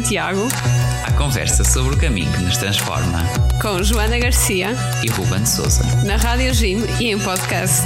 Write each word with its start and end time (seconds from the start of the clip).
Santiago. 0.00 0.48
A 1.06 1.12
conversa 1.12 1.62
sobre 1.62 1.94
o 1.94 1.98
caminho 1.98 2.32
que 2.32 2.42
nos 2.42 2.56
transforma. 2.56 3.22
Com 3.60 3.82
Joana 3.82 4.18
Garcia 4.18 4.68
e 5.04 5.10
Ruben 5.10 5.44
Souza. 5.44 5.82
Na 6.06 6.16
Rádio 6.16 6.54
Jim 6.54 6.78
e 6.98 7.10
em 7.10 7.18
podcast. 7.18 7.84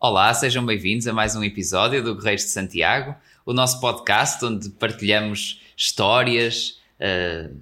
Olá, 0.00 0.32
sejam 0.32 0.64
bem-vindos 0.64 1.06
a 1.06 1.12
mais 1.12 1.36
um 1.36 1.44
episódio 1.44 2.02
do 2.02 2.14
Guerreiros 2.14 2.44
de 2.44 2.50
Santiago, 2.50 3.14
o 3.44 3.52
nosso 3.52 3.80
podcast 3.80 4.42
onde 4.42 4.70
partilhamos 4.70 5.60
histórias, 5.76 6.80
uh, 7.00 7.54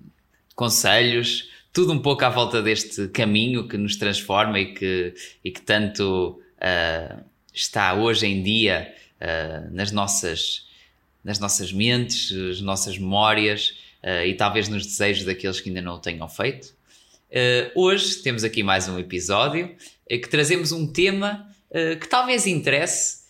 conselhos, 0.54 1.48
tudo 1.72 1.92
um 1.92 1.98
pouco 1.98 2.24
à 2.24 2.28
volta 2.28 2.62
deste 2.62 3.08
caminho 3.08 3.68
que 3.68 3.76
nos 3.76 3.96
transforma 3.96 4.59
e 4.59 4.74
que, 4.74 5.14
e 5.45 5.50
que 5.50 5.60
tanto 5.60 6.40
uh, 6.56 7.24
está 7.52 7.95
hoje 7.95 8.26
em 8.26 8.42
dia 8.42 8.92
uh, 9.20 9.74
nas, 9.74 9.92
nossas, 9.92 10.66
nas 11.23 11.38
nossas 11.38 11.73
mentes, 11.73 12.30
nas 12.30 12.60
nossas 12.60 12.98
memórias 12.98 13.74
uh, 14.02 14.24
e 14.26 14.34
talvez 14.34 14.68
nos 14.68 14.86
desejos 14.86 15.24
daqueles 15.24 15.60
que 15.60 15.68
ainda 15.68 15.82
não 15.82 15.96
o 15.96 15.98
tenham 15.98 16.28
feito. 16.28 16.74
hoje 17.74 18.16
temos 18.16 18.42
aqui 18.42 18.62
mais 18.62 18.88
um 18.88 18.98
episódio 18.98 19.76
que 20.09 20.28
trazemos 20.28 20.73
um 20.73 20.90
tema 20.90 21.46
que 22.00 22.09
talvez 22.09 22.46
interesse 22.46 23.24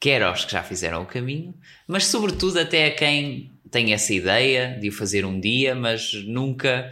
quer 0.00 0.22
aos 0.22 0.46
que 0.46 0.52
já 0.52 0.62
fizeram 0.62 1.02
o 1.02 1.06
caminho, 1.06 1.54
mas 1.86 2.06
sobretudo 2.06 2.58
até 2.58 2.86
a 2.86 2.94
quem 2.94 3.53
tem 3.74 3.92
essa 3.92 4.14
ideia 4.14 4.78
de 4.80 4.88
o 4.88 4.92
fazer 4.92 5.24
um 5.24 5.40
dia, 5.40 5.74
mas 5.74 6.14
nunca 6.26 6.88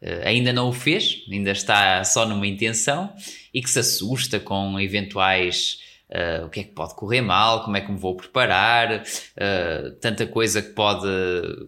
uh, 0.00 0.24
ainda 0.24 0.52
não 0.52 0.68
o 0.68 0.72
fez, 0.72 1.24
ainda 1.28 1.50
está 1.50 2.04
só 2.04 2.24
numa 2.24 2.46
intenção 2.46 3.12
e 3.52 3.60
que 3.60 3.68
se 3.68 3.80
assusta 3.80 4.38
com 4.38 4.78
eventuais 4.78 5.80
uh, 6.08 6.46
o 6.46 6.48
que 6.48 6.60
é 6.60 6.62
que 6.62 6.70
pode 6.70 6.94
correr 6.94 7.20
mal, 7.20 7.64
como 7.64 7.76
é 7.76 7.80
que 7.80 7.90
me 7.90 7.98
vou 7.98 8.14
preparar, 8.14 9.02
uh, 9.02 9.90
tanta 10.00 10.24
coisa 10.24 10.62
que 10.62 10.68
pode 10.68 11.08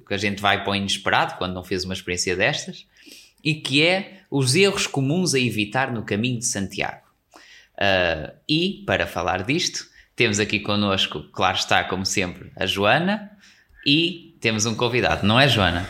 que 0.07 0.15
a 0.15 0.17
gente 0.17 0.41
vai 0.41 0.63
para 0.63 0.71
o 0.71 0.77
inesperado 0.77 1.35
quando 1.39 1.55
não 1.55 1.65
fez 1.65 1.85
uma 1.85 1.95
experiência 1.95 2.37
destas, 2.37 2.87
e 3.43 3.57
que 3.57 3.83
é 3.83 4.21
os 4.31 4.55
erros 4.55 4.87
comuns 4.87 5.35
a 5.35 5.41
evitar 5.41 5.93
no 5.93 6.05
caminho 6.05 6.39
de 6.39 6.47
Santiago. 6.47 7.03
e 8.49 8.85
para 8.87 9.09
falar 9.09 9.43
disto, 9.43 9.87
temos 10.15 10.39
aqui 10.39 10.61
connosco, 10.61 11.25
claro 11.33 11.57
está, 11.57 11.83
como 11.83 12.07
sempre, 12.07 12.53
a 12.55 12.65
Joana 12.65 13.33
e 13.87 14.35
temos 14.41 14.67
um 14.67 14.75
convidado, 14.75 15.27
não 15.27 15.39
é, 15.39 15.49
Joana? 15.49 15.89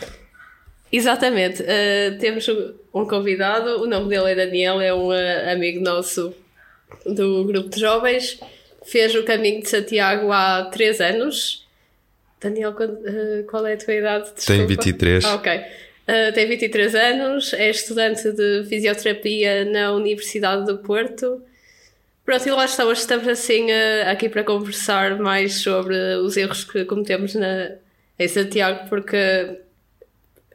Exatamente. 0.93 1.63
Uh, 1.63 2.19
temos 2.19 2.47
um 2.93 3.05
convidado, 3.07 3.81
o 3.81 3.87
nome 3.87 4.09
dele 4.09 4.31
é 4.31 4.35
Daniel, 4.35 4.79
é 4.79 4.93
um 4.93 5.07
uh, 5.07 5.51
amigo 5.51 5.83
nosso 5.83 6.35
do 7.03 7.43
grupo 7.45 7.69
de 7.69 7.79
jovens. 7.79 8.39
Fez 8.85 9.15
o 9.15 9.23
caminho 9.23 9.63
de 9.63 9.69
Santiago 9.69 10.31
há 10.31 10.69
3 10.71 11.01
anos. 11.01 11.67
Daniel, 12.39 12.71
uh, 12.71 13.43
qual 13.49 13.65
é 13.65 13.73
a 13.73 13.77
tua 13.77 13.93
idade? 13.95 14.25
Desculpa. 14.35 14.45
Tenho 14.45 14.67
23. 14.67 15.25
Ah, 15.25 15.35
ok. 15.35 15.61
tem 16.35 16.47
23 16.47 16.93
anos, 16.93 17.53
é 17.53 17.71
estudante 17.71 18.31
de 18.31 18.63
fisioterapia 18.69 19.65
na 19.65 19.93
Universidade 19.93 20.67
do 20.67 20.77
Porto. 20.77 21.41
Pronto, 22.23 22.47
e 22.47 22.51
lá 22.51 22.65
estamos, 22.65 22.99
estamos 22.99 23.27
assim 23.27 23.71
aqui 24.05 24.29
para 24.29 24.43
conversar 24.43 25.17
mais 25.17 25.55
sobre 25.55 25.95
os 26.17 26.37
erros 26.37 26.63
que 26.63 26.85
cometemos 26.85 27.33
na, 27.33 27.71
em 28.17 28.27
Santiago, 28.27 28.87
porque 28.89 29.17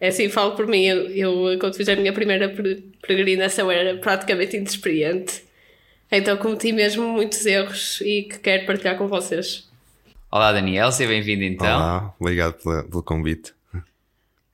é 0.00 0.08
assim, 0.08 0.28
falo 0.28 0.54
por 0.54 0.66
mim, 0.66 0.84
eu, 0.84 1.08
eu 1.10 1.58
quando 1.58 1.74
fiz 1.74 1.88
a 1.88 1.96
minha 1.96 2.12
primeira 2.12 2.54
peregrinação 3.02 3.70
era 3.70 3.96
praticamente 3.98 4.56
inexperiente, 4.56 5.42
então 6.10 6.36
cometi 6.36 6.72
mesmo 6.72 7.08
muitos 7.08 7.44
erros 7.44 8.00
e 8.00 8.22
que 8.22 8.38
quero 8.38 8.66
partilhar 8.66 8.96
com 8.96 9.08
vocês. 9.08 9.68
Olá 10.30 10.52
Daniel, 10.52 10.92
seja 10.92 11.08
bem-vindo 11.08 11.42
então. 11.42 11.76
Olá, 11.76 12.14
obrigado 12.18 12.54
pelo 12.54 13.02
convite. 13.02 13.52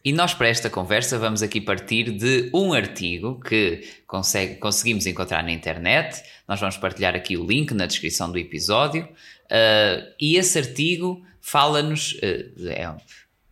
E 0.04 0.12
nós, 0.12 0.34
para 0.34 0.48
esta 0.48 0.68
conversa, 0.68 1.18
vamos 1.18 1.42
aqui 1.42 1.62
partir 1.62 2.10
de 2.10 2.50
um 2.52 2.74
artigo 2.74 3.40
que 3.40 3.88
consegue, 4.06 4.56
conseguimos 4.56 5.06
encontrar 5.06 5.42
na 5.42 5.50
internet. 5.50 6.22
Nós 6.46 6.60
vamos 6.60 6.76
partilhar 6.76 7.14
aqui 7.14 7.38
o 7.38 7.46
link 7.46 7.72
na 7.72 7.86
descrição 7.86 8.30
do 8.30 8.36
episódio. 8.36 9.04
Uh, 9.44 10.12
e 10.20 10.36
esse 10.36 10.58
artigo 10.58 11.24
fala-nos. 11.44 12.12
Uh, 12.14 12.68
é, 12.68 12.96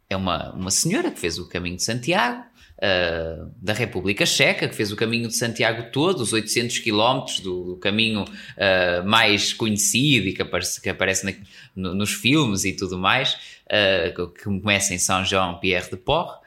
é 0.08 0.16
uma, 0.16 0.52
uma 0.52 0.70
senhora 0.70 1.10
que 1.10 1.18
fez 1.18 1.38
o 1.38 1.48
caminho 1.48 1.76
de 1.76 1.82
Santiago, 1.82 2.42
uh, 2.78 3.50
da 3.60 3.72
República 3.72 4.26
Checa, 4.26 4.68
que 4.68 4.74
fez 4.74 4.90
o 4.92 4.96
caminho 4.96 5.28
de 5.28 5.36
Santiago 5.36 5.90
todo, 5.90 6.20
os 6.20 6.32
800 6.32 6.78
quilómetros 6.78 7.40
do, 7.40 7.76
caminho 7.76 8.24
uh, 8.24 9.06
mais 9.06 9.52
conhecido 9.52 10.28
e 10.28 10.32
que 10.32 10.42
aparece, 10.42 10.80
que 10.80 10.88
aparece 10.88 11.24
na, 11.24 11.32
no, 11.74 11.94
nos 11.94 12.12
filmes 12.12 12.64
e 12.64 12.72
tudo 12.72 12.98
mais, 12.98 13.34
uh, 13.66 14.28
que 14.32 14.44
começa 14.44 14.94
em 14.94 14.98
São 14.98 15.24
João 15.24 15.58
Pierre 15.58 15.90
de 15.90 15.96
Port. 15.96 16.40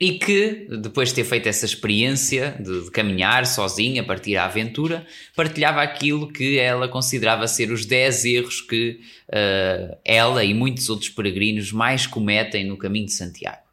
E 0.00 0.12
que, 0.12 0.68
depois 0.80 1.08
de 1.08 1.16
ter 1.16 1.24
feito 1.24 1.48
essa 1.48 1.66
experiência 1.66 2.56
de, 2.60 2.84
de, 2.84 2.90
caminhar 2.90 3.44
sozinha, 3.46 4.04
partir 4.04 4.36
à 4.36 4.44
aventura, 4.44 5.04
partilhava 5.34 5.82
aquilo 5.82 6.32
que 6.32 6.56
ela 6.58 6.86
considerava 6.86 7.48
ser 7.48 7.72
os 7.72 7.84
10 7.84 8.24
erros 8.24 8.60
que 8.60 9.00
uh, 9.28 9.96
ela 10.04 10.44
e 10.44 10.54
muitos 10.54 10.88
outros 10.88 11.10
peregrinos 11.10 11.72
mais 11.72 12.06
cometem 12.06 12.64
no 12.64 12.76
caminho 12.76 13.06
de 13.06 13.12
Santiago. 13.12 13.68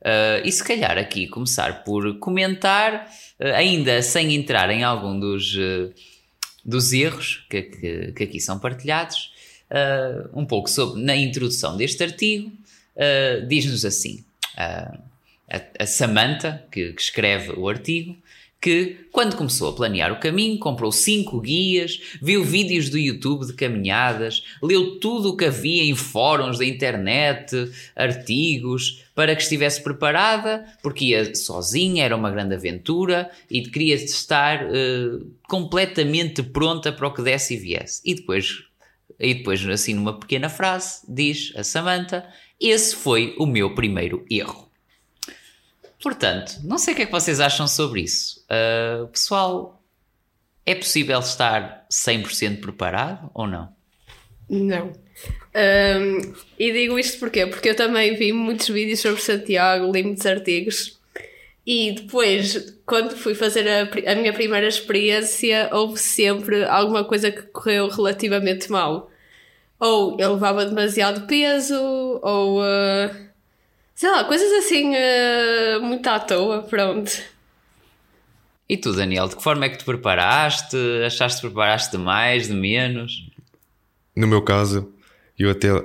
Uh, 0.00 0.46
e 0.46 0.52
se 0.52 0.62
calhar 0.62 0.96
aqui 0.96 1.26
começar 1.26 1.82
por 1.82 2.18
comentar, 2.20 3.10
uh, 3.40 3.46
ainda 3.54 4.00
sem 4.00 4.32
entrar 4.34 4.70
em 4.70 4.84
algum 4.84 5.18
dos, 5.18 5.56
uh, 5.56 5.92
dos 6.64 6.92
erros 6.92 7.44
que, 7.50 7.62
que, 7.62 8.12
que, 8.12 8.22
aqui 8.24 8.40
são 8.40 8.58
partilhados, 8.58 9.32
um 10.32 10.46
pouco 10.46 10.70
sobre, 10.70 11.02
na 11.02 11.14
introdução 11.14 11.76
deste 11.76 12.02
artigo, 12.02 12.50
diz-nos 13.46 13.84
assim, 13.84 14.24
a, 15.50 15.82
a 15.82 15.86
Samantha, 15.86 16.64
que, 16.70 16.92
que 16.92 17.02
escreve 17.02 17.52
o 17.56 17.68
artigo, 17.68 18.16
que, 18.60 19.06
quando 19.12 19.36
começou 19.36 19.70
a 19.70 19.72
planear 19.72 20.12
o 20.12 20.18
caminho, 20.18 20.58
comprou 20.58 20.90
cinco 20.90 21.40
guias, 21.40 22.00
viu 22.20 22.42
vídeos 22.42 22.90
do 22.90 22.98
YouTube 22.98 23.46
de 23.46 23.52
caminhadas, 23.52 24.42
leu 24.60 24.98
tudo 24.98 25.30
o 25.30 25.36
que 25.36 25.44
havia 25.44 25.84
em 25.84 25.94
fóruns 25.94 26.58
da 26.58 26.64
internet, 26.64 27.54
artigos, 27.94 29.04
para 29.14 29.34
que 29.36 29.42
estivesse 29.42 29.82
preparada, 29.82 30.66
porque 30.82 31.06
ia 31.06 31.34
sozinha, 31.34 32.04
era 32.04 32.16
uma 32.16 32.30
grande 32.30 32.54
aventura 32.54 33.30
e 33.48 33.62
queria 33.62 33.94
estar 33.94 34.64
uh, 34.64 35.32
completamente 35.48 36.42
pronta 36.42 36.92
para 36.92 37.06
o 37.06 37.14
que 37.14 37.22
desse 37.22 37.54
e 37.54 37.58
viesse. 37.58 38.02
E 38.04 38.14
depois, 38.14 38.64
e 39.20 39.34
depois, 39.34 39.64
assim, 39.68 39.94
numa 39.94 40.18
pequena 40.18 40.48
frase, 40.48 41.02
diz 41.08 41.52
a 41.56 41.62
Samantha: 41.62 42.26
Esse 42.60 42.96
foi 42.96 43.36
o 43.38 43.46
meu 43.46 43.74
primeiro 43.74 44.24
erro. 44.28 44.67
Portanto, 46.02 46.60
não 46.62 46.78
sei 46.78 46.94
o 46.94 46.96
que 46.96 47.02
é 47.02 47.06
que 47.06 47.12
vocês 47.12 47.40
acham 47.40 47.66
sobre 47.66 48.02
isso. 48.02 48.44
Uh, 48.44 49.08
pessoal, 49.08 49.82
é 50.64 50.74
possível 50.74 51.18
estar 51.18 51.86
100% 51.90 52.60
preparado 52.60 53.30
ou 53.34 53.46
não? 53.46 53.72
Não. 54.48 54.92
Um, 55.54 56.34
e 56.58 56.72
digo 56.72 56.98
isto 56.98 57.18
porquê? 57.18 57.46
Porque 57.46 57.70
eu 57.70 57.74
também 57.74 58.16
vi 58.16 58.32
muitos 58.32 58.68
vídeos 58.68 59.00
sobre 59.00 59.20
Santiago, 59.20 59.90
li 59.90 60.02
muitos 60.02 60.24
artigos 60.24 60.98
e 61.70 61.92
depois, 61.92 62.80
quando 62.86 63.14
fui 63.14 63.34
fazer 63.34 63.68
a, 63.68 64.12
a 64.12 64.14
minha 64.14 64.32
primeira 64.32 64.66
experiência, 64.66 65.68
houve 65.70 65.98
sempre 65.98 66.64
alguma 66.64 67.04
coisa 67.04 67.30
que 67.30 67.42
correu 67.42 67.88
relativamente 67.88 68.70
mal. 68.70 69.10
Ou 69.78 70.18
eu 70.18 70.32
levava 70.32 70.64
demasiado 70.64 71.26
peso, 71.26 71.76
ou. 72.22 72.62
Uh, 72.62 73.27
Sei 73.98 74.08
lá, 74.08 74.22
coisas 74.22 74.52
assim 74.52 74.92
uh, 74.94 75.82
muito 75.82 76.06
à 76.06 76.20
toa, 76.20 76.62
pronto. 76.62 77.10
E 78.68 78.76
tu, 78.76 78.92
Daniel, 78.92 79.26
de 79.26 79.34
que 79.34 79.42
forma 79.42 79.64
é 79.64 79.68
que 79.68 79.78
te 79.78 79.84
preparaste? 79.84 80.76
Achaste 81.04 81.40
que 81.40 81.48
preparaste 81.48 81.96
de 81.96 81.98
mais, 82.04 82.46
de 82.46 82.54
menos? 82.54 83.28
No 84.14 84.28
meu 84.28 84.40
caso, 84.40 84.88
eu 85.36 85.50
até 85.50 85.74
uh, 85.74 85.84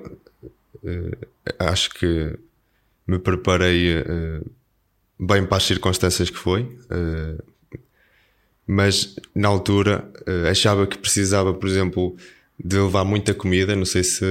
acho 1.58 1.90
que 1.90 2.38
me 3.08 3.18
preparei 3.18 3.98
uh, 3.98 4.48
bem 5.20 5.44
para 5.44 5.58
as 5.58 5.64
circunstâncias 5.64 6.30
que 6.30 6.38
foi, 6.38 6.62
uh, 6.62 7.44
mas 8.68 9.16
na 9.34 9.48
altura 9.48 10.08
achava 10.52 10.86
que 10.86 11.00
precisava, 11.00 11.52
por 11.52 11.68
exemplo, 11.68 12.16
de 12.64 12.78
levar 12.78 13.06
muita 13.06 13.34
comida. 13.34 13.76
Não 13.76 13.86
sei 13.86 14.04
se 14.04 14.24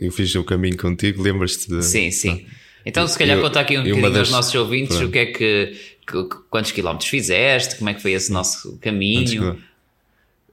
eu 0.00 0.10
fiz 0.10 0.34
o 0.34 0.42
caminho 0.42 0.78
contigo, 0.78 1.22
lembras-te 1.22 1.68
de. 1.68 1.82
Sim, 1.84 2.10
sim. 2.10 2.46
Então, 2.84 3.06
se 3.06 3.18
calhar, 3.18 3.40
contar 3.40 3.60
aqui 3.60 3.78
um 3.78 3.82
bocadinho 3.82 4.10
das... 4.10 4.18
aos 4.18 4.30
nossos 4.30 4.54
ouvintes 4.54 4.96
Pronto. 4.96 5.08
o 5.08 5.12
que 5.12 5.18
é 5.18 5.26
que, 5.26 5.80
que, 6.06 6.28
quantos 6.50 6.72
quilómetros 6.72 7.08
fizeste, 7.08 7.76
como 7.76 7.90
é 7.90 7.94
que 7.94 8.02
foi 8.02 8.12
esse 8.12 8.32
nosso 8.32 8.78
caminho. 8.78 9.58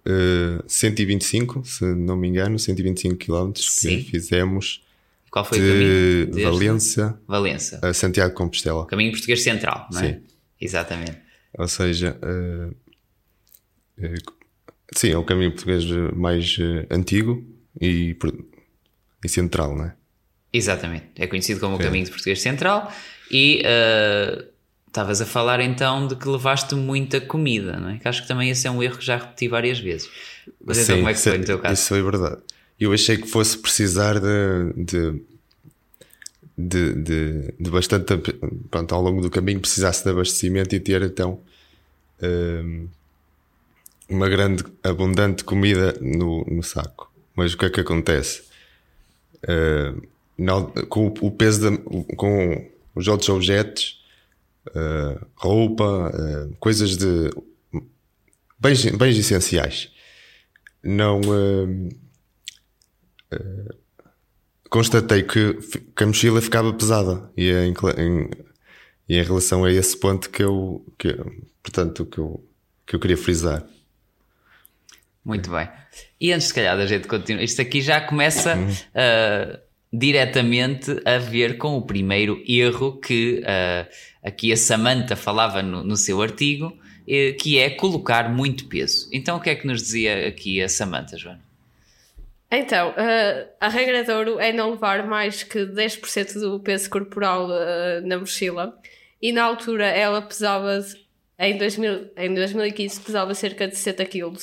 Uh, 0.06 0.64
125, 0.68 1.64
se 1.66 1.86
não 1.86 2.16
me 2.16 2.28
engano, 2.28 2.58
125 2.58 3.16
quilómetros 3.16 3.70
que 3.80 4.02
fizemos. 4.04 4.82
Qual 5.30 5.46
foi 5.46 5.60
de 5.60 5.66
o 5.66 5.68
caminho? 5.68 6.26
Desde 6.26 6.44
Valença, 7.28 7.80
a 7.84 7.94
Santiago 7.94 8.30
de 8.30 8.36
Compostela. 8.36 8.86
Caminho 8.88 9.12
português 9.12 9.44
central, 9.44 9.88
não 9.92 10.02
é? 10.02 10.14
Sim. 10.14 10.22
Exatamente. 10.60 11.18
Ou 11.58 11.68
seja, 11.68 12.18
uh, 12.24 12.76
Eh, 14.02 14.16
sim, 14.96 15.12
é 15.12 15.18
o 15.18 15.26
caminho 15.26 15.52
português 15.52 15.86
mais 16.16 16.58
eh, 16.60 16.88
antigo 16.90 17.46
e, 17.80 18.16
e 19.24 19.30
central, 19.30 19.76
não 19.76 19.86
é? 19.86 19.96
Exatamente. 20.52 21.06
É 21.16 21.28
conhecido 21.28 21.60
como 21.60 21.76
o 21.76 21.80
caminho 21.80 22.06
de 22.06 22.12
português 22.12 22.42
central 22.42 22.92
e 23.30 23.62
uh, 23.62 24.44
estavas 24.88 25.22
a 25.22 25.26
falar 25.26 25.62
então 25.62 26.08
de 26.08 26.16
que 26.16 26.28
levaste 26.28 26.74
muita 26.76 27.22
comida, 27.22 27.80
não 27.80 27.90
é? 27.90 27.98
Que 27.98 28.08
acho 28.08 28.24
que 28.24 28.28
também 28.28 28.50
esse 28.50 28.68
é 28.68 28.72
um 28.72 28.82
erro 28.82 28.98
que 28.98 29.06
já 29.06 29.18
repeti 29.18 29.48
várias 29.48 29.80
vezes. 29.80 30.10
Mas 30.64 30.78
então, 30.78 30.78
Sim, 30.78 30.82
então 30.84 30.96
como 30.98 31.10
é 31.10 31.14
que 31.14 31.20
foi 31.20 31.38
no 31.38 31.46
teu 31.46 31.60
caso? 31.60 31.74
Isso 31.74 31.88
foi 31.88 32.02
verdade. 32.02 32.42
Eu 32.80 32.94
achei 32.94 33.18
que 33.18 33.28
fosse 33.28 33.58
precisar 33.58 34.20
de, 34.20 34.74
de, 34.76 35.22
de, 36.58 36.94
de, 36.94 37.54
de 37.60 37.70
bastante. 37.70 38.18
Pronto, 38.72 38.96
ao 38.96 39.02
longo 39.02 39.22
do 39.22 39.30
caminho 39.30 39.60
precisasse 39.60 40.04
de 40.04 40.10
abastecimento 40.10 40.74
e 40.76 40.80
ter 40.80 41.02
então 41.04 41.42
um, 42.24 42.88
uma 44.10 44.28
grande, 44.28 44.64
abundante 44.84 45.44
comida 45.44 45.96
no, 46.02 46.44
no 46.46 46.64
saco. 46.64 47.12
Mas 47.36 47.54
o 47.54 47.58
que 47.58 47.66
é 47.66 47.70
que 47.70 47.82
acontece? 47.82 48.44
Uh, 50.40 50.86
com 50.88 51.08
o 51.08 51.32
peso, 51.32 51.70
de, 51.70 51.78
com 52.16 52.70
os 52.96 53.08
outros 53.08 53.30
objetos, 53.30 54.02
uh, 54.70 55.26
roupa, 55.36 56.10
uh, 56.10 56.56
coisas 56.60 56.98
de 56.98 57.30
bens, 58.58 58.86
bens 58.86 59.18
essenciais, 59.18 59.92
não 60.82 61.20
constatei 64.70 65.24
que, 65.24 65.54
que, 65.96 66.04
a 66.04 66.08
mochila 66.08 66.42
ficava 66.42 66.74
pesada 66.74 67.30
e 67.36 67.52
em, 67.52 67.74
em, 67.98 68.30
e 69.08 69.18
em 69.18 69.24
relação 69.24 69.66
a 69.66 69.72
esse 69.72 69.98
ponto 69.98 70.30
que 70.30 70.44
eu, 70.44 70.86
que, 70.98 71.16
portanto, 71.62 72.06
que 72.06 72.18
eu, 72.18 72.44
que 72.88 72.96
eu 72.96 73.00
queria 73.00 73.18
frisar. 73.18 73.64
Muito 75.24 75.50
bem. 75.52 75.70
E 76.20 76.32
antes, 76.32 76.48
se 76.48 76.54
calhar, 76.54 76.78
da 76.78 76.86
gente 76.86 77.08
continuar, 77.08 77.44
isto 77.44 77.62
aqui 77.62 77.82
já 77.82 78.02
começa 78.02 78.58
uh, 78.58 79.69
diretamente 79.92 81.02
a 81.04 81.18
ver 81.18 81.58
com 81.58 81.78
o 81.78 81.82
primeiro 81.82 82.42
erro 82.48 83.00
que 83.00 83.42
uh, 83.42 83.90
aqui 84.24 84.52
a 84.52 84.58
Samantha 84.58 85.16
falava 85.16 85.62
no, 85.62 85.84
no 85.84 85.96
seu 85.96 86.22
artigo, 86.22 86.78
que 87.40 87.58
é 87.58 87.72
colocar 87.72 88.30
muito 88.30 88.68
peso. 88.68 89.10
Então, 89.12 89.38
o 89.38 89.42
que 89.42 89.50
é 89.50 89.56
que 89.56 89.66
nos 89.66 89.82
dizia 89.82 90.28
aqui 90.28 90.62
a 90.62 90.70
Samantha, 90.70 91.18
Joana? 91.18 91.42
Então, 92.52 92.90
uh, 92.90 93.48
a 93.60 93.68
regra 93.68 94.04
de 94.04 94.12
ouro 94.12 94.40
é 94.40 94.52
não 94.52 94.72
levar 94.72 95.06
mais 95.06 95.44
que 95.44 95.60
10% 95.60 96.40
do 96.40 96.60
peso 96.60 96.90
corporal 96.90 97.48
uh, 97.48 98.06
na 98.06 98.18
mochila. 98.18 98.76
E 99.22 99.32
na 99.32 99.44
altura 99.44 99.86
ela 99.86 100.22
pesava, 100.22 100.84
em, 101.38 101.58
2000, 101.58 102.12
em 102.18 102.34
2015, 102.34 103.02
pesava 103.02 103.36
cerca 103.36 103.68
de 103.68 103.76
60 103.76 104.06
kg. 104.06 104.34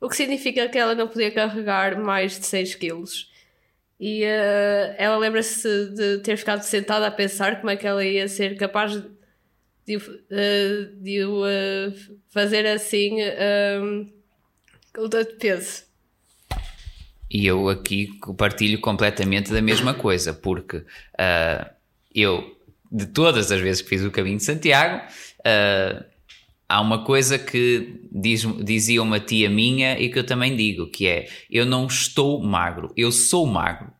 O 0.00 0.08
que 0.08 0.16
significa 0.16 0.68
que 0.68 0.76
ela 0.76 0.94
não 0.94 1.08
podia 1.08 1.30
carregar 1.30 1.98
mais 1.98 2.38
de 2.38 2.44
6 2.44 2.74
kg. 2.74 3.04
E 4.00 4.24
uh, 4.24 4.94
ela 4.96 5.18
lembra-se 5.18 5.68
de 5.90 6.18
ter 6.18 6.36
ficado 6.38 6.62
sentada 6.62 7.06
a 7.06 7.10
pensar 7.10 7.60
como 7.60 7.70
é 7.70 7.76
que 7.76 7.86
ela 7.86 8.02
ia 8.02 8.26
ser 8.26 8.56
capaz 8.56 8.92
de, 8.94 9.98
de, 9.98 9.98
de 11.00 11.20
fazer 12.30 12.66
assim 12.66 13.16
com 14.94 15.08
tanto 15.08 15.36
peso. 15.36 15.84
E 17.30 17.46
eu 17.46 17.68
aqui 17.68 18.08
partilho 18.36 18.80
completamente 18.80 19.52
da 19.52 19.62
mesma 19.62 19.94
coisa, 19.94 20.34
porque 20.34 20.78
uh, 20.78 21.70
eu, 22.12 22.56
de 22.90 23.06
todas 23.06 23.52
as 23.52 23.60
vezes 23.60 23.80
que 23.80 23.88
fiz 23.88 24.02
o 24.02 24.10
caminho 24.10 24.38
de 24.38 24.44
Santiago, 24.44 25.06
uh, 25.40 26.04
há 26.70 26.80
uma 26.80 27.04
coisa 27.04 27.36
que 27.36 28.00
diz, 28.12 28.46
dizia 28.62 29.02
uma 29.02 29.18
tia 29.18 29.50
minha 29.50 29.98
e 29.98 30.08
que 30.08 30.20
eu 30.20 30.24
também 30.24 30.56
digo, 30.56 30.86
que 30.86 31.06
é 31.08 31.28
eu 31.50 31.66
não 31.66 31.88
estou 31.88 32.40
magro, 32.40 32.92
eu 32.96 33.10
sou 33.10 33.44
magro. 33.44 33.90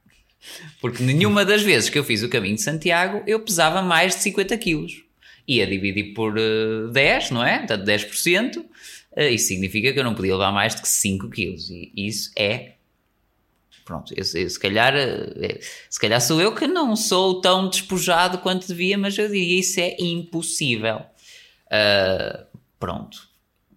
Porque 0.80 1.02
nenhuma 1.02 1.44
das 1.44 1.62
vezes 1.62 1.90
que 1.90 1.98
eu 1.98 2.04
fiz 2.04 2.22
o 2.22 2.28
caminho 2.28 2.54
de 2.54 2.62
Santiago 2.62 3.22
eu 3.26 3.40
pesava 3.40 3.82
mais 3.82 4.14
de 4.14 4.22
50 4.22 4.56
quilos. 4.56 5.02
Ia 5.48 5.66
dividir 5.66 6.14
por 6.14 6.38
uh, 6.38 6.88
ah, 6.88 6.92
10, 6.92 7.32
não 7.32 7.44
é? 7.44 7.58
Portanto, 7.58 7.84
10%. 7.84 8.56
Uh, 8.58 9.22
isso 9.32 9.48
significa 9.48 9.92
que 9.92 9.98
eu 9.98 10.04
não 10.04 10.14
podia 10.14 10.32
levar 10.32 10.52
mais 10.52 10.74
de 10.74 10.86
5 10.86 11.28
quilos. 11.28 11.68
E 11.68 11.92
isso 11.96 12.30
é 12.36 12.74
Pronto, 13.84 14.14
eu, 14.16 14.24
eu, 14.40 14.48
se, 14.48 14.60
calhar, 14.60 14.94
eh, 14.94 15.58
se 15.88 15.98
calhar 15.98 16.20
sou 16.20 16.40
eu 16.40 16.54
que 16.54 16.64
não 16.68 16.94
sou 16.94 17.40
tão 17.40 17.68
despojado 17.68 18.38
quanto 18.38 18.68
devia, 18.68 18.96
mas 18.96 19.18
eu 19.18 19.26
diria 19.28 19.58
isso 19.58 19.80
é 19.80 19.96
impossível. 19.98 21.02
Uh, 21.66 22.49
pronto, 22.80 23.28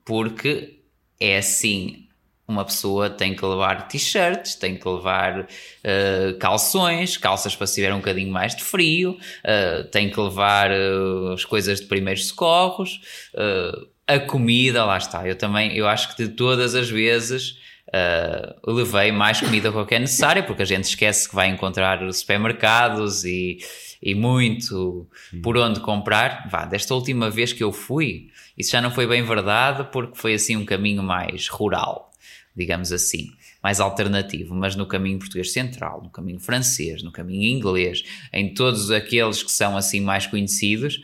porque 0.04 0.80
é 1.20 1.38
assim: 1.38 2.08
uma 2.48 2.66
pessoa 2.66 3.10
tem 3.10 3.36
que 3.36 3.46
levar 3.46 3.88
t-shirts, 3.88 4.56
tem 4.56 4.76
que 4.76 4.88
levar 4.88 5.42
uh, 5.42 6.38
calções, 6.40 7.18
calças 7.18 7.56
para 7.56 7.68
se 7.68 7.76
tiver 7.76 7.94
um 7.94 7.98
bocadinho 7.98 8.32
mais 8.32 8.56
de 8.56 8.64
frio, 8.64 9.12
uh, 9.12 9.84
tem 9.92 10.10
que 10.10 10.20
levar 10.20 10.72
as 11.32 11.46
coisas 11.46 11.80
de 11.80 11.86
primeiros 11.86 12.28
socorros, 12.28 13.30
a 14.08 14.20
comida, 14.20 14.84
lá 14.84 14.98
está. 14.98 15.28
Eu 15.28 15.38
também, 15.38 15.76
eu 15.78 15.88
acho 15.88 16.16
que 16.16 16.24
de 16.24 16.30
todas 16.34 16.76
as 16.76 16.90
vezes 16.90 17.63
uh, 17.94 18.72
levei 18.72 19.12
mais 19.12 19.40
comida 19.40 19.72
do 19.72 19.86
que 19.86 19.96
é 19.96 20.00
necessária, 20.00 20.44
porque 20.44 20.64
a 20.64 20.66
gente 20.66 20.86
esquece 20.86 21.30
que 21.30 21.36
vai 21.36 21.48
encontrar 21.48 22.00
supermercados 22.12 23.24
e, 23.24 23.60
e 24.02 24.16
muito 24.16 25.08
por 25.42 25.58
onde 25.58 25.80
comprar. 25.80 26.48
Vá, 26.50 26.66
desta 26.66 26.94
última 26.96 27.30
vez 27.30 27.54
que 27.54 27.64
eu 27.64 27.72
fui, 27.72 28.30
isso 28.58 28.72
já 28.72 28.82
não 28.82 28.92
foi 28.92 29.08
bem 29.08 29.24
verdade, 29.24 29.88
porque 29.92 30.18
foi 30.18 30.34
assim 30.34 30.56
um 30.56 30.66
caminho 30.66 31.04
mais 31.04 31.48
rural, 31.48 32.12
digamos 32.56 32.92
assim, 32.92 33.32
mais 33.62 33.80
alternativo, 33.80 34.54
mas 34.56 34.76
no 34.76 34.86
caminho 34.86 35.20
português 35.20 35.54
central, 35.54 36.02
no 36.04 36.10
caminho 36.10 36.40
francês, 36.40 37.04
no 37.04 37.12
caminho 37.12 37.44
inglês, 37.44 38.04
em 38.34 38.54
todos 38.54 38.92
aqueles 38.92 39.44
que 39.44 39.52
são 39.52 39.78
assim 39.78 40.02
mais 40.02 40.28
conhecidos. 40.28 41.02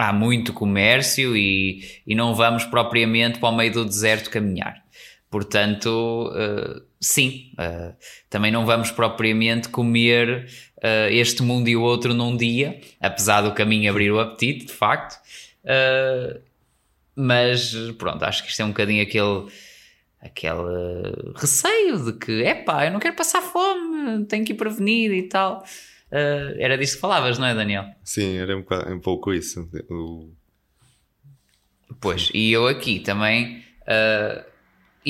Há 0.00 0.12
muito 0.12 0.52
comércio 0.52 1.36
e, 1.36 1.84
e 2.06 2.14
não 2.14 2.32
vamos 2.32 2.64
propriamente 2.64 3.40
para 3.40 3.48
o 3.48 3.56
meio 3.56 3.72
do 3.72 3.84
deserto 3.84 4.30
caminhar. 4.30 4.80
Portanto, 5.30 6.32
uh, 6.32 6.82
sim, 6.98 7.52
uh, 7.58 7.94
também 8.30 8.50
não 8.50 8.64
vamos 8.64 8.90
propriamente 8.90 9.68
comer 9.68 10.48
uh, 10.78 11.10
este 11.10 11.42
mundo 11.42 11.68
e 11.68 11.76
o 11.76 11.82
outro 11.82 12.14
num 12.14 12.34
dia, 12.34 12.80
apesar 12.98 13.42
do 13.42 13.52
caminho 13.52 13.90
abrir 13.90 14.10
o 14.10 14.18
apetite, 14.18 14.66
de 14.66 14.72
facto. 14.72 15.20
mas 17.14 17.74
pronto, 17.98 18.22
acho 18.24 18.42
que 18.42 18.50
isto 18.50 18.60
é 18.62 18.64
um 18.64 18.68
bocadinho 18.68 19.02
aquele, 19.02 19.48
aquele 20.20 21.34
receio 21.36 22.04
de 22.06 22.12
que, 22.14 22.42
epá, 22.42 22.86
eu 22.86 22.92
não 22.92 23.00
quero 23.00 23.16
passar 23.16 23.42
fome, 23.42 24.24
tenho 24.24 24.46
que 24.46 24.52
ir 24.52 24.56
prevenir 24.56 25.12
e 25.12 25.24
tal. 25.24 25.62
era 26.10 26.78
disso 26.78 26.94
que 26.94 27.00
falavas, 27.02 27.38
não 27.38 27.46
é, 27.46 27.54
Daniel? 27.54 27.84
Sim, 28.02 28.38
era 28.38 28.56
um, 28.56 28.64
um 28.94 29.00
pouco 29.00 29.34
isso. 29.34 29.68
O... 29.90 30.32
Pois, 32.00 32.30
e 32.32 32.50
eu 32.50 32.66
aqui 32.66 33.00
também. 33.00 33.62
Uh, 33.82 34.47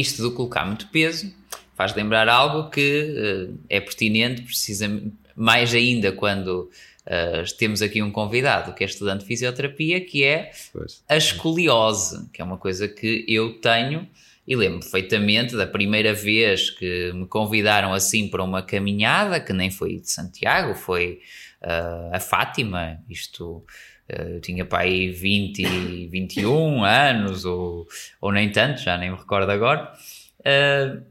isto 0.01 0.23
do 0.23 0.33
colocar 0.33 0.65
muito 0.65 0.89
peso 0.89 1.33
faz 1.75 1.95
lembrar 1.95 2.29
algo 2.29 2.71
que 2.71 3.49
uh, 3.51 3.59
é 3.69 3.81
pertinente, 3.81 4.43
precisamente 4.43 5.13
mais 5.37 5.73
ainda 5.73 6.11
quando 6.11 6.69
uh, 7.07 7.57
temos 7.57 7.81
aqui 7.81 8.03
um 8.03 8.11
convidado 8.11 8.75
que 8.75 8.83
é 8.83 8.87
estudante 8.87 9.21
de 9.21 9.27
fisioterapia, 9.27 10.01
que 10.01 10.25
é 10.25 10.51
pois. 10.73 11.03
a 11.09 11.17
escoliose, 11.17 12.29
que 12.33 12.43
é 12.43 12.45
uma 12.45 12.59
coisa 12.59 12.89
que 12.89 13.25
eu 13.29 13.61
tenho 13.61 14.09
e 14.49 14.57
lembro 14.57 14.81
perfeitamente 14.81 15.55
da 15.55 15.67
primeira 15.67 16.13
vez 16.13 16.71
que 16.71 17.13
me 17.13 17.27
convidaram 17.27 17.93
assim 17.93 18.29
para 18.29 18.43
uma 18.43 18.63
caminhada, 18.63 19.39
que 19.39 19.53
nem 19.53 19.71
foi 19.71 20.01
de 20.01 20.11
Santiago, 20.11 20.75
foi 20.75 21.21
uh, 21.63 22.15
a 22.15 22.21
Fátima, 22.21 22.99
isto 23.09 23.65
eu 24.09 24.41
tinha 24.41 24.65
para 24.65 24.85
aí 24.85 25.11
20, 25.11 26.09
21 26.09 26.83
anos, 26.85 27.45
ou, 27.45 27.87
ou 28.21 28.33
nem 28.33 28.51
tanto, 28.51 28.81
já 28.81 28.97
nem 28.97 29.11
me 29.11 29.17
recordo 29.17 29.51
agora, 29.51 29.93
uh, 30.41 31.03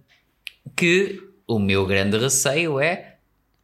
que 0.76 1.22
o 1.48 1.60
meu 1.60 1.86
grande 1.86 2.18
receio 2.18 2.80
é 2.80 3.14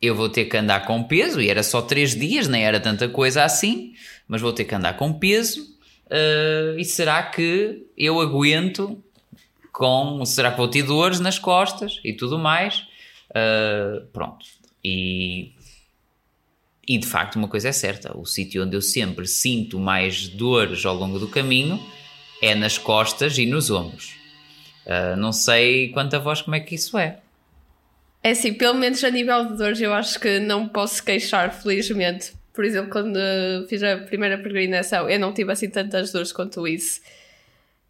eu 0.02 0.14
vou 0.14 0.28
ter 0.28 0.46
que 0.46 0.58
andar 0.58 0.86
com 0.86 1.02
peso, 1.04 1.42
e 1.42 1.50
era 1.50 1.64
só 1.64 1.82
3 1.82 2.16
dias, 2.16 2.48
nem 2.48 2.66
era 2.66 2.80
tanta 2.80 3.08
coisa 3.08 3.44
assim, 3.44 3.94
mas 4.28 4.42
vou 4.42 4.52
ter 4.52 4.66
que 4.66 4.76
andar 4.76 4.98
com 4.98 5.14
peso, 5.14 5.62
uh, 6.08 6.78
e 6.78 6.84
será 6.84 7.24
que 7.24 7.88
eu 7.98 8.20
aguento 8.20 9.02
com, 9.72 10.24
será 10.26 10.52
que 10.52 10.58
vou 10.58 10.68
ter 10.68 10.84
dores 10.84 11.20
nas 11.20 11.40
costas 11.40 12.00
e 12.04 12.14
tudo 12.14 12.38
mais? 12.38 12.86
Uh, 13.30 14.06
pronto. 14.12 14.46
E 14.84 15.54
e 16.88 16.98
de 16.98 17.08
facto, 17.08 17.36
uma 17.36 17.48
coisa 17.48 17.70
é 17.70 17.72
certa: 17.72 18.18
o 18.18 18.26
sítio 18.26 18.64
onde 18.64 18.76
eu 18.76 18.82
sempre 18.82 19.28
sinto 19.28 19.80
mais 19.80 20.28
dores 20.28 20.86
ao 20.86 20.96
longo 20.96 21.20
do 21.20 21.28
caminho 21.28 21.80
é 22.42 22.54
nas 22.54 22.78
costas 22.78 23.38
e 23.38 23.46
nos 23.46 23.70
ombros. 23.70 24.16
Uh, 24.86 25.16
não 25.16 25.32
sei 25.32 25.90
quanto 25.90 26.16
a 26.16 26.20
vós 26.20 26.42
como 26.42 26.56
é 26.56 26.60
que 26.60 26.76
isso 26.76 26.98
é. 26.98 27.20
É 28.22 28.32
assim, 28.32 28.54
pelo 28.54 28.76
menos 28.76 29.04
a 29.04 29.10
nível 29.10 29.46
de 29.46 29.58
dores, 29.58 29.82
eu 29.82 29.94
acho 29.94 30.20
que 30.20 30.40
não 30.40 30.68
posso 30.68 31.04
queixar, 31.04 31.54
felizmente. 31.54 32.34
Por 32.54 32.64
exemplo, 32.64 32.92
quando 32.92 33.20
fiz 33.68 33.82
a 33.82 33.98
primeira 33.98 34.38
peregrinação, 34.38 35.10
eu 35.10 35.20
não 35.20 35.34
tive 35.34 35.52
assim 35.52 35.70
tantas 35.70 36.12
dores 36.12 36.32
quanto 36.32 36.68
isso. 36.68 37.02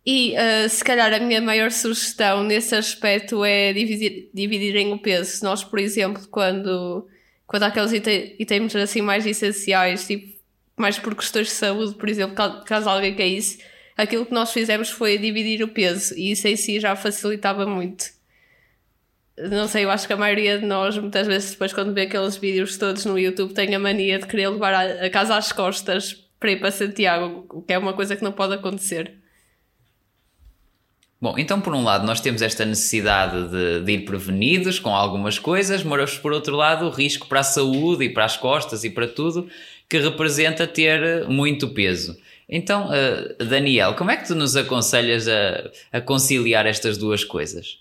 E 0.05 0.33
uh, 0.33 0.69
se 0.69 0.83
calhar 0.83 1.13
a 1.13 1.19
minha 1.19 1.41
maior 1.41 1.71
sugestão 1.71 2.43
nesse 2.43 2.75
aspecto 2.75 3.43
é 3.43 3.73
dividir, 3.73 4.29
dividirem 4.33 4.91
o 4.91 4.99
peso. 4.99 5.43
Nós, 5.43 5.63
por 5.63 5.79
exemplo, 5.79 6.27
quando, 6.29 7.07
quando 7.47 7.63
há 7.63 7.67
aqueles 7.67 7.91
itens 7.91 8.75
assim 8.75 9.01
mais 9.01 9.25
essenciais, 9.25 10.07
tipo, 10.07 10.33
mais 10.75 10.97
por 10.97 11.15
questões 11.15 11.47
de 11.47 11.53
saúde, 11.53 11.95
por 11.95 12.09
exemplo, 12.09 12.35
caso 12.65 12.89
alguém 12.89 13.15
caísse, 13.15 13.63
aquilo 13.95 14.25
que 14.25 14.33
nós 14.33 14.51
fizemos 14.51 14.89
foi 14.89 15.17
dividir 15.17 15.63
o 15.63 15.67
peso 15.67 16.17
e 16.17 16.31
isso 16.31 16.47
em 16.47 16.55
si 16.55 16.79
já 16.79 16.95
facilitava 16.95 17.65
muito. 17.65 18.05
Não 19.37 19.67
sei, 19.67 19.83
eu 19.83 19.89
acho 19.89 20.05
que 20.05 20.13
a 20.13 20.17
maioria 20.17 20.59
de 20.59 20.65
nós, 20.65 20.97
muitas 20.97 21.25
vezes, 21.25 21.51
depois, 21.51 21.73
quando 21.73 21.93
vê 21.93 22.01
aqueles 22.01 22.37
vídeos 22.37 22.77
todos 22.77 23.03
no 23.05 23.17
YouTube, 23.17 23.53
tem 23.53 23.73
a 23.73 23.79
mania 23.79 24.19
de 24.19 24.27
querer 24.27 24.49
levar 24.49 24.73
a 24.73 25.09
casa 25.09 25.35
às 25.35 25.51
costas 25.51 26.13
para 26.39 26.51
ir 26.51 26.59
para 26.59 26.69
Santiago, 26.69 27.45
o 27.49 27.61
que 27.61 27.73
é 27.73 27.77
uma 27.77 27.93
coisa 27.93 28.15
que 28.15 28.23
não 28.23 28.31
pode 28.31 28.53
acontecer. 28.53 29.22
Bom, 31.23 31.35
então 31.37 31.61
por 31.61 31.73
um 31.73 31.85
lado 31.85 32.05
nós 32.05 32.19
temos 32.19 32.41
esta 32.41 32.65
necessidade 32.65 33.47
de, 33.47 33.79
de, 33.85 33.91
ir 33.93 33.99
prevenidos 33.99 34.77
com 34.77 34.93
algumas 34.93 35.39
coisas, 35.39 35.81
mas 35.81 36.17
por 36.17 36.33
outro 36.33 36.53
lado 36.53 36.85
o 36.85 36.89
risco 36.89 37.27
para 37.27 37.39
a 37.39 37.43
saúde 37.43 38.03
e 38.03 38.09
para 38.09 38.25
as 38.25 38.35
costas 38.35 38.83
e 38.83 38.89
para 38.89 39.07
tudo 39.07 39.47
que 39.87 39.97
representa 39.99 40.67
ter 40.67 41.25
muito 41.29 41.69
peso. 41.69 42.17
Então, 42.49 42.89
uh, 42.89 43.41
Daniel, 43.45 43.93
como 43.93 44.11
é 44.11 44.17
que 44.17 44.27
tu 44.27 44.35
nos 44.35 44.57
aconselhas 44.57 45.25
a, 45.29 45.71
a 45.93 46.01
conciliar 46.01 46.65
estas 46.65 46.97
duas 46.97 47.23
coisas? 47.23 47.79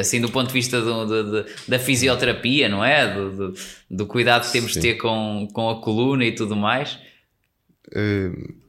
assim, 0.00 0.20
do 0.20 0.28
ponto 0.28 0.48
de 0.48 0.52
vista 0.52 0.80
do, 0.80 1.06
do, 1.06 1.46
da 1.68 1.78
fisioterapia, 1.78 2.68
não 2.68 2.84
é? 2.84 3.06
Do, 3.06 3.54
do 3.88 4.04
cuidado 4.04 4.46
que 4.46 4.52
temos 4.52 4.74
Sim. 4.74 4.80
de 4.80 4.88
ter 4.88 4.94
com, 4.96 5.48
com 5.52 5.70
a 5.70 5.80
coluna 5.80 6.24
e 6.24 6.32
tudo 6.32 6.56
mais. 6.56 6.98
Uh 7.94 8.61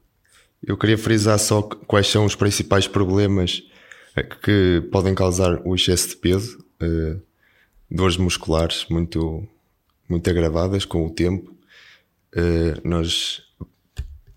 eu 0.66 0.78
queria 0.78 0.98
frisar 0.98 1.38
só 1.38 1.62
quais 1.62 2.08
são 2.08 2.26
os 2.26 2.36
principais 2.36 2.88
problemas 2.88 3.64
eh, 4.16 4.24
que 4.24 4.82
podem 4.92 5.14
causar 5.14 5.62
o 5.66 5.76
excesso 5.76 6.10
de 6.10 6.16
peso, 6.18 6.58
uh, 6.82 7.22
dores 7.92 8.18
musculares 8.18 8.86
muito, 8.90 9.46
muito 10.08 10.30
agravadas 10.30 10.86
com 10.86 11.06
o 11.06 11.10
tempo. 11.10 11.54
Uh, 12.36 12.88
nós 12.88 13.42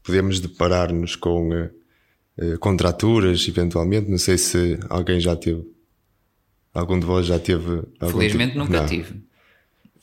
podemos 0.02 0.40
deparar-nos 0.40 1.14
com 1.14 1.50
uh, 1.52 2.59
contraturas, 2.59 3.47
eventualmente. 3.49 4.11
Não 4.11 4.18
sei 4.18 4.37
se 4.37 4.78
alguém 4.88 5.21
já 5.21 5.37
teve, 5.37 5.64
algum 6.75 6.99
de 6.99 7.06
vós 7.06 7.26
já 7.26 7.38
teve. 7.38 7.83
Felizmente 8.11 8.52
tipo, 8.52 8.64
nunca 8.64 8.80
não. 8.80 8.87
tive. 8.87 9.23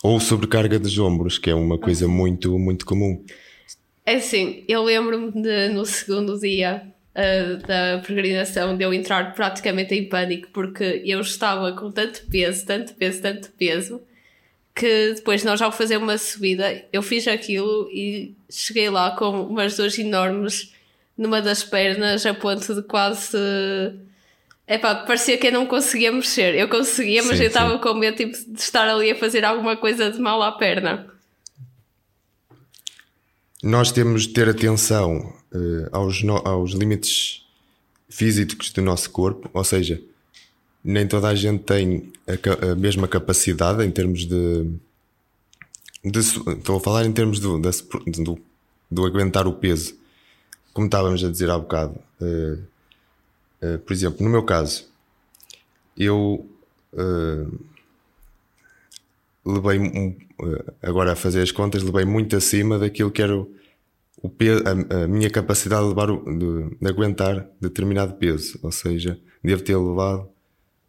Ou 0.01 0.19
sobrecarga 0.19 0.79
dos 0.79 0.97
ombros, 0.99 1.37
que 1.37 1.49
é 1.49 1.55
uma 1.55 1.77
coisa 1.77 2.07
muito, 2.07 2.57
muito 2.57 2.85
comum. 2.85 3.23
É 4.05 4.15
assim, 4.15 4.65
eu 4.67 4.83
lembro-me 4.83 5.31
de 5.31 5.69
no 5.69 5.85
segundo 5.85 6.37
dia 6.37 6.85
uh, 7.15 7.57
da 7.65 8.01
peregrinação 8.05 8.75
de 8.75 8.83
eu 8.83 8.93
entrar 8.93 9.33
praticamente 9.33 9.95
em 9.95 10.09
pânico 10.09 10.49
porque 10.51 11.01
eu 11.05 11.21
estava 11.21 11.71
com 11.71 11.89
tanto 11.89 12.25
peso, 12.27 12.65
tanto 12.65 12.93
peso, 12.95 13.21
tanto 13.21 13.49
peso 13.51 14.01
que 14.75 15.13
depois 15.15 15.43
nós 15.43 15.61
ao 15.61 15.71
fazer 15.71 15.97
uma 15.97 16.17
subida 16.17 16.83
eu 16.91 17.01
fiz 17.01 17.27
aquilo 17.27 17.89
e 17.91 18.35
cheguei 18.49 18.89
lá 18.89 19.11
com 19.11 19.43
umas 19.43 19.77
dores 19.77 19.97
enormes 19.97 20.73
numa 21.17 21.41
das 21.41 21.63
pernas 21.63 22.25
a 22.25 22.33
ponto 22.33 22.75
de 22.75 22.81
quase 22.83 23.37
Epá, 24.67 24.95
parecia 24.95 25.37
que 25.37 25.47
eu 25.47 25.51
não 25.51 25.65
conseguia 25.65 26.09
mexer. 26.11 26.55
Eu 26.55 26.69
conseguia, 26.69 27.21
mas 27.23 27.37
sim, 27.37 27.43
eu 27.43 27.47
estava 27.47 27.77
com 27.79 27.93
medo 27.93 28.15
tipo, 28.15 28.31
de 28.31 28.59
estar 28.59 28.87
ali 28.87 29.11
a 29.11 29.15
fazer 29.15 29.43
alguma 29.43 29.75
coisa 29.75 30.09
de 30.09 30.19
mal 30.19 30.41
à 30.41 30.53
perna 30.53 31.12
nós 33.63 33.93
temos 33.93 34.23
de 34.23 34.33
ter 34.33 34.49
atenção 34.49 35.33
uh, 35.53 35.87
aos, 35.93 36.21
no, 36.21 36.35
aos 36.45 36.71
limites 36.71 37.45
físicos 38.09 38.69
do 38.71 38.81
nosso 38.81 39.09
corpo, 39.09 39.49
ou 39.53 39.63
seja, 39.63 40.01
nem 40.83 41.07
toda 41.07 41.29
a 41.29 41.35
gente 41.35 41.63
tem 41.63 42.11
a, 42.27 42.71
a 42.71 42.75
mesma 42.75 43.07
capacidade 43.07 43.81
em 43.85 43.89
termos 43.89 44.25
de, 44.25 44.69
de, 46.03 46.19
Estou 46.19 46.75
a 46.75 46.79
falar 46.81 47.05
em 47.05 47.13
termos 47.13 47.39
do, 47.39 47.57
do, 47.57 48.39
do, 48.91 49.05
aguentar 49.05 49.47
o 49.47 49.53
peso, 49.53 49.95
como 50.73 50.87
estávamos 50.87 51.23
a 51.23 51.31
dizer 51.31 51.49
há 51.49 51.57
bocado. 51.57 51.97
Uh, 52.19 52.61
uh, 53.65 53.79
por 53.79 53.93
exemplo, 53.93 54.21
no 54.25 54.29
meu 54.29 54.43
caso, 54.43 54.85
eu 55.95 56.45
levei 59.45 59.79
um, 59.79 60.17
agora 60.81 61.13
a 61.13 61.15
fazer 61.15 61.41
as 61.41 61.51
contas, 61.51 61.83
levei 61.83 62.05
muito 62.05 62.35
acima 62.35 62.79
daquilo 62.79 63.11
que 63.11 63.21
era 63.21 63.35
o, 63.35 63.53
o 64.21 64.31
a, 64.65 65.03
a, 65.03 65.07
minha 65.07 65.29
capacidade 65.29 65.83
de, 65.83 65.89
levar 65.89 66.09
o, 66.09 66.23
de, 66.25 66.77
de, 66.79 66.87
aguentar 66.87 67.47
determinado 67.59 68.13
peso. 68.15 68.57
Ou 68.63 68.71
seja, 68.71 69.19
devo 69.43 69.61
ter 69.61 69.75
levado 69.75 70.29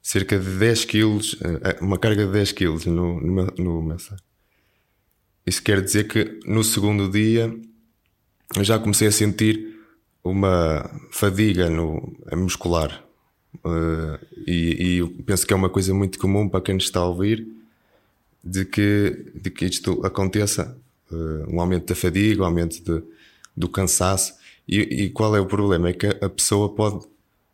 cerca 0.00 0.38
de 0.38 0.50
10 0.58 0.84
quilos, 0.84 1.37
eh, 1.42 1.78
uma 1.80 1.99
carga 1.99 2.26
de 2.26 2.32
10 2.32 2.52
quilos 2.52 2.87
no, 2.87 3.20
no, 3.20 3.46
no 3.58 3.82
meu. 3.82 3.96
Isso 5.46 5.62
quer 5.62 5.82
dizer 5.82 6.08
que 6.08 6.40
no 6.46 6.62
segundo 6.62 7.11
dia 7.11 7.54
eu 8.56 8.64
já 8.64 8.78
comecei 8.78 9.08
a 9.08 9.12
sentir 9.12 9.75
uma 10.23 10.88
fadiga 11.11 11.68
no, 11.68 12.16
muscular. 12.37 13.02
Uh, 13.64 14.18
e, 14.46 14.99
e 15.00 15.23
penso 15.23 15.46
que 15.46 15.52
é 15.52 15.56
uma 15.56 15.70
coisa 15.70 15.94
muito 15.94 16.18
comum 16.18 16.49
para 16.49 16.61
quem 16.61 16.76
está 16.76 17.00
a 17.00 17.06
ouvir 17.06 17.46
de 18.44 18.64
que, 18.64 19.32
de 19.34 19.50
que 19.50 19.64
isto 19.64 20.04
aconteça, 20.04 20.76
uh, 21.10 21.54
um 21.54 21.60
aumento 21.60 21.86
da 21.86 21.94
fadiga, 21.94 22.42
um 22.42 22.46
aumento 22.46 22.82
de, 22.82 23.02
do 23.56 23.68
cansaço. 23.68 24.34
E, 24.68 24.80
e, 24.80 25.10
qual 25.10 25.34
é 25.34 25.40
o 25.40 25.46
problema? 25.46 25.88
É 25.88 25.92
que 25.92 26.06
a 26.06 26.28
pessoa 26.28 26.74
pode 26.74 27.06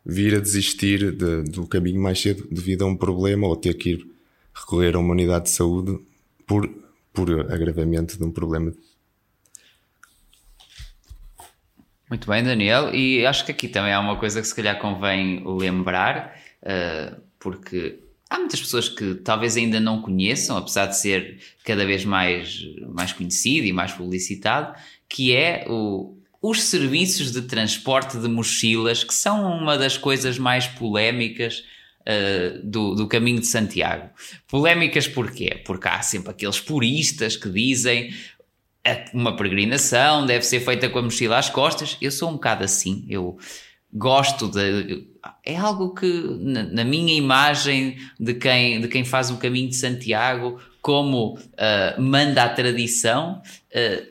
vir 0.05 0.35
a 0.35 0.39
desistir 0.39 1.11
de, 1.11 1.43
do 1.43 1.65
caminho 1.67 2.01
mais 2.01 2.21
cedo 2.21 2.47
devido 2.51 2.83
a 2.83 2.87
um 2.87 2.95
problema 2.95 3.47
ou 3.47 3.55
ter 3.55 3.75
que 3.75 3.91
ir 3.91 4.07
recorrer 4.53 4.95
a 4.95 4.99
uma 4.99 5.13
unidade 5.13 5.45
de 5.45 5.51
saúde 5.51 5.99
por, 6.45 6.69
por 7.13 7.29
agravamento 7.51 8.17
de 8.17 8.23
um 8.23 8.31
problema. 8.31 8.73
Muito 12.09 12.27
bem, 12.27 12.43
Daniel. 12.43 12.93
E 12.93 13.25
acho 13.25 13.45
que 13.45 13.51
aqui 13.51 13.69
também 13.69 13.93
há 13.93 13.99
uma 13.99 14.17
coisa 14.17 14.41
que 14.41 14.47
se 14.47 14.53
calhar 14.53 14.77
convém 14.79 15.41
lembrar, 15.45 16.37
uh, 16.61 17.21
porque 17.39 17.99
há 18.31 18.39
muitas 18.39 18.61
pessoas 18.61 18.87
que 18.87 19.15
talvez 19.15 19.57
ainda 19.57 19.77
não 19.77 20.01
conheçam, 20.01 20.55
apesar 20.55 20.85
de 20.85 20.97
ser 20.97 21.39
cada 21.65 21.85
vez 21.85 22.05
mais, 22.05 22.65
mais 22.95 23.11
conhecido 23.11 23.67
e 23.67 23.73
mais 23.73 23.91
publicitado, 23.91 24.73
que 25.09 25.35
é 25.35 25.65
o, 25.67 26.17
os 26.41 26.63
serviços 26.63 27.33
de 27.33 27.41
transporte 27.41 28.17
de 28.17 28.29
mochilas, 28.29 29.03
que 29.03 29.13
são 29.13 29.45
uma 29.57 29.77
das 29.77 29.97
coisas 29.97 30.39
mais 30.39 30.65
polémicas 30.65 31.65
uh, 32.01 32.65
do, 32.65 32.95
do 32.95 33.05
caminho 33.05 33.41
de 33.41 33.47
Santiago. 33.47 34.09
Polémicas 34.47 35.09
porquê? 35.09 35.61
Porque 35.65 35.89
há 35.89 36.01
sempre 36.01 36.31
aqueles 36.31 36.61
puristas 36.61 37.35
que 37.35 37.49
dizem 37.49 38.13
uma 39.13 39.35
peregrinação 39.35 40.25
deve 40.25 40.43
ser 40.43 40.61
feita 40.61 40.89
com 40.89 40.99
a 40.99 41.01
mochila 41.03 41.37
às 41.37 41.49
costas. 41.49 41.97
Eu 42.01 42.11
sou 42.11 42.29
um 42.29 42.33
bocado 42.33 42.63
assim, 42.63 43.05
eu 43.09 43.37
gosto 43.93 44.47
de. 44.47 45.05
É 45.43 45.55
algo 45.55 45.93
que, 45.93 46.11
na, 46.39 46.63
na, 46.63 46.83
minha 46.83 47.13
imagem 47.13 47.97
de 48.19 48.33
quem, 48.33 48.81
de 48.81 48.87
quem 48.87 49.05
faz 49.05 49.29
o 49.29 49.37
caminho 49.37 49.69
de 49.69 49.75
Santiago, 49.75 50.59
como 50.81 51.35
uh, 51.35 52.01
manda 52.01 52.43
a 52.43 52.49
tradição, 52.49 53.41
uh, 53.75 54.07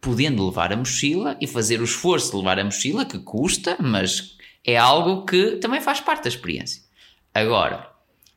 podendo 0.00 0.46
levar 0.46 0.72
a 0.72 0.76
mochila 0.76 1.36
e 1.40 1.46
fazer 1.46 1.80
o 1.80 1.84
esforço 1.84 2.30
de 2.30 2.36
levar 2.36 2.58
a 2.58 2.64
mochila, 2.64 3.04
que 3.04 3.18
custa, 3.18 3.76
mas 3.80 4.36
é 4.64 4.76
algo 4.76 5.24
que 5.24 5.56
também 5.56 5.80
faz 5.80 6.00
parte 6.00 6.24
da 6.24 6.28
experiência. 6.28 6.82
Agora, 7.34 7.90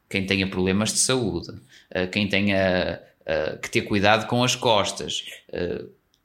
quem 0.09 0.25
tenha 0.25 0.49
problemas 0.49 0.91
de 0.91 0.99
saúde, 0.99 1.51
uh, 1.51 2.07
quem 2.11 2.27
tenha 2.27 3.01
que 3.61 3.69
ter 3.69 3.83
cuidado 3.83 4.27
com 4.27 4.43
as 4.43 4.53
costas 4.53 5.23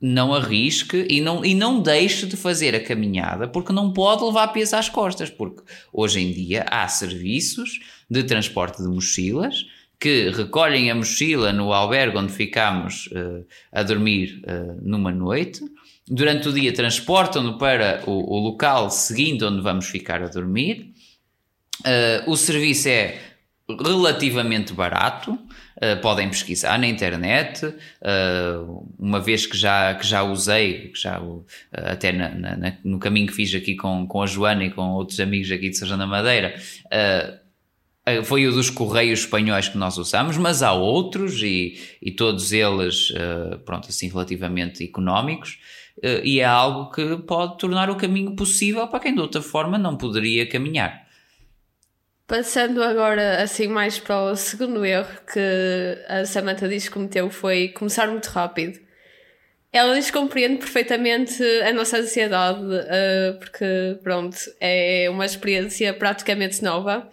não 0.00 0.32
arrisque 0.32 1.06
e 1.10 1.20
não, 1.20 1.44
e 1.44 1.54
não 1.54 1.80
deixe 1.80 2.26
de 2.26 2.36
fazer 2.36 2.74
a 2.74 2.80
caminhada 2.80 3.48
porque 3.48 3.72
não 3.72 3.92
pode 3.92 4.24
levar 4.24 4.48
peso 4.48 4.76
às 4.76 4.88
costas, 4.88 5.28
porque 5.28 5.62
hoje 5.92 6.20
em 6.20 6.32
dia 6.32 6.64
há 6.70 6.86
serviços 6.86 7.80
de 8.08 8.22
transporte 8.22 8.80
de 8.80 8.88
mochilas 8.88 9.66
que 10.00 10.30
recolhem 10.30 10.90
a 10.90 10.94
mochila 10.94 11.52
no 11.52 11.72
albergue 11.72 12.16
onde 12.16 12.32
ficamos 12.32 13.08
uh, 13.08 13.44
a 13.72 13.82
dormir 13.82 14.40
uh, 14.44 14.78
numa 14.80 15.10
noite, 15.10 15.60
durante 16.06 16.48
o 16.48 16.52
dia 16.52 16.72
transportam-no 16.72 17.58
para 17.58 18.02
o, 18.06 18.36
o, 18.36 18.38
local 18.38 18.90
seguinte 18.90 19.44
onde 19.44 19.60
vamos 19.60 19.86
ficar 19.86 20.22
a 20.22 20.28
dormir. 20.28 20.92
Uh, 21.80 22.30
o 22.30 22.36
serviço 22.36 22.88
é 22.88 23.18
relativamente 23.68 24.72
barato, 24.72 25.36
uh, 25.78 26.00
podem 26.00 26.28
pesquisar 26.28 26.78
na 26.78 26.86
internet, 26.86 27.66
uh, 27.66 28.86
uma 28.98 29.20
vez 29.20 29.46
que 29.46 29.56
já, 29.56 29.94
que 29.94 30.06
já 30.06 30.22
usei, 30.22 30.88
que 30.88 31.00
já, 31.00 31.20
uh, 31.20 31.44
até 31.72 32.12
na, 32.12 32.28
na, 32.30 32.76
no 32.84 32.98
caminho 32.98 33.26
que 33.26 33.32
fiz 33.32 33.54
aqui 33.54 33.76
com, 33.76 34.06
com 34.06 34.22
a 34.22 34.26
Joana 34.26 34.64
e 34.64 34.70
com 34.70 34.90
outros 34.90 35.18
amigos 35.20 35.50
aqui 35.50 35.70
de 35.70 35.76
São 35.76 35.86
João 35.86 35.98
da 35.98 36.06
Madeira, 36.06 36.54
foi 38.24 38.46
o 38.46 38.52
dos 38.52 38.70
Correios 38.70 39.20
Espanhóis 39.20 39.68
que 39.68 39.76
nós 39.76 39.98
usamos, 39.98 40.38
mas 40.38 40.62
há 40.62 40.72
outros 40.72 41.42
e, 41.42 41.78
e 42.00 42.10
todos 42.10 42.52
eles, 42.52 43.12
pronto, 43.66 43.88
assim, 43.90 44.08
relativamente 44.08 44.82
económicos. 44.82 45.58
e 46.24 46.40
é 46.40 46.44
algo 46.46 46.90
que 46.90 47.18
pode 47.18 47.58
tornar 47.58 47.90
o 47.90 47.96
caminho 47.96 48.34
possível 48.34 48.88
para 48.88 49.00
quem 49.00 49.14
de 49.14 49.20
outra 49.20 49.42
forma 49.42 49.76
não 49.76 49.94
poderia 49.94 50.48
caminhar. 50.48 51.06
Passando 52.28 52.82
agora 52.82 53.42
assim 53.42 53.68
mais 53.68 53.98
para 53.98 54.20
o 54.20 54.36
segundo 54.36 54.84
erro 54.84 55.08
que 55.32 55.40
a 56.06 56.26
Samantha 56.26 56.68
diz 56.68 56.84
que 56.84 56.92
cometeu 56.92 57.30
foi 57.30 57.68
começar 57.68 58.06
muito 58.06 58.26
rápido. 58.26 58.78
Ela 59.72 59.94
diz 59.94 60.10
que 60.10 60.18
compreende 60.18 60.58
perfeitamente 60.58 61.42
a 61.66 61.72
nossa 61.72 61.96
ansiedade, 61.96 62.60
uh, 62.60 63.38
porque 63.38 63.98
pronto, 64.02 64.36
é 64.60 65.08
uma 65.08 65.24
experiência 65.24 65.94
praticamente 65.94 66.62
nova, 66.62 67.10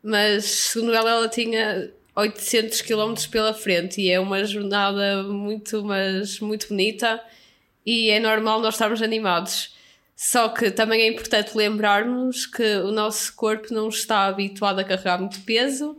mas 0.00 0.44
segundo 0.44 0.94
ela, 0.94 1.10
ela 1.10 1.28
tinha 1.28 1.90
800 2.14 2.82
km 2.82 3.14
pela 3.28 3.52
frente 3.52 4.00
e 4.00 4.12
é 4.12 4.20
uma 4.20 4.44
jornada 4.44 5.24
muito, 5.24 5.84
mas 5.84 6.38
muito 6.38 6.68
bonita 6.68 7.20
e 7.84 8.10
é 8.10 8.20
normal 8.20 8.60
nós 8.60 8.74
estarmos 8.74 9.02
animados. 9.02 9.75
Só 10.16 10.48
que 10.48 10.70
também 10.70 11.02
é 11.02 11.08
importante 11.08 11.54
lembrarmos 11.54 12.46
que 12.46 12.76
o 12.78 12.90
nosso 12.90 13.36
corpo 13.36 13.72
não 13.72 13.90
está 13.90 14.24
habituado 14.24 14.78
a 14.78 14.84
carregar 14.84 15.18
muito 15.20 15.40
peso 15.42 15.96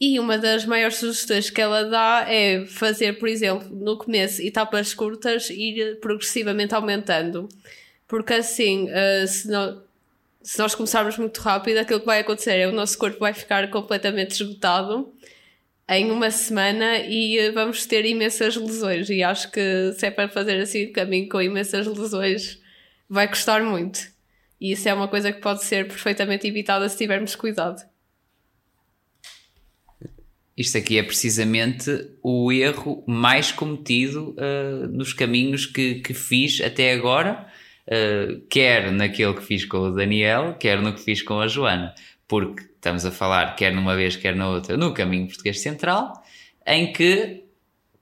e 0.00 0.18
uma 0.18 0.36
das 0.38 0.64
maiores 0.64 0.96
sugestões 0.96 1.50
que 1.50 1.60
ela 1.60 1.84
dá 1.84 2.24
é 2.28 2.66
fazer, 2.66 3.18
por 3.18 3.28
exemplo, 3.28 3.68
no 3.70 3.96
começo 3.96 4.42
etapas 4.42 4.92
curtas 4.92 5.50
e 5.50 5.78
ir 5.78 6.00
progressivamente 6.00 6.74
aumentando. 6.74 7.48
Porque 8.08 8.34
assim, 8.34 8.88
uh, 8.88 9.26
se, 9.26 9.48
nós 10.58 10.74
começarmos 10.74 11.16
muito 11.16 11.38
rápido, 11.40 11.78
aquilo 11.78 12.00
que 12.00 12.06
vai 12.06 12.20
acontecer 12.20 12.52
é 12.52 12.66
o 12.66 12.72
nosso 12.72 12.98
corpo 12.98 13.18
vai 13.18 13.32
ficar 13.32 13.70
completamente 13.70 14.32
esgotado 14.32 15.12
em 15.88 16.10
uma 16.10 16.30
semana 16.30 16.98
e 16.98 17.50
vamos 17.50 17.86
ter 17.86 18.04
imensas 18.04 18.56
lesões. 18.56 19.08
E 19.10 19.22
acho 19.22 19.50
que 19.50 19.92
se 19.92 20.06
é 20.06 20.10
para 20.10 20.28
fazer 20.28 20.60
assim 20.60 20.90
caminho 20.92 21.28
com 21.28 21.40
imensas 21.40 21.86
lesões, 21.86 22.58
vai 23.08 23.28
custar 23.28 23.62
muito. 23.62 24.00
E 24.60 24.72
isso 24.72 24.88
é 24.88 24.94
uma 24.94 25.08
coisa 25.08 25.32
que 25.32 25.40
pode 25.40 25.64
ser 25.64 25.86
perfeitamente 25.86 26.46
evitada 26.46 26.88
se 26.88 26.96
tivermos 26.96 27.34
cuidado. 27.34 27.82
Isto 30.56 30.78
aqui 30.78 30.98
é 30.98 31.02
precisamente 31.02 31.90
o 32.22 32.52
erro 32.52 33.02
mais 33.06 33.50
cometido 33.50 34.36
uh, 34.38 34.86
nos 34.88 35.12
caminhos 35.12 35.66
que, 35.66 35.96
que 35.96 36.14
fiz 36.14 36.60
até 36.60 36.92
agora, 36.92 37.46
uh, 37.88 38.40
quer 38.48 38.92
naquele 38.92 39.34
que 39.34 39.42
fiz 39.42 39.64
com 39.64 39.78
o 39.78 39.90
Daniel, 39.90 40.54
quer 40.54 40.80
no 40.80 40.94
que 40.94 41.00
fiz 41.00 41.22
com 41.22 41.40
a 41.40 41.48
Joana, 41.48 41.92
porque 42.28 42.62
estamos 42.62 43.04
a 43.04 43.10
falar, 43.10 43.56
quer 43.56 43.72
numa 43.72 43.96
vez, 43.96 44.14
quer 44.14 44.36
na 44.36 44.48
outra, 44.48 44.76
no 44.76 44.94
caminho 44.94 45.26
português 45.26 45.60
central, 45.60 46.12
em 46.64 46.92
que 46.92 47.42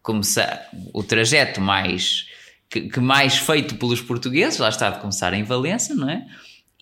começar 0.03 0.69
o 0.93 1.03
trajeto 1.03 1.59
mais 1.61 2.29
que, 2.73 2.89
que, 2.89 3.01
mais 3.01 3.37
feito 3.37 3.75
pelos 3.75 4.01
portugueses, 4.01 4.59
lá 4.59 4.71
está 4.71 4.89
de 4.89 4.99
começar 4.99 5.35
em 5.35 5.43
Valença, 5.43 5.95
não 5.95 6.09
é? 6.09 6.27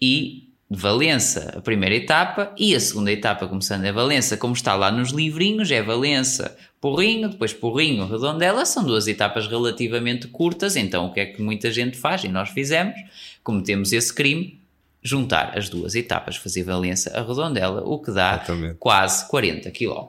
E 0.01 0.49
de 0.71 0.79
Valença, 0.79 1.55
a 1.57 1.61
primeira 1.61 1.97
etapa, 1.97 2.55
e 2.57 2.77
a 2.77 2.81
segunda 2.81 3.11
etapa, 3.11 3.49
começando 3.49 3.85
em 3.85 3.91
Valença, 3.91 4.37
como 4.37 4.55
está 4.55 4.77
lá 4.77 4.93
nos 4.93 5.11
livrinhos, 5.11 5.69
é 5.73 5.83
Valença, 5.83 6.57
Porrinho, 6.81 7.29
depois 7.29 7.53
Porrinho, 7.53 8.07
Redondela, 8.07 8.65
são 8.65 8.85
duas 8.85 9.09
etapas 9.09 9.49
relativamente 9.49 10.29
curtas, 10.29 10.77
então 10.77 11.07
o 11.07 11.13
que 11.13 11.19
é 11.19 11.27
que 11.27 11.43
muita 11.43 11.73
gente 11.73 11.97
faz, 11.97 12.23
e 12.23 12.29
nós 12.29 12.51
fizemos, 12.51 12.95
cometemos 13.43 13.93
esse 13.93 14.15
crime, 14.15 14.61
juntar 15.03 15.59
as 15.59 15.69
duas 15.69 15.97
etapas, 15.97 16.37
fazer 16.37 16.63
Valença 16.63 17.11
a 17.19 17.23
Redondela, 17.23 17.83
o 17.85 17.99
que 17.99 18.13
dá 18.13 18.35
Exatamente. 18.35 18.77
quase 18.79 19.27
40 19.27 19.73
km. 19.73 20.07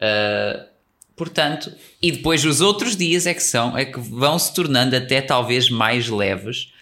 Uh, 0.00 0.69
Portanto, 1.20 1.70
e 2.00 2.10
depois 2.10 2.46
os 2.46 2.62
outros 2.62 2.96
dias 2.96 3.26
é 3.26 3.34
que 3.34 3.42
são, 3.42 3.76
é 3.76 3.84
que 3.84 4.00
vão 4.00 4.38
se 4.38 4.54
tornando 4.54 4.96
até 4.96 5.20
talvez 5.20 5.68
mais 5.68 6.08
leves. 6.08 6.72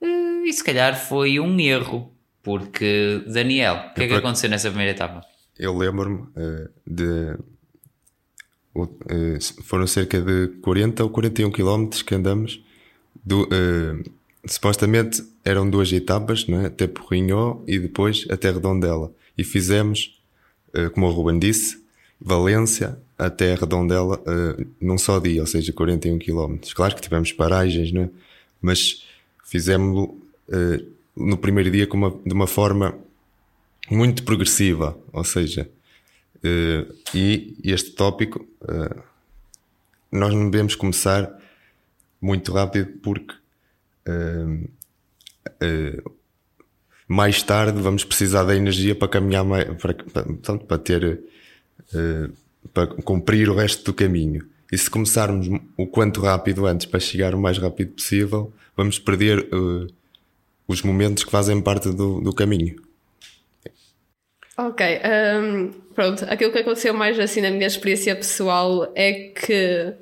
Eh, 0.00 0.48
e 0.48 0.52
se 0.52 0.64
calhar 0.64 0.98
foi 0.98 1.38
um 1.38 1.60
erro, 1.60 2.12
porque 2.42 3.22
Daniel, 3.24 3.76
o 3.76 3.94
que 3.94 4.00
é, 4.00 4.04
é 4.06 4.08
que 4.08 4.14
aconteceu 4.14 4.50
nessa 4.50 4.68
primeira 4.68 4.90
etapa? 4.90 5.24
Eu 5.56 5.78
lembro-me 5.78 6.22
uh, 6.22 6.68
de. 6.84 7.36
Uh, 8.74 9.62
foram 9.62 9.86
cerca 9.86 10.20
de 10.20 10.48
40 10.60 11.04
ou 11.04 11.10
41 11.10 11.52
km 11.52 11.88
que 12.04 12.16
andamos. 12.16 12.60
Do, 13.24 13.44
uh, 13.44 14.10
supostamente 14.44 15.22
eram 15.44 15.70
duas 15.70 15.92
etapas, 15.92 16.48
né? 16.48 16.66
até 16.66 16.88
Porrinhó 16.88 17.62
e 17.64 17.78
depois 17.78 18.26
até 18.28 18.50
Redondela. 18.50 19.12
E 19.36 19.44
fizemos, 19.44 20.20
como 20.94 21.06
o 21.06 21.12
Ruben 21.12 21.38
disse, 21.38 21.80
Valência 22.20 22.98
até 23.18 23.54
Redondela 23.54 24.20
uh, 24.20 24.66
num 24.80 24.96
só 24.96 25.18
dia, 25.18 25.40
ou 25.40 25.46
seja, 25.46 25.72
41 25.72 26.18
km. 26.20 26.56
Claro 26.72 26.94
que 26.94 27.00
tivemos 27.00 27.32
paragens, 27.32 27.90
né? 27.90 28.08
mas 28.62 29.04
fizemos 29.44 30.08
uh, 30.08 30.92
no 31.16 31.36
primeiro 31.36 31.68
dia 31.70 31.88
uma, 31.90 32.10
de 32.24 32.32
uma 32.32 32.46
forma 32.46 32.96
muito 33.90 34.22
progressiva, 34.22 34.96
ou 35.12 35.24
seja, 35.24 35.68
uh, 36.36 36.94
e 37.12 37.56
este 37.64 37.90
tópico 37.90 38.46
nós 40.10 40.32
não 40.32 40.50
devemos 40.50 40.74
começar 40.74 41.30
muito 42.20 42.52
rápido 42.52 42.98
porque 43.02 43.34
mais 47.06 47.42
tarde 47.42 47.80
vamos 47.80 48.04
precisar 48.04 48.44
da 48.44 48.56
energia 48.56 48.94
para 48.94 49.08
caminhar 49.08 49.44
mais, 49.44 49.64
para, 49.76 49.94
para, 49.94 50.58
para 50.58 50.78
ter 50.78 51.20
para 52.86 53.02
cumprir 53.02 53.48
o 53.48 53.54
resto 53.54 53.84
do 53.84 53.92
caminho. 53.92 54.46
E 54.70 54.78
se 54.78 54.88
começarmos 54.88 55.48
o 55.76 55.86
quanto 55.86 56.20
rápido 56.20 56.66
antes 56.66 56.86
para 56.86 57.00
chegar 57.00 57.34
o 57.34 57.38
mais 57.38 57.58
rápido 57.58 57.94
possível, 57.94 58.52
vamos 58.76 58.98
perder 58.98 59.40
uh, 59.52 59.86
os 60.68 60.82
momentos 60.82 61.24
que 61.24 61.30
fazem 61.30 61.60
parte 61.60 61.90
do, 61.90 62.20
do 62.20 62.32
caminho. 62.32 62.76
Ok, 64.56 64.84
um, 65.42 65.70
pronto. 65.94 66.24
Aquilo 66.28 66.52
que 66.52 66.58
aconteceu 66.58 66.92
mais 66.92 67.18
assim 67.18 67.40
na 67.40 67.50
minha 67.50 67.66
experiência 67.66 68.14
pessoal 68.14 68.92
é 68.94 69.12
que 69.12 69.94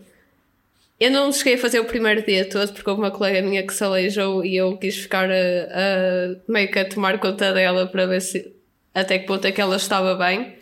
eu 0.98 1.10
não 1.10 1.30
cheguei 1.30 1.54
a 1.54 1.58
fazer 1.58 1.78
o 1.78 1.84
primeiro 1.84 2.24
dia 2.24 2.48
todo 2.48 2.72
porque 2.72 2.88
houve 2.88 3.02
uma 3.02 3.10
colega 3.10 3.46
minha 3.46 3.62
que 3.66 3.72
se 3.72 3.84
aleijou 3.84 4.44
e 4.44 4.56
eu 4.56 4.76
quis 4.78 4.96
ficar 4.96 5.30
a, 5.30 5.34
a 5.34 6.36
meio 6.48 6.70
que 6.70 6.78
a 6.78 6.88
tomar 6.88 7.18
conta 7.20 7.52
dela 7.52 7.86
para 7.86 8.06
ver 8.06 8.20
se 8.20 8.52
até 8.94 9.18
que 9.18 9.26
ponto 9.26 9.46
é 9.46 9.52
que 9.52 9.60
ela 9.60 9.76
estava 9.76 10.14
bem. 10.14 10.56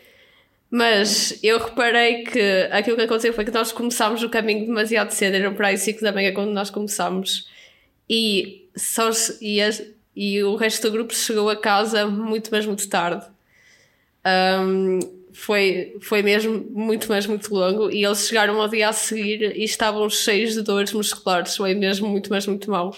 Mas 0.76 1.38
eu 1.40 1.60
reparei 1.60 2.24
que 2.24 2.68
aquilo 2.72 2.96
que 2.96 3.02
aconteceu 3.04 3.32
foi 3.32 3.44
que 3.44 3.52
nós 3.52 3.70
começámos 3.70 4.24
o 4.24 4.28
caminho 4.28 4.66
demasiado 4.66 5.12
cedo, 5.12 5.34
eram 5.36 5.54
para 5.54 5.68
aí 5.68 5.78
5 5.78 6.00
da 6.00 6.10
manhã 6.10 6.34
quando 6.34 6.50
nós 6.50 6.68
começámos. 6.68 7.48
E, 8.10 8.66
só, 8.74 9.08
e, 9.40 9.60
e 10.16 10.42
o 10.42 10.56
resto 10.56 10.82
do 10.82 10.90
grupo 10.90 11.14
chegou 11.14 11.48
a 11.48 11.54
casa 11.54 12.08
muito, 12.08 12.50
mas 12.50 12.66
muito 12.66 12.88
tarde. 12.88 13.24
Um, 14.26 14.98
foi, 15.32 15.96
foi 16.00 16.24
mesmo 16.24 16.66
muito, 16.72 17.06
mas 17.08 17.24
muito 17.24 17.54
longo. 17.54 17.88
E 17.88 18.04
eles 18.04 18.26
chegaram 18.26 18.60
ao 18.60 18.66
dia 18.66 18.88
a 18.88 18.92
seguir 18.92 19.56
e 19.56 19.62
estavam 19.62 20.10
cheios 20.10 20.54
de 20.54 20.62
dores 20.62 20.92
musculares. 20.92 21.56
Foi 21.56 21.72
mesmo 21.72 22.08
muito, 22.08 22.30
mas 22.30 22.48
muito 22.48 22.68
mal. 22.68 22.96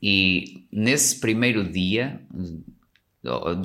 E 0.00 0.62
nesse 0.70 1.18
primeiro 1.18 1.64
dia, 1.64 2.20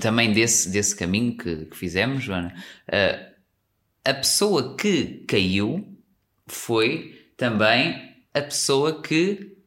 também 0.01 0.31
desse, 0.31 0.69
desse 0.69 0.95
caminho 0.95 1.35
que, 1.37 1.65
que 1.65 1.75
fizemos, 1.75 2.23
Joana, 2.23 2.53
uh, 2.87 3.29
a 4.05 4.13
pessoa 4.13 4.75
que 4.75 5.25
caiu 5.27 5.85
foi 6.47 7.31
também 7.35 8.15
a 8.33 8.41
pessoa 8.41 9.01
que 9.01 9.57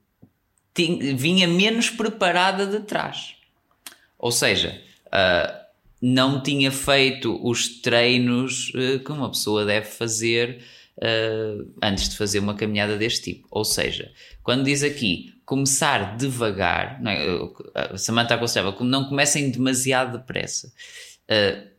tinha, 0.75 1.15
vinha 1.15 1.47
menos 1.47 1.91
preparada 1.91 2.67
de 2.67 2.81
trás. 2.81 3.37
Ou 4.19 4.33
seja, 4.33 4.81
uh, 5.07 5.63
não 6.01 6.43
tinha 6.43 6.71
feito 6.71 7.39
os 7.47 7.81
treinos 7.81 8.71
uh, 8.71 8.99
que 8.99 9.13
uma 9.13 9.31
pessoa 9.31 9.65
deve 9.65 9.87
fazer 9.87 10.65
antes 11.83 12.09
de 12.09 12.17
fazer 12.17 12.39
uma 12.39 12.55
caminhada 12.55 12.97
deste 12.97 13.33
tipo. 13.33 13.49
Ou 13.51 13.65
seja, 13.65 14.11
quando 14.43 14.65
diz 14.65 14.83
aqui 14.83 15.33
começar 15.45 16.17
devagar, 16.17 17.01
não 17.03 17.11
é? 17.11 17.27
a 17.75 17.99
Samantha 17.99 18.35
aconselhava 18.35 18.77
que 18.77 18.85
não 18.85 19.09
comecem 19.09 19.51
demasiado 19.51 20.19
depressa. 20.19 20.73
Uh, 21.31 21.71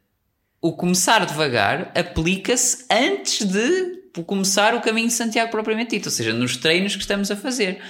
o 0.62 0.74
começar 0.74 1.26
devagar 1.26 1.92
aplica-se 1.96 2.86
antes 2.90 3.46
de 3.46 4.04
começar 4.26 4.76
o 4.76 4.82
caminho 4.82 5.08
de 5.08 5.14
Santiago 5.14 5.52
propriamente 5.52 5.92
dito, 5.92 6.06
ou 6.06 6.12
seja, 6.12 6.32
nos 6.32 6.56
treinos 6.56 6.96
que 6.96 7.02
estamos 7.02 7.30
a 7.32 7.36
fazer. 7.36 7.82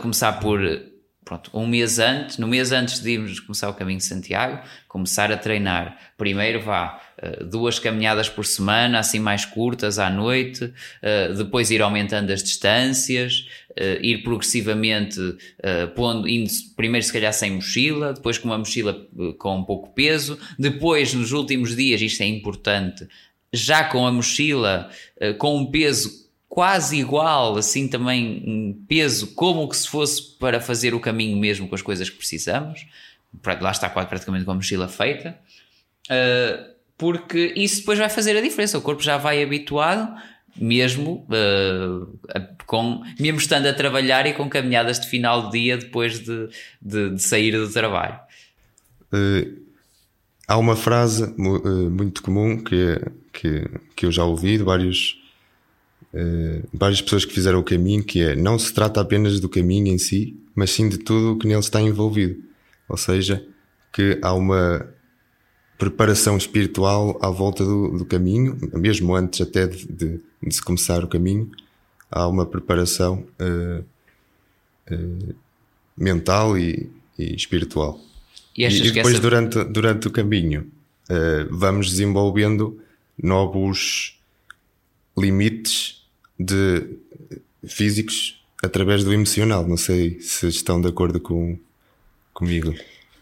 Começar 0.00 0.34
por 0.40 0.60
pronto, 1.24 1.50
um 1.54 1.66
mês 1.66 1.98
antes, 1.98 2.38
no 2.38 2.48
mês 2.48 2.72
antes 2.72 3.00
de 3.00 3.10
irmos 3.12 3.40
começar 3.40 3.68
o 3.68 3.74
caminho 3.74 3.98
de 3.98 4.04
Santiago, 4.04 4.62
começar 4.88 5.30
a 5.30 5.36
treinar. 5.36 5.96
Primeiro 6.16 6.60
vá 6.60 7.00
eh, 7.18 7.44
duas 7.44 7.78
caminhadas 7.78 8.28
por 8.28 8.46
semana, 8.46 8.98
assim 8.98 9.18
mais 9.18 9.44
curtas 9.44 9.98
à 9.98 10.08
noite, 10.08 10.72
eh, 11.02 11.32
depois 11.34 11.70
ir 11.70 11.82
aumentando 11.82 12.32
as 12.32 12.42
distâncias, 12.42 13.46
eh, 13.76 14.00
ir 14.02 14.22
progressivamente 14.22 15.20
pondo, 15.94 16.26
indo 16.26 16.50
primeiro 16.74 17.06
se 17.06 17.12
calhar 17.12 17.32
sem 17.32 17.52
mochila, 17.52 18.14
depois 18.14 18.38
com 18.38 18.48
uma 18.48 18.58
mochila 18.58 19.06
com 19.38 19.58
um 19.58 19.64
pouco 19.64 19.90
peso, 19.90 20.38
depois 20.58 21.12
nos 21.12 21.32
últimos 21.32 21.76
dias, 21.76 22.00
isto 22.00 22.22
é 22.22 22.26
importante, 22.26 23.06
já 23.52 23.84
com 23.84 24.06
a 24.06 24.12
mochila 24.12 24.90
com 25.38 25.56
um 25.56 25.70
peso 25.70 26.29
quase 26.50 26.96
igual, 26.96 27.56
assim 27.56 27.86
também 27.86 28.42
um 28.44 28.84
peso, 28.88 29.28
como 29.34 29.68
que 29.68 29.76
se 29.76 29.86
fosse 29.86 30.36
para 30.36 30.60
fazer 30.60 30.92
o 30.92 31.00
caminho 31.00 31.38
mesmo 31.38 31.68
com 31.68 31.76
as 31.76 31.80
coisas 31.80 32.10
que 32.10 32.16
precisamos. 32.16 32.86
Lá 33.60 33.70
está 33.70 33.88
praticamente 33.88 34.44
com 34.44 34.50
a 34.50 34.56
mochila 34.56 34.88
feita. 34.88 35.38
Uh, 36.06 36.74
porque 36.98 37.54
isso 37.56 37.78
depois 37.78 38.00
vai 38.00 38.08
fazer 38.08 38.36
a 38.36 38.40
diferença. 38.40 38.76
O 38.76 38.82
corpo 38.82 39.00
já 39.00 39.16
vai 39.16 39.40
habituado, 39.40 40.12
mesmo 40.56 41.24
uh, 41.30 42.18
com, 42.66 43.00
mesmo 43.18 43.38
estando 43.38 43.66
a 43.66 43.72
trabalhar 43.72 44.26
e 44.26 44.32
com 44.32 44.50
caminhadas 44.50 44.98
de 44.98 45.06
final 45.06 45.42
do 45.42 45.50
dia 45.52 45.78
depois 45.78 46.18
de, 46.18 46.48
de, 46.82 47.10
de 47.10 47.22
sair 47.22 47.52
do 47.52 47.70
trabalho. 47.72 48.18
Uh, 49.12 49.62
há 50.48 50.58
uma 50.58 50.74
frase 50.74 51.32
muito 51.38 52.24
comum 52.24 52.60
que, 52.60 53.00
que, 53.32 53.70
que 53.94 54.04
eu 54.04 54.10
já 54.10 54.24
ouvi 54.24 54.58
de 54.58 54.64
vários 54.64 55.19
uh, 56.14 56.68
várias 56.72 57.00
pessoas 57.00 57.24
que 57.24 57.32
fizeram 57.32 57.58
o 57.58 57.64
caminho, 57.64 58.02
que 58.02 58.22
é 58.22 58.36
não 58.36 58.58
se 58.58 58.72
trata 58.72 59.00
apenas 59.00 59.40
do 59.40 59.48
caminho 59.48 59.88
em 59.88 59.98
si, 59.98 60.36
mas 60.54 60.70
sim 60.70 60.88
de 60.88 60.98
tudo 60.98 61.32
o 61.32 61.38
que 61.38 61.46
nele 61.46 61.60
está 61.60 61.80
envolvido. 61.80 62.42
Ou 62.88 62.96
seja, 62.96 63.44
que 63.92 64.18
há 64.22 64.34
uma 64.34 64.88
preparação 65.78 66.36
espiritual 66.36 67.18
à 67.22 67.30
volta 67.30 67.64
do, 67.64 67.96
do 67.96 68.04
caminho, 68.04 68.58
mesmo 68.74 69.14
antes 69.14 69.40
até 69.40 69.66
de, 69.66 69.86
de, 69.86 70.20
de, 70.42 70.54
se 70.54 70.60
começar 70.60 71.02
o 71.02 71.08
caminho, 71.08 71.50
há 72.10 72.28
uma 72.28 72.44
preparação 72.44 73.24
uh, 73.40 73.84
uh, 74.92 75.34
mental 75.96 76.58
e, 76.58 76.90
e 77.18 77.34
espiritual. 77.34 77.98
E, 78.56 78.66
e 78.66 78.92
depois, 78.92 79.14
essa... 79.14 79.22
durante, 79.22 79.64
durante 79.64 80.08
o 80.08 80.10
caminho, 80.10 80.70
uh, 81.08 81.48
vamos 81.50 81.90
desenvolvendo 81.90 82.78
novos 83.16 84.18
limites 85.16 85.99
de 86.40 86.86
físicos 87.66 88.42
através 88.62 89.04
do 89.04 89.12
emocional. 89.12 89.66
Não 89.68 89.76
sei 89.76 90.18
se 90.20 90.48
estão 90.48 90.80
de 90.80 90.88
acordo 90.88 91.20
com, 91.20 91.58
comigo. 92.32 92.74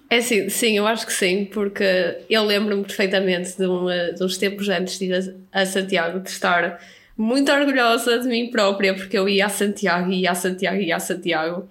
É 0.09 0.21
sim, 0.23 0.49
sim, 0.49 0.79
eu 0.79 0.87
acho 0.87 1.05
que 1.05 1.13
sim, 1.13 1.45
porque 1.45 2.19
eu 2.31 2.45
lembro-me 2.45 2.83
perfeitamente 2.83 3.59
de, 3.59 3.67
uma, 3.67 4.13
de 4.13 4.25
uns 4.25 4.39
tempos 4.39 4.69
antes 4.69 4.99
de 4.99 5.07
ir 5.07 5.37
a, 5.53 5.61
a, 5.61 5.67
Santiago, 5.67 6.21
de 6.21 6.31
estar 6.31 6.81
muito 7.15 7.53
orgulhosa 7.53 8.19
de 8.19 8.27
mim 8.27 8.51
própria, 8.51 8.95
porque 8.95 9.19
eu 9.19 9.29
ia 9.29 9.47
a 9.47 9.49
Santiago, 9.51 10.11
ia 10.11 10.31
a 10.31 10.35
Santiago, 10.35 10.81
ia 10.81 10.97
a 10.97 11.01
Santiago. 11.01 11.69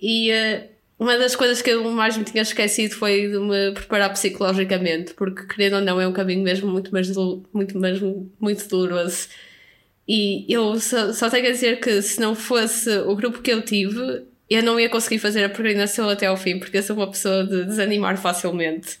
E 0.00 0.30
uh, 0.30 0.62
uma 1.00 1.18
das 1.18 1.34
coisas 1.34 1.60
que 1.62 1.70
eu 1.70 1.82
mais 1.90 2.16
me 2.16 2.22
tinha 2.22 2.42
esquecido 2.42 2.94
foi 2.94 3.28
de 3.28 3.38
me 3.40 3.72
preparar 3.72 4.12
psicologicamente, 4.12 5.12
porque 5.14 5.44
querendo 5.46 5.76
ou 5.76 5.80
não 5.80 6.00
é 6.00 6.06
um 6.06 6.12
caminho 6.12 6.44
mesmo 6.44 6.70
muito 6.70 6.92
mais, 6.92 7.10
muito, 7.52 7.76
mais, 7.76 7.98
muito 8.38 8.68
doloroso 8.68 9.26
e 10.06 10.44
eu 10.48 10.78
só, 10.78 11.12
só 11.12 11.30
tenho 11.30 11.48
a 11.48 11.52
dizer 11.52 11.80
que 11.80 12.02
se 12.02 12.20
não 12.20 12.34
fosse 12.34 12.90
o 12.98 13.16
grupo 13.16 13.40
que 13.40 13.50
eu 13.50 13.62
tive, 13.62 14.22
eu 14.48 14.62
não 14.62 14.78
ia 14.78 14.88
conseguir 14.88 15.18
fazer 15.18 15.44
a 15.44 15.48
peregrinação 15.48 16.08
até 16.08 16.26
ao 16.26 16.36
fim, 16.36 16.58
porque 16.58 16.76
eu 16.78 16.82
sou 16.82 16.96
uma 16.96 17.10
pessoa 17.10 17.44
de 17.44 17.64
desanimar 17.64 18.16
facilmente. 18.18 18.98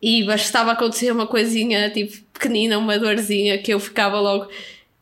E 0.00 0.22
bastava 0.24 0.72
acontecer 0.72 1.10
uma 1.10 1.26
coisinha, 1.26 1.90
tipo, 1.90 2.16
pequenina, 2.32 2.78
uma 2.78 2.98
dorzinha, 2.98 3.58
que 3.58 3.72
eu 3.72 3.80
ficava 3.80 4.20
logo. 4.20 4.48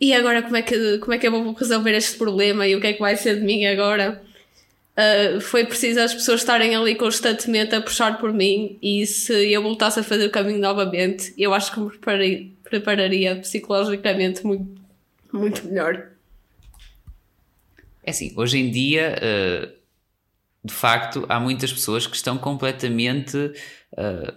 E 0.01 0.13
agora 0.13 0.43
como 0.43 0.57
é 0.57 0.63
que, 0.63 0.99
como 0.99 1.15
é 1.15 1.19
que 1.19 1.27
eu 1.27 1.31
vou 1.33 1.53
resolver 1.53 1.93
este 1.95 2.17
problema 2.17 2.67
e 2.67 2.77
o 2.77 2.81
que 2.81 2.87
é 2.89 2.93
que 2.93 3.01
vai 3.01 3.17
ser 3.17 3.37
de 3.37 3.43
mim 3.43 3.67
agora? 3.67 4.23
Uh, 4.97 5.41
foi 5.41 5.65
preciso 5.67 6.01
as 6.01 6.15
pessoas 6.15 6.41
estarem 6.41 6.75
ali 6.75 6.95
constantemente 6.95 7.75
a 7.75 7.83
puxar 7.83 8.19
por 8.19 8.33
mim 8.33 8.79
e 8.81 9.07
se 9.07 9.53
eu 9.53 9.63
voltasse 9.63 10.01
a 10.01 10.03
fazer 10.03 10.27
o 10.27 10.31
caminho 10.31 10.59
novamente, 10.59 11.35
eu 11.37 11.53
acho 11.53 11.73
que 11.73 11.81
me 11.81 11.91
prepararia, 11.91 12.47
prepararia 12.65 13.37
psicologicamente 13.37 14.45
muito, 14.45 14.81
muito 15.37 15.67
melhor. 15.67 16.11
É 18.03 18.11
assim, 18.11 18.33
hoje 18.37 18.59
em 18.59 18.71
dia, 18.71 19.17
uh, 19.19 19.73
de 20.65 20.73
facto, 20.73 21.27
há 21.29 21.41
muitas 21.41 21.73
pessoas 21.73 22.07
que 22.07 22.15
estão 22.15 22.39
completamente 22.39 23.37
uh, 23.37 24.33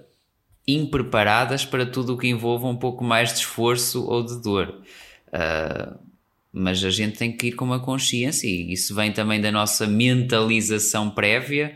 impreparadas 0.67 1.65
para 1.65 1.85
tudo 1.85 2.13
o 2.13 2.17
que 2.17 2.27
envolva 2.27 2.67
um 2.67 2.75
pouco 2.75 3.03
mais 3.03 3.31
de 3.31 3.39
esforço 3.39 4.07
ou 4.07 4.23
de 4.23 4.41
dor. 4.41 4.81
Uh, 5.27 5.99
mas 6.51 6.83
a 6.83 6.89
gente 6.89 7.17
tem 7.17 7.31
que 7.31 7.47
ir 7.47 7.51
com 7.51 7.63
uma 7.63 7.79
consciência 7.79 8.47
e 8.47 8.73
isso 8.73 8.95
vem 8.95 9.11
também 9.11 9.39
da 9.39 9.51
nossa 9.51 9.85
mentalização 9.85 11.11
prévia, 11.11 11.75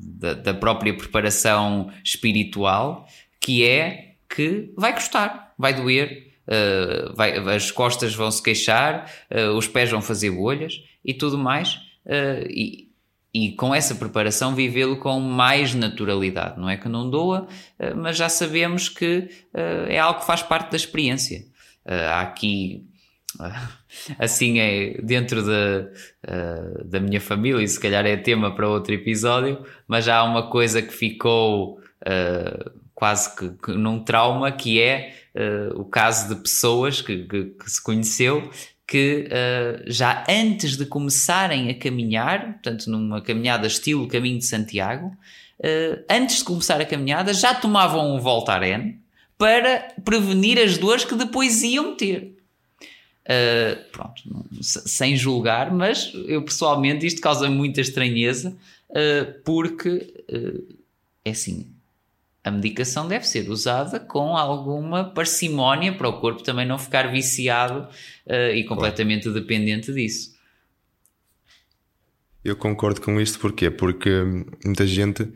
da 0.00 0.52
própria 0.52 0.94
preparação 0.94 1.90
espiritual, 2.04 3.08
que 3.40 3.64
é 3.64 4.16
que 4.28 4.70
vai 4.76 4.92
custar, 4.92 5.54
vai 5.58 5.72
doer, 5.72 6.27
uh, 6.48 7.14
vai, 7.14 7.36
as 7.54 7.70
costas 7.70 8.14
vão 8.14 8.30
se 8.30 8.42
queixar, 8.42 9.10
uh, 9.30 9.56
os 9.56 9.68
pés 9.68 9.90
vão 9.90 10.00
fazer 10.00 10.30
bolhas 10.30 10.82
e 11.04 11.12
tudo 11.12 11.36
mais. 11.36 11.74
Uh, 12.06 12.48
e, 12.48 12.88
e 13.32 13.52
com 13.52 13.74
essa 13.74 13.94
preparação 13.94 14.54
vivê-lo 14.54 14.96
com 14.96 15.20
mais 15.20 15.74
naturalidade. 15.74 16.58
Não 16.58 16.68
é 16.68 16.78
que 16.78 16.88
não 16.88 17.08
doa, 17.08 17.46
mas 17.94 18.16
já 18.16 18.26
sabemos 18.26 18.88
que 18.88 19.28
é 19.86 19.98
algo 19.98 20.20
que 20.20 20.26
faz 20.26 20.42
parte 20.42 20.70
da 20.70 20.76
experiência. 20.78 21.44
Há 21.84 22.22
aqui 22.22 22.86
assim 24.18 24.58
é 24.58 24.94
dentro 25.02 25.44
da, 25.44 25.88
da 26.86 26.98
minha 26.98 27.20
família, 27.20 27.62
e 27.62 27.68
se 27.68 27.78
calhar 27.78 28.06
é 28.06 28.16
tema 28.16 28.54
para 28.54 28.66
outro 28.66 28.94
episódio, 28.94 29.62
mas 29.86 30.08
há 30.08 30.24
uma 30.24 30.48
coisa 30.48 30.80
que 30.80 30.92
ficou 30.92 31.78
quase 32.98 33.36
que, 33.36 33.50
que 33.50 33.72
num 33.74 34.02
trauma 34.02 34.50
que 34.50 34.80
é 34.80 35.14
uh, 35.38 35.80
o 35.80 35.84
caso 35.84 36.34
de 36.34 36.42
pessoas 36.42 37.00
que, 37.00 37.24
que, 37.24 37.44
que 37.44 37.70
se 37.70 37.82
conheceu 37.82 38.50
que 38.88 39.28
uh, 39.28 39.84
já 39.86 40.24
antes 40.26 40.78
de 40.78 40.86
começarem 40.86 41.68
a 41.70 41.74
caminhar, 41.74 42.54
portanto 42.54 42.86
numa 42.86 43.20
caminhada 43.20 43.66
estilo 43.66 44.08
Caminho 44.08 44.38
de 44.38 44.46
Santiago, 44.46 45.08
uh, 45.60 46.04
antes 46.10 46.38
de 46.38 46.44
começar 46.44 46.80
a 46.80 46.86
caminhada 46.86 47.34
já 47.34 47.54
tomavam 47.54 48.16
um 48.16 48.18
Voltaren 48.18 48.94
para 49.36 49.94
prevenir 50.02 50.58
as 50.58 50.78
dores 50.78 51.04
que 51.04 51.14
depois 51.14 51.62
iam 51.62 51.94
ter. 51.94 52.34
Uh, 53.26 53.90
pronto, 53.92 54.22
sem 54.62 55.14
julgar, 55.14 55.70
mas 55.70 56.10
eu 56.26 56.42
pessoalmente 56.42 57.06
isto 57.06 57.20
causa 57.20 57.48
muita 57.50 57.82
estranheza 57.82 58.56
porque 59.44 60.14
é 61.22 61.30
assim, 61.30 61.66
a 62.48 62.50
medicação 62.50 63.06
deve 63.06 63.26
ser 63.26 63.48
usada 63.50 64.00
com 64.00 64.36
alguma 64.36 65.04
parcimónia 65.04 65.92
para 65.92 66.08
o 66.08 66.20
corpo 66.20 66.42
também 66.42 66.66
não 66.66 66.78
ficar 66.78 67.12
viciado 67.12 67.88
uh, 68.26 68.54
e 68.54 68.64
completamente 68.64 69.24
claro. 69.24 69.40
dependente 69.40 69.92
disso. 69.92 70.36
Eu 72.44 72.56
concordo 72.56 73.00
com 73.00 73.20
isto 73.20 73.38
porquê? 73.38 73.70
Porque 73.70 74.10
muita 74.64 74.86
gente 74.86 75.28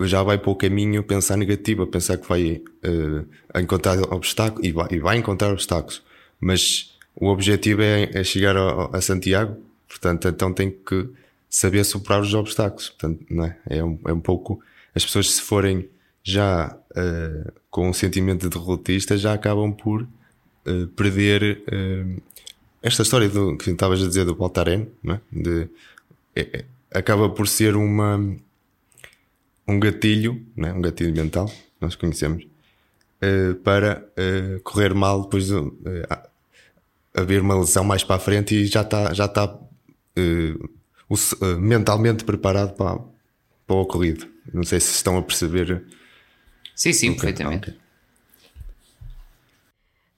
já 0.00 0.22
vai 0.22 0.38
para 0.38 0.50
o 0.50 0.56
caminho 0.56 1.02
pensar 1.02 1.36
negativo, 1.36 1.82
a 1.82 1.86
pensar 1.86 2.16
que 2.16 2.28
vai 2.28 2.62
uh, 2.84 3.60
encontrar 3.60 3.98
obstáculos 4.12 4.66
e 4.66 4.72
vai, 4.72 4.88
e 4.90 4.98
vai, 4.98 5.18
encontrar 5.18 5.52
obstáculos, 5.52 6.02
mas 6.40 6.96
o 7.14 7.28
objetivo 7.28 7.82
é, 7.82 8.10
é 8.12 8.24
chegar 8.24 8.56
a, 8.56 8.96
a, 8.96 9.00
Santiago, 9.00 9.56
portanto, 9.86 10.26
então 10.26 10.52
tem 10.52 10.70
que 10.70 11.08
saber 11.48 11.84
superar 11.84 12.20
os 12.20 12.34
obstáculos. 12.34 12.88
Portanto, 12.88 13.24
não 13.30 13.44
é? 13.44 13.56
É, 13.68 13.84
um, 13.84 13.98
é 14.06 14.12
um 14.12 14.20
pouco 14.20 14.60
as 14.94 15.04
pessoas 15.04 15.30
se 15.30 15.42
forem 15.42 15.88
já 16.24 16.74
uh, 16.74 17.52
com 17.70 17.90
um 17.90 17.92
sentimento 17.92 18.48
de 18.48 18.58
derrotista 18.58 19.16
já 19.18 19.34
acabam 19.34 19.70
por 19.72 20.02
uh, 20.02 20.86
perder 20.96 21.62
uh, 21.68 22.22
esta 22.82 23.02
história 23.02 23.28
do, 23.28 23.56
que 23.58 23.70
estavas 23.70 24.02
a 24.02 24.08
dizer 24.08 24.24
do 24.24 24.34
Baltaren, 24.34 24.86
é? 25.06 25.20
de, 25.30 25.68
é, 26.34 26.40
é, 26.40 26.64
acaba 26.98 27.28
por 27.28 27.46
ser 27.46 27.76
uma 27.76 28.16
um 29.68 29.80
gatilho, 29.80 30.44
é? 30.56 30.72
um 30.72 30.80
gatilho 30.80 31.14
mental, 31.14 31.50
nós 31.80 31.94
conhecemos, 31.94 32.46
para 33.62 34.06
correr 34.62 34.92
mal 34.92 35.22
depois 35.22 35.46
de 35.46 35.54
haver 37.14 37.40
uma 37.40 37.58
lesão 37.58 37.82
mais 37.82 38.04
para 38.04 38.16
a 38.16 38.18
frente 38.18 38.54
e 38.54 38.66
já 38.66 38.82
está 38.82 39.14
já 39.14 39.24
está 39.24 39.58
mentalmente 41.58 42.22
preparado 42.22 42.74
para, 42.74 42.98
para 43.66 43.76
o 43.76 43.80
ocorrido. 43.80 44.26
Não 44.52 44.62
sei 44.62 44.78
se 44.78 44.92
estão 44.92 45.16
a 45.16 45.22
perceber 45.22 45.86
Sim, 46.74 46.92
sim, 46.92 47.10
okay, 47.10 47.20
perfeitamente. 47.20 47.70
Okay. 47.70 47.84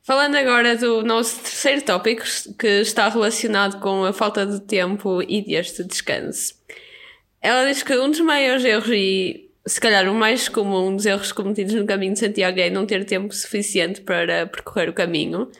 Falando 0.07 0.37
agora 0.37 0.77
do 0.77 1.03
nosso 1.03 1.41
terceiro 1.41 1.83
tópico, 1.83 2.23
que 2.57 2.69
está 2.81 3.09
relacionado 3.09 3.81
com 3.81 4.05
a 4.05 4.13
falta 4.13 4.47
de 4.47 4.61
tempo 4.61 5.21
e 5.21 5.43
dias 5.43 5.73
de 5.73 5.83
descanso. 5.83 6.55
Ela 7.43 7.67
diz 7.67 7.83
que 7.83 7.93
um 7.97 8.09
dos 8.09 8.21
maiores 8.21 8.65
erros, 8.65 8.89
e 8.91 9.51
se 9.67 9.81
calhar 9.81 10.09
o 10.09 10.15
mais 10.15 10.49
comum 10.49 10.95
dos 10.95 11.07
erros 11.07 11.33
cometidos 11.33 11.75
no 11.75 11.85
caminho 11.85 12.13
de 12.13 12.21
Santiago 12.21 12.61
é 12.61 12.71
não 12.71 12.87
ter 12.87 13.05
tempo 13.05 13.35
suficiente 13.35 14.01
para 14.01 14.47
percorrer 14.47 14.89
o 14.89 14.93
caminho. 14.93 15.51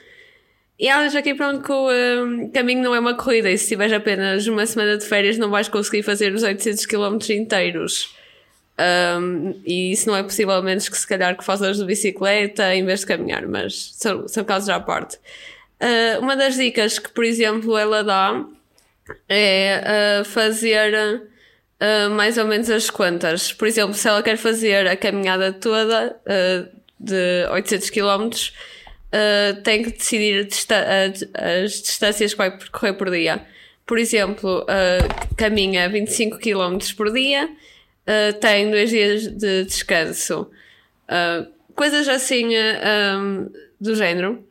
E 0.79 0.87
ela 0.87 1.05
diz 1.05 1.15
aqui, 1.17 1.35
pronto, 1.35 1.61
que 1.61 1.71
o 1.73 1.89
um, 1.89 2.49
caminho 2.49 2.83
não 2.83 2.95
é 2.95 2.99
uma 3.01 3.15
corrida, 3.15 3.51
e 3.51 3.57
se 3.57 3.67
tiveres 3.67 3.91
apenas 3.91 4.47
uma 4.47 4.65
semana 4.65 4.97
de 4.97 5.05
férias 5.05 5.37
não 5.37 5.49
vais 5.49 5.67
conseguir 5.67 6.03
fazer 6.03 6.33
os 6.33 6.43
800 6.43 6.85
km 6.85 7.17
inteiros. 7.31 8.15
Um, 8.79 9.59
e 9.65 9.91
isso 9.91 10.07
não 10.07 10.15
é 10.15 10.21
possível, 10.21 10.53
a 10.53 10.61
menos 10.61 10.87
que 10.87 10.97
se 10.97 11.07
calhar 11.07 11.35
que 11.35 11.43
faças 11.43 11.77
de 11.77 11.85
bicicleta 11.85 12.75
em 12.75 12.85
vez 12.85 12.99
de 12.99 13.07
caminhar, 13.07 13.47
mas 13.47 13.91
são, 13.95 14.27
são 14.27 14.43
casos 14.43 14.69
à 14.69 14.79
parte. 14.79 15.17
Uh, 15.81 16.19
uma 16.21 16.35
das 16.35 16.55
dicas 16.55 16.97
que, 16.99 17.09
por 17.09 17.23
exemplo, 17.23 17.77
ela 17.77 18.03
dá 18.03 18.43
é 19.29 20.21
uh, 20.21 20.25
fazer 20.25 21.21
uh, 21.81 22.09
mais 22.11 22.37
ou 22.37 22.45
menos 22.45 22.69
as 22.69 22.89
contas. 22.89 23.51
Por 23.51 23.67
exemplo, 23.67 23.93
se 23.93 24.07
ela 24.07 24.21
quer 24.21 24.37
fazer 24.37 24.87
a 24.87 24.95
caminhada 24.95 25.53
toda 25.53 26.19
de 26.99 27.47
800 27.51 27.89
km, 27.91 28.29
tem 29.63 29.83
que 29.83 29.91
decidir 29.91 30.47
as 31.33 31.81
distâncias 31.81 32.33
que 32.33 32.37
vai 32.37 32.55
percorrer 32.57 32.93
por 32.93 33.09
dia. 33.11 33.45
Por 33.85 33.97
exemplo, 33.97 34.65
caminha 35.37 35.87
25 35.87 36.39
km 36.39 36.77
por 36.97 37.13
dia, 37.13 37.49
tem 38.39 38.71
dois 38.71 38.89
dias 38.89 39.27
de 39.27 39.65
descanso. 39.65 40.49
coisas 41.75 42.07
assim 42.07 42.49
um, 42.55 43.49
do 43.79 43.95
género. 43.95 44.43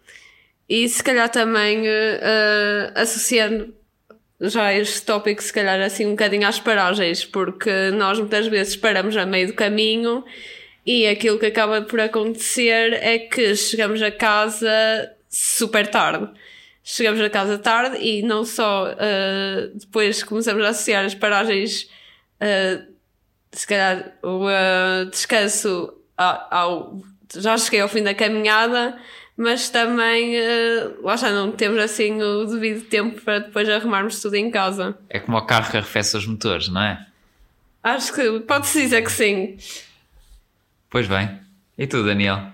E 0.68 0.88
se 0.88 1.02
calhar 1.02 1.28
também 1.28 1.82
uh, 1.82 2.92
associando 2.94 3.72
já 4.40 4.72
este 4.74 5.02
tópico, 5.02 5.42
se 5.42 5.52
calhar 5.52 5.80
assim 5.80 6.06
um 6.06 6.10
bocadinho 6.10 6.46
às 6.46 6.60
paragens, 6.60 7.24
porque 7.24 7.90
nós 7.90 8.18
muitas 8.18 8.46
vezes 8.46 8.76
paramos 8.76 9.16
a 9.16 9.24
meio 9.24 9.48
do 9.48 9.54
caminho 9.54 10.24
e 10.84 11.06
aquilo 11.06 11.38
que 11.38 11.46
acaba 11.46 11.82
por 11.82 12.00
acontecer 12.00 12.92
é 12.94 13.18
que 13.18 13.54
chegamos 13.56 14.02
a 14.02 14.10
casa 14.10 15.10
super 15.28 15.86
tarde. 15.86 16.28
Chegamos 16.82 17.20
a 17.20 17.30
casa 17.30 17.58
tarde 17.58 17.98
e 18.00 18.22
não 18.22 18.44
só 18.44 18.92
uh, 18.92 19.76
depois 19.76 20.22
começamos 20.22 20.64
a 20.64 20.68
associar 20.68 21.04
as 21.04 21.14
paragens, 21.14 21.90
uh, 22.40 22.95
se 23.56 23.66
calhar 23.66 24.12
o 24.22 24.44
uh, 24.44 25.10
descanso 25.10 25.92
ao, 26.16 26.48
ao, 26.50 27.02
já 27.34 27.56
cheguei 27.56 27.80
ao 27.80 27.88
fim 27.88 28.02
da 28.02 28.14
caminhada, 28.14 28.98
mas 29.34 29.70
também 29.70 30.36
uh, 30.38 31.02
lá 31.02 31.16
já 31.16 31.32
não 31.32 31.50
temos 31.50 31.78
assim 31.78 32.20
o 32.22 32.44
devido 32.44 32.82
tempo 32.82 33.20
para 33.22 33.38
depois 33.40 33.66
arrumarmos 33.68 34.20
tudo 34.20 34.34
em 34.34 34.50
casa. 34.50 34.96
É 35.08 35.18
como 35.18 35.38
o 35.38 35.46
carro 35.46 35.70
que 35.70 35.78
arrefece 35.78 36.18
os 36.18 36.26
motores, 36.26 36.68
não 36.68 36.82
é? 36.82 37.06
Acho 37.82 38.12
que 38.12 38.40
pode-se 38.40 38.82
dizer 38.82 39.02
que 39.02 39.10
sim. 39.10 39.56
Pois 40.90 41.08
bem. 41.08 41.40
E 41.78 41.86
tu, 41.86 42.04
Daniel? 42.04 42.52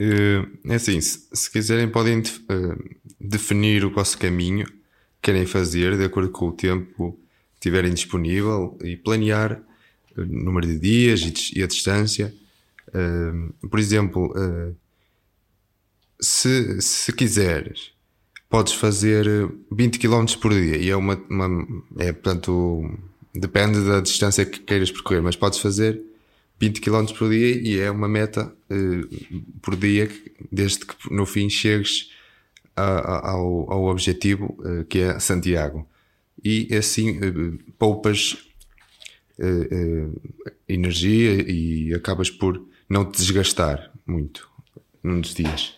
Uh, 0.00 0.48
é 0.70 0.76
assim, 0.76 0.98
se, 0.98 1.28
se 1.30 1.50
quiserem 1.50 1.90
podem 1.90 2.20
uh, 2.20 2.96
definir 3.20 3.84
o 3.84 3.90
vosso 3.90 4.16
caminho 4.16 4.64
que 4.66 4.74
querem 5.20 5.44
fazer 5.44 5.96
de 5.98 6.04
acordo 6.04 6.30
com 6.30 6.48
o 6.48 6.52
tempo 6.52 7.18
que 7.54 7.60
tiverem 7.60 7.92
disponível 7.92 8.78
e 8.82 8.96
planear 8.96 9.60
o 10.16 10.24
número 10.26 10.66
de 10.66 10.78
dias 10.78 11.20
e, 11.54 11.62
a 11.62 11.66
distância. 11.66 12.34
por 13.70 13.78
exemplo, 13.78 14.32
se, 16.20 16.80
se 16.80 17.12
quiseres, 17.12 17.92
podes 18.48 18.72
fazer 18.72 19.26
20 19.70 19.98
km 19.98 20.24
por 20.40 20.52
dia 20.52 20.76
e 20.76 20.90
é 20.90 20.96
uma, 20.96 21.14
uma 21.28 21.66
é 21.98 22.12
portanto 22.12 22.90
depende 23.34 23.84
da 23.84 24.00
distância 24.00 24.44
que 24.46 24.60
queiras 24.60 24.90
percorrer, 24.90 25.22
mas 25.22 25.36
podes 25.36 25.58
fazer 25.58 26.00
20 26.58 26.80
km 26.80 27.06
por 27.18 27.30
dia 27.30 27.60
e 27.60 27.78
é 27.78 27.90
uma 27.90 28.08
meta 28.08 28.52
uh, 28.70 29.42
por 29.60 29.76
dia 29.76 30.08
desde 30.50 30.86
que 30.86 30.94
no 31.10 31.26
fim 31.26 31.50
chegues 31.50 32.10
a, 32.74 32.82
a, 32.82 33.30
ao, 33.32 33.70
ao 33.70 33.84
objetivo 33.86 34.56
uh, 34.60 34.84
que 34.84 35.00
é 35.00 35.18
Santiago 35.18 35.86
e 36.42 36.74
assim 36.74 37.18
uh, 37.18 37.58
poupas 37.78 38.38
energia 40.68 41.44
e 41.50 41.94
acabas 41.94 42.30
por 42.30 42.66
não 42.88 43.04
te 43.04 43.18
desgastar 43.18 43.90
muito 44.06 44.48
num 45.02 45.20
dos 45.20 45.34
dias. 45.34 45.74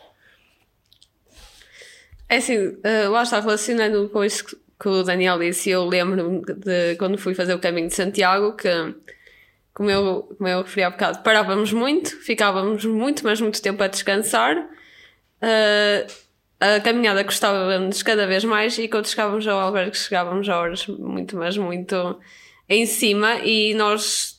É 2.29 2.37
assim, 2.37 2.59
uh, 2.59 3.11
lá 3.11 3.23
está 3.23 3.41
relacionando 3.41 4.09
com 4.11 4.23
isso 4.23 4.45
que 4.79 4.89
o 4.89 5.03
Daniel 5.03 5.39
disse. 5.39 5.71
Eu 5.71 5.87
lembro 5.87 6.43
de 6.43 6.95
quando 6.97 7.17
fui 7.17 7.35
fazer 7.35 7.55
o 7.55 7.59
caminho 7.59 7.89
de 7.89 7.95
Santiago 7.95 8.55
que, 8.55 8.69
como 9.73 9.91
eu, 9.91 10.23
como 10.37 10.49
eu 10.49 10.63
referi 10.63 10.83
há 10.83 10.91
bocado, 10.91 11.23
parávamos 11.23 11.73
muito, 11.73 12.17
ficávamos 12.21 12.85
muito, 12.85 13.25
mas 13.25 13.41
muito 13.41 13.63
tempo 13.63 13.83
a 13.83 13.87
descansar. 13.87 14.57
Uh, 15.43 16.29
a 16.61 16.81
caminhada 16.81 17.25
custava-nos 17.25 18.03
cada 18.03 18.27
vez 18.27 18.45
mais 18.45 18.77
e 18.79 18.89
quando 18.89 19.07
chegávamos 19.07 19.47
ao 19.47 19.61
albergue 19.61 19.97
chegávamos 19.97 20.49
a 20.49 20.59
horas 20.59 20.87
muito, 20.89 21.37
mas 21.37 21.57
muito 21.57 22.21
em 22.69 22.87
cima 22.87 23.37
e 23.45 23.75
nós 23.75 24.37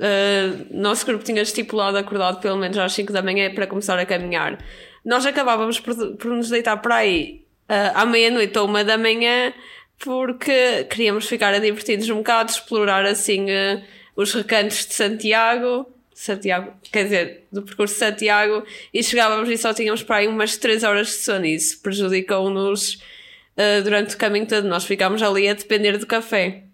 Uh, 0.00 0.64
nosso 0.70 1.04
grupo 1.04 1.24
tinha 1.24 1.42
estipulado 1.42 1.98
acordado 1.98 2.40
pelo 2.40 2.56
menos 2.56 2.78
às 2.78 2.92
5 2.92 3.12
da 3.12 3.20
manhã 3.20 3.52
para 3.52 3.66
começar 3.66 3.98
a 3.98 4.06
caminhar 4.06 4.56
nós 5.04 5.26
acabávamos 5.26 5.80
por, 5.80 5.94
por 6.16 6.30
nos 6.30 6.50
deitar 6.50 6.76
para 6.76 6.96
aí 6.96 7.44
uh, 7.68 7.90
à 7.94 8.06
meia-noite 8.06 8.56
ou 8.58 8.66
uma 8.66 8.84
da 8.84 8.96
manhã 8.96 9.52
porque 9.98 10.84
queríamos 10.84 11.26
ficar 11.26 11.52
a 11.54 11.58
um 11.58 12.16
bocado, 12.18 12.50
explorar 12.50 13.04
assim 13.04 13.46
uh, 13.46 13.82
os 14.14 14.32
recantos 14.32 14.86
de 14.86 14.94
Santiago, 14.94 15.92
Santiago, 16.14 16.72
quer 16.92 17.04
dizer, 17.04 17.46
do 17.50 17.62
percurso 17.62 17.94
de 17.94 18.00
Santiago, 18.00 18.64
e 18.92 19.02
chegávamos 19.02 19.48
e 19.48 19.56
só 19.56 19.72
tínhamos 19.72 20.02
para 20.02 20.16
aí 20.16 20.28
umas 20.28 20.56
3 20.56 20.84
horas 20.84 21.06
de 21.08 21.12
sono. 21.14 21.46
Isso 21.46 21.80
prejudicou-nos 21.80 22.94
uh, 22.94 23.82
durante 23.82 24.14
o 24.14 24.18
caminho 24.18 24.46
todo. 24.46 24.68
Nós 24.68 24.84
ficámos 24.84 25.22
ali 25.22 25.48
a 25.48 25.54
depender 25.54 25.96
do 25.96 26.06
café. 26.06 26.64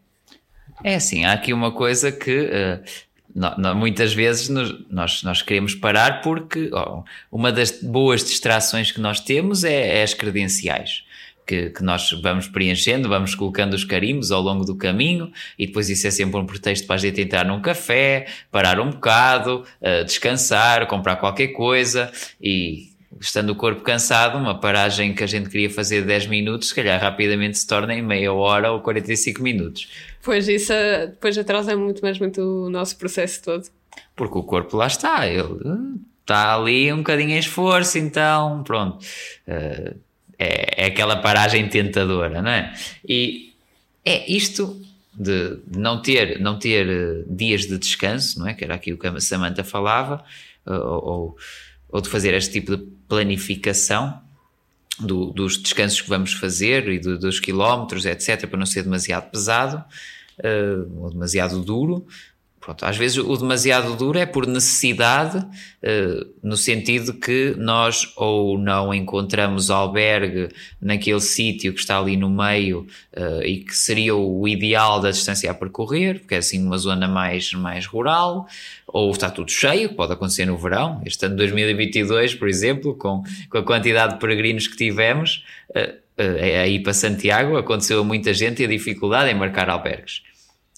É 0.83 0.97
assim, 0.97 1.25
há 1.25 1.33
aqui 1.33 1.53
uma 1.53 1.71
coisa 1.73 2.11
que 2.11 2.51
uh, 2.51 3.75
muitas 3.75 4.15
vezes 4.15 4.49
nós, 4.49 5.23
nós 5.23 5.43
queremos 5.43 5.75
parar 5.75 6.21
porque 6.21 6.71
oh, 6.73 7.03
uma 7.31 7.51
das 7.51 7.71
boas 7.83 8.25
distrações 8.25 8.93
que 8.93 9.01
nós 9.01 9.21
temos 9.21 9.65
é, 9.65 9.99
é 9.99 10.03
as 10.03 10.15
credenciais. 10.15 11.05
Que, 11.47 11.69
que, 11.69 11.83
nós 11.83 12.11
vamos 12.23 12.49
preenchendo, 12.49 13.07
vamos 13.07 13.35
colocando 13.35 13.75
os 13.75 13.85
carimbos 13.85 14.33
ao 14.33 14.41
longo 14.41 14.65
do 14.65 14.75
caminho 14.75 15.31
e 15.59 15.67
depois 15.67 15.91
isso 15.91 16.07
é 16.07 16.11
sempre 16.11 16.41
um 16.41 16.47
pretexto 16.47 16.87
para 16.87 16.97
a 16.97 16.99
gente 16.99 17.21
entrar 17.21 17.45
num 17.45 17.61
café, 17.61 18.27
parar 18.51 18.81
um 18.81 18.89
bocado, 18.89 19.63
uh, 19.83 20.05
descansar, 20.07 20.87
comprar 20.87 21.17
qualquer 21.17 21.49
coisa 21.49 22.11
e 22.41 22.89
estando 23.21 23.51
o 23.51 23.55
corpo 23.55 23.83
cansado, 23.83 24.39
uma 24.39 24.59
paragem 24.59 25.15
que 25.15 25.23
a 25.23 25.27
gente 25.27 25.51
queria 25.51 25.69
fazer 25.69 26.01
de 26.01 26.07
10 26.09 26.29
minutos, 26.29 26.69
se 26.69 26.75
calhar 26.75 27.01
rapidamente 27.01 27.59
se 27.59 27.67
torna 27.67 27.95
em 27.95 28.03
meia 28.03 28.33
hora 28.33 28.73
ou 28.73 28.81
45 28.81 29.43
minutos. 29.43 29.89
Pois 30.25 30.49
isso 30.49 30.73
depois 31.11 31.37
atrasa 31.37 31.77
muito 31.77 32.01
mais 32.03 32.19
muito 32.19 32.41
o 32.41 32.71
nosso 32.71 32.97
processo 32.97 33.43
todo. 33.43 33.69
Porque 34.17 34.39
o 34.39 34.43
corpo 34.43 34.77
lá 34.77 34.87
está, 34.87 35.29
ele 35.29 35.61
está 36.21 36.57
ali 36.57 36.91
um 36.93 36.99
bocadinho 36.99 37.31
em 37.31 37.39
esforço, 37.39 37.99
então 37.99 38.63
pronto. 38.65 39.05
Uh, 39.47 39.95
é, 40.39 40.85
é 40.85 40.87
aquela 40.87 41.17
paragem 41.17 41.69
tentadora, 41.69 42.43
não 42.43 42.51
é? 42.51 42.75
E 43.07 43.53
é 44.05 44.31
isto 44.33 44.81
de 45.13 45.59
não 45.77 46.03
ter, 46.03 46.41
não 46.41 46.59
ter 46.59 47.25
dias 47.29 47.67
de 47.67 47.79
descanso, 47.79 48.41
não 48.41 48.49
é? 48.49 48.55
Que 48.55 48.65
era 48.65 48.75
aquilo 48.75 48.99
que 48.99 49.07
a 49.07 49.21
Samantha 49.21 49.63
falava, 49.63 50.25
ou, 50.67 51.37
ou 51.89 52.01
de 52.01 52.09
fazer 52.09 52.35
este 52.35 52.53
tipo 52.53 52.77
de 52.77 52.85
planificação 53.09 54.21
do, 54.99 55.27
dos 55.27 55.57
descansos 55.57 56.01
que 56.01 56.09
vamos 56.09 56.33
fazer 56.33 56.89
e 56.89 56.99
do, 56.99 57.19
dos 57.19 57.39
quilómetros, 57.39 58.07
etc., 58.07 58.47
para 58.49 58.59
não 58.59 58.67
ser 58.67 58.83
demasiado 58.83 59.31
pesado 59.31 59.85
uh, 60.39 61.11
demasiado 61.11 61.61
duro. 61.61 62.07
Pronto, 62.65 62.87
às 62.87 62.97
vezes 62.97 63.19
o 63.19 63.37
demasiado 63.37 63.95
duro 63.95 64.19
é 64.19 64.25
por 64.25 64.47
necessidade, 64.47 65.37
uh, 65.37 66.27
no 66.43 66.57
sentido 66.57 67.13
que 67.13 67.55
nós 67.59 68.11
ou 68.17 68.57
não 68.57 68.95
encontramos 68.95 69.71
albergue 69.71 70.49
naquele 70.81 71.21
sítio 71.21 71.75
que 71.75 71.81
está 71.81 71.99
ali 71.99 72.17
no 72.17 72.31
meio 72.31 72.87
uh, 73.15 73.43
e 73.45 73.59
que 73.59 73.77
seria 73.77 74.17
o 74.17 74.49
ideal 74.49 74.99
da 74.99 75.11
distância 75.11 75.51
a 75.51 75.55
percorrer, 75.55 76.21
porque 76.21 76.37
é 76.37 76.39
assim 76.39 76.59
numa 76.59 76.79
zona 76.79 77.07
mais, 77.07 77.53
mais 77.53 77.85
rural, 77.85 78.49
ou 78.87 79.11
está 79.11 79.29
tudo 79.29 79.51
cheio, 79.51 79.95
pode 79.95 80.15
acontecer 80.15 80.47
no 80.47 80.57
verão. 80.57 81.03
Este 81.05 81.27
ano 81.27 81.35
de 81.35 81.41
2022, 81.41 82.35
por 82.35 82.49
exemplo, 82.49 82.95
com, 82.95 83.23
com 83.51 83.59
a 83.59 83.63
quantidade 83.63 84.15
de 84.15 84.21
peregrinos 84.21 84.67
que 84.67 84.77
tivemos, 84.79 85.45
uh, 85.77 86.04
uh, 86.19 86.63
aí 86.63 86.81
para 86.81 86.93
Santiago, 86.93 87.57
aconteceu 87.57 88.01
a 88.01 88.05
muita 88.05 88.33
gente 88.33 88.65
a 88.65 88.67
dificuldade 88.67 89.31
em 89.31 89.35
marcar 89.35 89.69
albergues. 89.69 90.23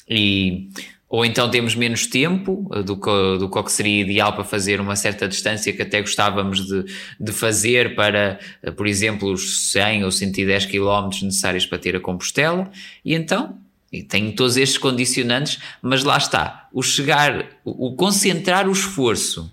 E, 0.08 0.68
ou 1.08 1.24
então 1.24 1.50
temos 1.50 1.74
menos 1.74 2.06
tempo 2.06 2.68
uh, 2.70 2.82
do 2.82 2.96
que, 2.96 3.38
do 3.38 3.48
que 3.48 3.72
seria 3.72 4.02
ideal 4.02 4.32
para 4.32 4.44
fazer 4.44 4.80
uma 4.80 4.96
certa 4.96 5.28
distância 5.28 5.72
que 5.72 5.82
até 5.82 6.00
gostávamos 6.00 6.66
de, 6.66 6.84
de 7.18 7.32
fazer 7.32 7.94
para, 7.94 8.38
uh, 8.62 8.72
por 8.72 8.86
exemplo, 8.86 9.30
os 9.30 9.70
100 9.72 10.04
ou 10.04 10.12
110 10.12 10.66
km 10.66 11.08
necessários 11.22 11.66
para 11.66 11.78
ter 11.78 11.96
a 11.96 12.00
Compostela, 12.00 12.70
e 13.04 13.14
então 13.14 13.58
e 13.92 14.02
tem 14.02 14.32
todos 14.32 14.56
estes 14.56 14.78
condicionantes, 14.78 15.60
mas 15.80 16.02
lá 16.02 16.16
está, 16.16 16.68
o 16.72 16.82
chegar, 16.82 17.46
o 17.64 17.94
concentrar 17.94 18.68
o 18.68 18.72
esforço 18.72 19.50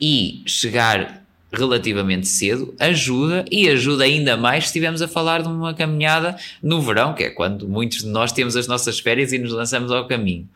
e 0.00 0.42
chegar 0.46 1.25
relativamente 1.52 2.26
cedo 2.26 2.74
ajuda 2.78 3.44
e 3.50 3.68
ajuda 3.68 4.04
ainda 4.04 4.36
mais 4.36 4.64
se 4.64 4.68
estivermos 4.68 5.00
a 5.00 5.08
falar 5.08 5.42
de 5.42 5.48
uma 5.48 5.74
caminhada 5.74 6.36
no 6.62 6.80
verão, 6.80 7.14
que 7.14 7.24
é 7.24 7.30
quando 7.30 7.68
muitos 7.68 7.98
de 7.98 8.08
nós 8.08 8.32
temos 8.32 8.56
as 8.56 8.66
nossas 8.66 8.98
férias 8.98 9.32
e 9.32 9.38
nos 9.38 9.52
lançamos 9.52 9.90
ao 9.90 10.06
caminho. 10.06 10.48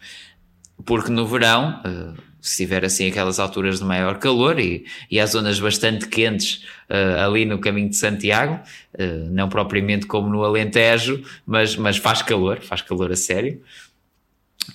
Porque 0.84 1.10
no 1.10 1.26
verão, 1.26 1.80
uh, 1.84 2.20
se 2.40 2.64
tiver 2.64 2.84
assim 2.84 3.08
aquelas 3.08 3.38
alturas 3.38 3.78
de 3.78 3.84
maior 3.84 4.18
calor 4.18 4.58
e, 4.58 4.84
e 5.10 5.20
há 5.20 5.26
zonas 5.26 5.60
bastante 5.60 6.08
quentes 6.08 6.64
uh, 6.88 7.24
ali 7.24 7.44
no 7.44 7.58
caminho 7.58 7.90
de 7.90 7.96
Santiago, 7.96 8.58
uh, 8.94 9.30
não 9.30 9.48
propriamente 9.48 10.06
como 10.06 10.28
no 10.28 10.42
Alentejo, 10.42 11.22
mas, 11.46 11.76
mas 11.76 11.98
faz 11.98 12.22
calor, 12.22 12.60
faz 12.60 12.82
calor 12.82 13.12
a 13.12 13.16
sério. 13.16 13.60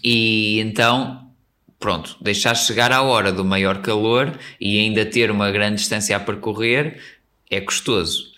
E 0.04 0.60
então, 0.60 1.25
pronto, 1.80 2.18
deixar 2.22 2.56
chegar 2.56 2.92
à 2.92 3.02
hora 3.02 3.32
do 3.32 3.44
maior 3.46 3.82
calor 3.82 4.38
e 4.60 4.80
ainda 4.80 5.06
ter 5.06 5.30
uma 5.32 5.52
grande 5.52 5.78
distância 5.78 6.16
a 6.16 6.20
percorrer 6.20 7.00
é 7.50 7.62
custoso. 7.62 8.34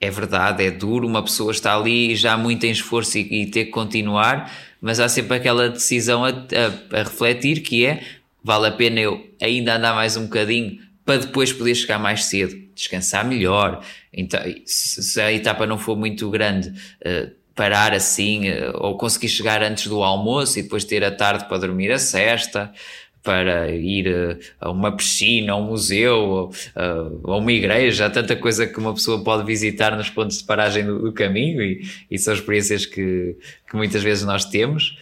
É 0.00 0.10
verdade, 0.10 0.64
é 0.64 0.70
duro, 0.70 1.08
uma 1.08 1.22
pessoa 1.22 1.50
está 1.50 1.76
ali 1.76 2.14
já 2.14 2.36
muito 2.36 2.64
em 2.64 2.70
esforço 2.70 3.18
e, 3.18 3.42
e 3.42 3.46
ter 3.46 3.64
que 3.66 3.70
continuar, 3.72 4.52
mas 4.80 5.00
há 5.00 5.08
sempre 5.08 5.36
aquela 5.36 5.68
decisão 5.68 6.24
a, 6.24 6.28
a, 6.30 7.00
a 7.00 7.02
refletir 7.02 7.62
que 7.62 7.84
é 7.84 8.00
vale 8.42 8.68
a 8.68 8.70
pena 8.70 9.00
eu 9.00 9.28
ainda 9.42 9.76
andar 9.76 9.94
mais 9.94 10.16
um 10.16 10.24
bocadinho 10.24 10.78
para 11.04 11.20
depois 11.20 11.52
poder 11.52 11.74
chegar 11.74 11.98
mais 11.98 12.24
cedo, 12.24 12.54
descansar 12.74 13.24
melhor. 13.24 13.82
Então, 14.12 14.40
se 14.66 15.20
a 15.20 15.32
etapa 15.32 15.66
não 15.66 15.78
for 15.78 15.96
muito 15.96 16.28
grande, 16.30 16.68
uh, 16.68 17.30
parar 17.58 17.92
assim, 17.92 18.48
uh, 18.50 18.70
ou 18.74 18.96
conseguir 18.96 19.28
chegar 19.28 19.64
antes 19.64 19.88
do 19.88 20.00
almoço 20.04 20.60
e 20.60 20.62
depois 20.62 20.84
ter 20.84 21.02
a 21.02 21.10
tarde 21.10 21.46
para 21.48 21.58
dormir 21.58 21.90
a 21.90 21.98
cesta, 21.98 22.72
para 23.20 23.68
ir 23.72 24.06
uh, 24.06 24.38
a 24.60 24.70
uma 24.70 24.92
piscina, 24.96 25.54
a 25.54 25.56
um 25.56 25.64
museu, 25.64 26.52
a 26.76 27.36
uma 27.36 27.52
igreja, 27.52 28.06
há 28.06 28.10
tanta 28.10 28.36
coisa 28.36 28.64
que 28.64 28.78
uma 28.78 28.94
pessoa 28.94 29.24
pode 29.24 29.44
visitar 29.44 29.96
nos 29.96 30.08
pontos 30.08 30.38
de 30.38 30.44
paragem 30.44 30.86
do, 30.86 31.00
do 31.00 31.12
caminho 31.12 31.60
e, 31.60 31.82
e, 32.08 32.16
são 32.16 32.32
experiências 32.32 32.86
que, 32.86 33.36
que 33.68 33.76
muitas 33.76 34.04
vezes 34.04 34.24
nós 34.24 34.44
temos. 34.44 34.96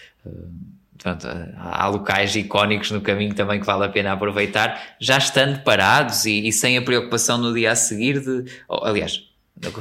Portanto, 0.95 1.29
há 1.59 1.87
locais 1.89 2.35
icónicos 2.35 2.91
no 2.91 3.03
caminho 3.03 3.35
também 3.35 3.61
que 3.61 3.67
vale 3.67 3.85
a 3.85 3.89
pena 3.91 4.13
aproveitar, 4.13 4.97
já 4.99 5.19
estando 5.19 5.63
parados 5.63 6.25
e, 6.25 6.49
e 6.49 6.53
sem 6.53 6.79
a 6.79 6.83
preocupação 6.83 7.37
no 7.37 7.53
dia 7.53 7.71
a 7.73 7.77
seguir 7.77 8.19
de, 8.19 8.51
aliás, 8.67 9.26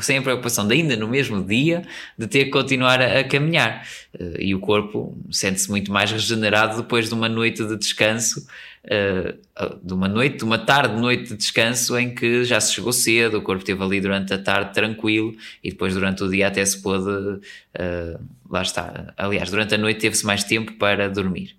sem 0.02 0.18
a 0.18 0.22
preocupação 0.22 0.68
de 0.68 0.74
ainda 0.74 0.96
no 0.96 1.08
mesmo 1.08 1.44
dia 1.44 1.84
de 2.18 2.28
ter 2.28 2.46
que 2.46 2.52
continuar 2.52 3.02
a, 3.02 3.20
a 3.20 3.24
caminhar. 3.24 3.86
Uh, 4.14 4.40
e 4.40 4.56
o 4.56 4.60
corpo 4.60 5.18
sente-se 5.32 5.70
muito 5.70 5.92
mais 5.92 6.12
regenerado 6.12 6.78
depois 6.78 7.08
de 7.08 7.14
uma 7.14 7.28
noite 7.28 7.64
de 7.64 7.76
descanso, 7.76 8.46
uh, 8.86 9.80
de 9.82 9.94
uma 9.94 10.08
noite, 10.08 10.38
de 10.38 10.44
uma 10.44 10.58
tarde, 10.58 11.00
noite 11.00 11.30
de 11.30 11.38
descanso 11.38 11.98
em 11.98 12.14
que 12.14 12.44
já 12.44 12.60
se 12.60 12.74
chegou 12.74 12.94
cedo, 12.94 13.38
o 13.38 13.42
corpo 13.42 13.62
esteve 13.62 13.84
ali 13.84 14.00
durante 14.00 14.34
a 14.34 14.38
tarde 14.38 14.74
tranquilo 14.74 15.36
e 15.64 15.72
depois 15.72 15.94
durante 15.94 16.24
o 16.24 16.30
dia 16.30 16.48
até 16.48 16.64
se 16.66 16.82
pôde, 16.82 17.10
uh, 17.10 18.20
lá 18.50 18.62
está. 18.62 19.14
Aliás, 19.18 19.50
durante 19.50 19.76
a 19.76 19.78
noite 19.78 20.00
teve-se 20.00 20.26
mais 20.26 20.44
tempo 20.44 20.74
para 20.74 21.10
dormir. 21.10 21.56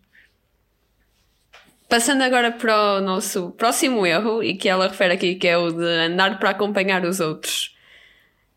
Passando 1.89 2.23
agora 2.23 2.51
para 2.51 2.97
o 2.97 3.01
nosso 3.01 3.53
próximo 3.53 4.05
erro, 4.05 4.43
e 4.43 4.57
que 4.57 4.69
ela 4.69 4.89
refere 4.89 5.15
aqui, 5.15 5.37
que 5.37 5.47
é 5.47 5.57
o 5.57 5.71
de 5.71 5.85
andar 5.85 6.37
para 6.41 6.51
acompanhar 6.51 7.05
os 7.05 7.21
outros. 7.21 7.76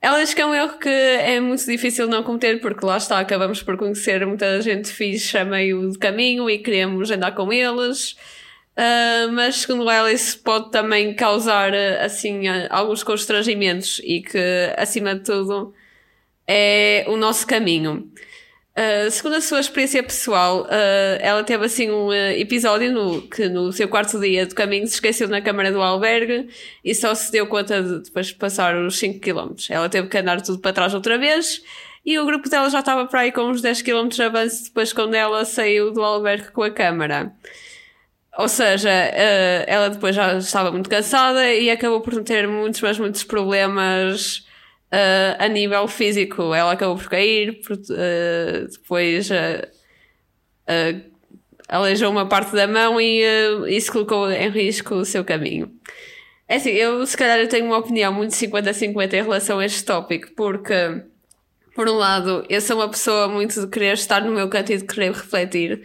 Ela 0.02 0.22
diz 0.22 0.34
que 0.34 0.42
é 0.42 0.46
um 0.46 0.56
erro 0.56 0.78
que 0.80 0.88
é 0.88 1.40
muito 1.42 1.66
difícil 1.66 2.08
não 2.08 2.24
cometer, 2.24 2.62
porque 2.62 2.86
lá 2.86 2.98
está, 2.98 3.20
acabamos 3.20 3.62
por 3.62 3.78
conhecer 3.78 4.26
muita 4.26 4.62
gente 4.62 4.90
fixe 4.90 5.38
a 5.38 5.44
meio 5.44 5.92
do 5.92 6.00
caminho 6.00 6.50
e 6.50 6.58
queremos 6.58 7.12
andar 7.12 7.34
com 7.34 7.52
eles. 7.52 8.16
Uh, 8.78 9.30
mas 9.34 9.58
segundo 9.58 9.90
ela, 9.90 10.12
isso 10.12 10.40
pode 10.40 10.72
também 10.72 11.14
causar 11.14 11.74
assim 12.02 12.48
alguns 12.70 13.04
constrangimentos 13.04 14.00
e 14.06 14.22
que, 14.22 14.40
acima 14.78 15.16
de 15.16 15.26
tudo, 15.26 15.74
é 16.48 17.04
o 17.10 17.18
nosso 17.18 17.46
caminho. 17.46 18.10
Uh, 18.80 19.12
segundo 19.12 19.36
a 19.36 19.42
sua 19.42 19.60
experiência 19.60 20.02
pessoal, 20.02 20.62
uh, 20.62 21.18
ela 21.20 21.44
teve 21.44 21.66
assim 21.66 21.92
um 21.92 22.08
uh, 22.08 22.14
episódio 22.14 22.94
no, 22.94 23.22
que 23.24 23.50
no 23.50 23.74
seu 23.74 23.90
quarto 23.90 24.18
dia 24.18 24.46
do 24.46 24.56
caminho 24.56 24.88
se 24.88 24.94
esqueceu 24.94 25.28
na 25.28 25.42
câmara 25.42 25.70
do 25.70 25.82
albergue 25.82 26.48
e 26.82 26.96
só 26.96 27.14
se 27.14 27.30
deu 27.30 27.46
conta 27.46 27.84
de 27.84 28.04
depois 28.04 28.28
de 28.28 28.36
passar 28.36 28.78
os 28.78 28.98
5 28.98 29.20
km. 29.20 29.54
Ela 29.70 29.90
teve 29.90 30.08
que 30.08 30.18
andar 30.18 30.40
tudo 30.40 30.60
para 30.60 30.72
trás 30.72 30.94
outra 30.94 31.18
vez 31.18 31.62
e 32.06 32.18
o 32.18 32.26
grupo 32.26 32.48
dela 32.48 32.70
já 32.70 32.80
estava 32.80 33.06
para 33.06 33.20
aí 33.20 33.34
com 33.34 33.50
uns 33.50 33.62
10 33.62 33.82
km 33.82 34.08
de 34.08 34.24
avanço 34.24 34.64
depois 34.64 34.94
quando 34.94 35.14
ela 35.14 35.44
saiu 35.44 35.92
do 35.92 36.02
albergue 36.02 36.50
com 36.54 36.64
a 36.64 36.72
câmara. 36.72 37.34
Ou 38.38 38.48
seja, 38.48 38.90
ela 38.90 39.90
depois 39.90 40.16
já 40.16 40.38
estava 40.38 40.72
muito 40.72 40.90
cansada 40.90 41.54
e 41.54 41.70
acabou 41.70 42.00
por 42.00 42.24
ter 42.24 42.48
muitos, 42.48 42.80
mas 42.80 42.98
muitos 42.98 43.26
problemas 43.26 44.48
Uh, 44.92 45.38
a 45.38 45.48
nível 45.48 45.88
físico, 45.88 46.52
ela 46.52 46.72
acabou 46.72 46.98
por 46.98 47.10
cair, 47.10 47.62
por, 47.62 47.76
uh, 47.76 48.68
depois 48.72 49.30
uh, 49.30 49.68
aleijou 51.68 52.10
uma 52.10 52.28
parte 52.28 52.56
da 52.56 52.66
mão 52.66 53.00
e 53.00 53.22
isso 53.68 53.92
colocou 53.92 54.32
em 54.32 54.50
risco 54.50 54.96
o 54.96 55.06
seu 55.06 55.24
caminho. 55.24 55.72
É 56.48 56.56
assim, 56.56 56.72
eu 56.72 57.06
se 57.06 57.16
calhar 57.16 57.48
tenho 57.48 57.68
uma 57.68 57.78
opinião 57.78 58.12
muito 58.12 58.32
50-50 58.32 59.14
em 59.14 59.22
relação 59.22 59.60
a 59.60 59.66
este 59.66 59.86
tópico, 59.86 60.32
porque, 60.36 61.04
por 61.76 61.88
um 61.88 61.94
lado, 61.94 62.44
eu 62.50 62.60
sou 62.60 62.78
uma 62.78 62.90
pessoa 62.90 63.28
muito 63.28 63.62
de 63.62 63.68
querer 63.68 63.94
estar 63.94 64.24
no 64.24 64.32
meu 64.32 64.50
canto 64.50 64.74
e 64.74 64.78
de 64.78 64.86
querer 64.86 65.12
refletir, 65.12 65.84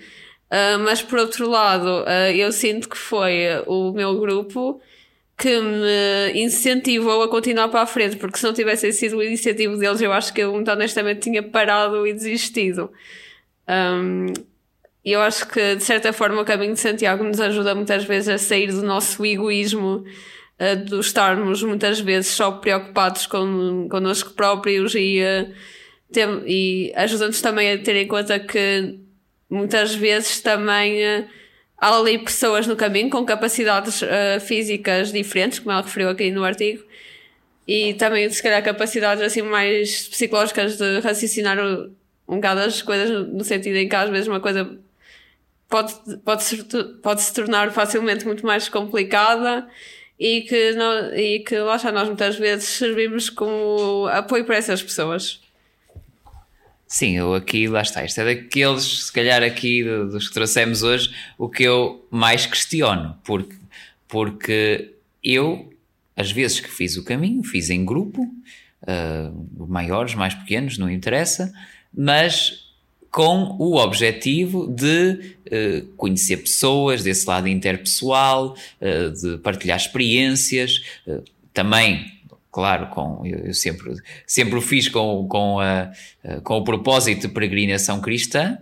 mas 0.83 1.03
por 1.03 1.19
outro 1.19 1.47
lado, 1.47 2.07
eu 2.35 2.51
sinto 2.51 2.88
que 2.88 2.97
foi 2.97 3.45
o 3.67 3.93
meu 3.93 4.19
grupo 4.19 4.81
que 5.37 5.61
me 5.61 6.42
incentivou 6.42 7.23
a 7.23 7.29
continuar 7.29 7.68
para 7.68 7.83
a 7.83 7.87
frente, 7.87 8.16
porque 8.16 8.38
se 8.38 8.44
não 8.44 8.53
tivesse 8.53 8.92
sido 8.92 9.16
o 9.16 9.23
incentivo 9.23 9.77
deles, 9.77 10.01
eu 10.01 10.12
acho 10.12 10.33
que 10.33 10.40
eu, 10.40 10.53
muito 10.53 10.70
honestamente, 10.70 11.23
tinha 11.23 11.42
parado 11.42 12.07
e 12.07 12.12
desistido. 12.12 12.90
Um, 13.68 14.27
eu 15.05 15.20
acho 15.20 15.47
que, 15.49 15.77
de 15.77 15.85
certa 15.85 16.12
forma, 16.12 16.40
o 16.40 16.44
caminho 16.44 16.75
de 16.75 16.81
Santiago 16.81 17.25
nos 17.25 17.40
ajuda 17.40 17.75
muitas 17.75 18.05
vezes 18.05 18.29
a 18.29 18.38
sair 18.38 18.68
do 18.68 18.83
nosso 18.83 19.25
egoísmo, 19.27 20.05
uh, 20.61 20.85
de 20.85 20.99
estarmos 21.01 21.62
muitas 21.62 22.01
vezes 22.01 22.31
só 22.31 22.53
preocupados 22.53 23.27
com, 23.27 23.88
connosco 23.90 24.33
próprios 24.35 24.94
e, 24.94 25.20
e 26.47 26.92
ajuda-nos 26.94 27.40
também 27.40 27.73
a 27.73 27.79
ter 27.79 27.97
em 27.97 28.07
conta 28.07 28.38
que 28.38 28.99
muitas 29.51 29.94
vezes 29.94 30.40
também. 30.40 31.03
Uh, 31.03 31.43
há 31.85 31.99
ali 31.99 32.18
pessoas 32.18 32.66
no 32.66 32.77
caminho 32.77 33.11
com 33.11 33.25
capacidades 33.27 34.01
uh, 34.01 34.40
físicas 34.40 35.12
diferentes, 35.12 35.59
como 35.59 35.70
ela 35.70 35.83
referiu 35.83 36.09
aqui 36.09 36.31
no 36.31 36.42
artigo, 36.42 36.83
e 37.68 37.92
também, 37.94 38.29
se 38.31 38.42
calhar, 38.42 38.62
capacidades 38.62 39.23
assim 39.23 39.42
mais 39.42 40.09
psicológicas 40.09 40.79
de 40.79 41.01
raciocinar 41.01 41.59
um 42.27 42.37
bocado 42.37 42.61
as 42.61 42.81
coisas, 42.81 43.29
no 43.29 43.44
sentido 43.44 43.77
em 43.77 43.87
que 43.88 43.97
às 43.97 44.09
vezes 44.09 44.29
uma 44.29 44.40
coisa 44.40 44.79
pode, 45.68 45.94
pode, 46.25 46.42
se, 46.44 46.64
pode 47.03 47.20
se 47.20 47.35
tornar 47.35 47.70
facilmente 47.70 48.25
muito 48.25 48.47
mais 48.47 48.68
complicada 48.68 49.68
e 50.18 50.42
que, 50.42 50.73
não, 50.73 51.14
e 51.14 51.40
que 51.40 51.59
lá 51.59 51.77
está, 51.77 51.92
nós 51.92 52.09
muitas 52.09 52.37
vezes 52.37 52.64
servimos 52.64 53.29
como 53.29 54.07
apoio 54.11 54.44
para 54.47 54.57
essas 54.57 54.83
pessoas. 54.83 55.43
Sim, 56.94 57.16
eu 57.16 57.35
aqui, 57.35 57.66
lá 57.66 57.83
está. 57.83 58.04
Isto 58.04 58.20
é 58.20 58.37
daqueles, 58.37 59.07
se 59.07 59.12
calhar 59.12 59.42
aqui 59.42 59.83
dos 59.83 60.28
que 60.28 60.35
trouxemos 60.35 60.85
hoje, 60.85 61.12
o 61.37 61.48
que 61.48 61.64
eu 61.64 62.07
mais 62.09 62.46
questiono, 62.46 63.18
porque, 63.24 63.57
porque 64.07 64.92
eu, 65.20 65.72
às 66.14 66.30
vezes 66.30 66.61
que 66.61 66.70
fiz 66.70 66.96
o 66.96 67.02
caminho, 67.02 67.42
fiz 67.42 67.68
em 67.68 67.85
grupo, 67.85 68.22
uh, 68.22 69.66
maiores, 69.66 70.14
mais 70.14 70.35
pequenos, 70.35 70.78
não 70.78 70.88
interessa, 70.88 71.52
mas 71.92 72.64
com 73.11 73.57
o 73.59 73.74
objetivo 73.74 74.68
de 74.68 75.35
uh, 75.48 75.87
conhecer 75.96 76.37
pessoas, 76.37 77.02
desse 77.02 77.26
lado 77.26 77.48
interpessoal, 77.48 78.57
uh, 78.80 79.11
de 79.11 79.38
partilhar 79.38 79.78
experiências, 79.78 80.80
também 81.52 82.13
claro, 82.55 82.87
com, 82.87 83.27
eu, 83.27 83.47
eu, 83.47 83.53
sempre, 83.53 83.97
sempre 84.25 84.57
o 84.57 84.61
fiz 84.61 84.88
com, 84.88 85.27
com, 85.27 85.59
a, 85.59 85.90
com 86.45 86.59
o 86.59 86.62
propósito 86.62 87.27
de 87.27 87.35
peregrinação 87.35 88.01
cristã, 88.01 88.57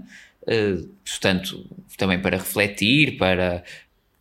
uh, 0.45 0.89
portanto, 1.05 1.67
também 1.99 2.19
para 2.19 2.39
refletir, 2.39 3.19
para, 3.19 3.63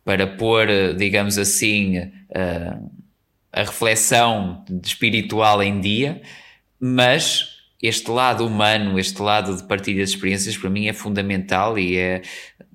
para 0.04 0.26
pôr, 0.26 0.66
digamos 0.98 1.38
assim, 1.38 2.00
uh, 2.00 2.90
a 3.50 3.60
reflexão 3.60 4.62
espiritual 4.84 5.62
em 5.62 5.80
dia, 5.80 6.20
mas 6.78 7.56
este 7.82 8.10
lado 8.10 8.46
humano, 8.46 8.98
este 8.98 9.22
lado 9.22 9.56
de 9.56 9.62
partilha 9.62 10.04
de 10.04 10.10
experiências, 10.10 10.54
para 10.54 10.68
mim 10.68 10.86
é 10.86 10.92
fundamental 10.92 11.78
e 11.78 11.96
é 11.96 12.20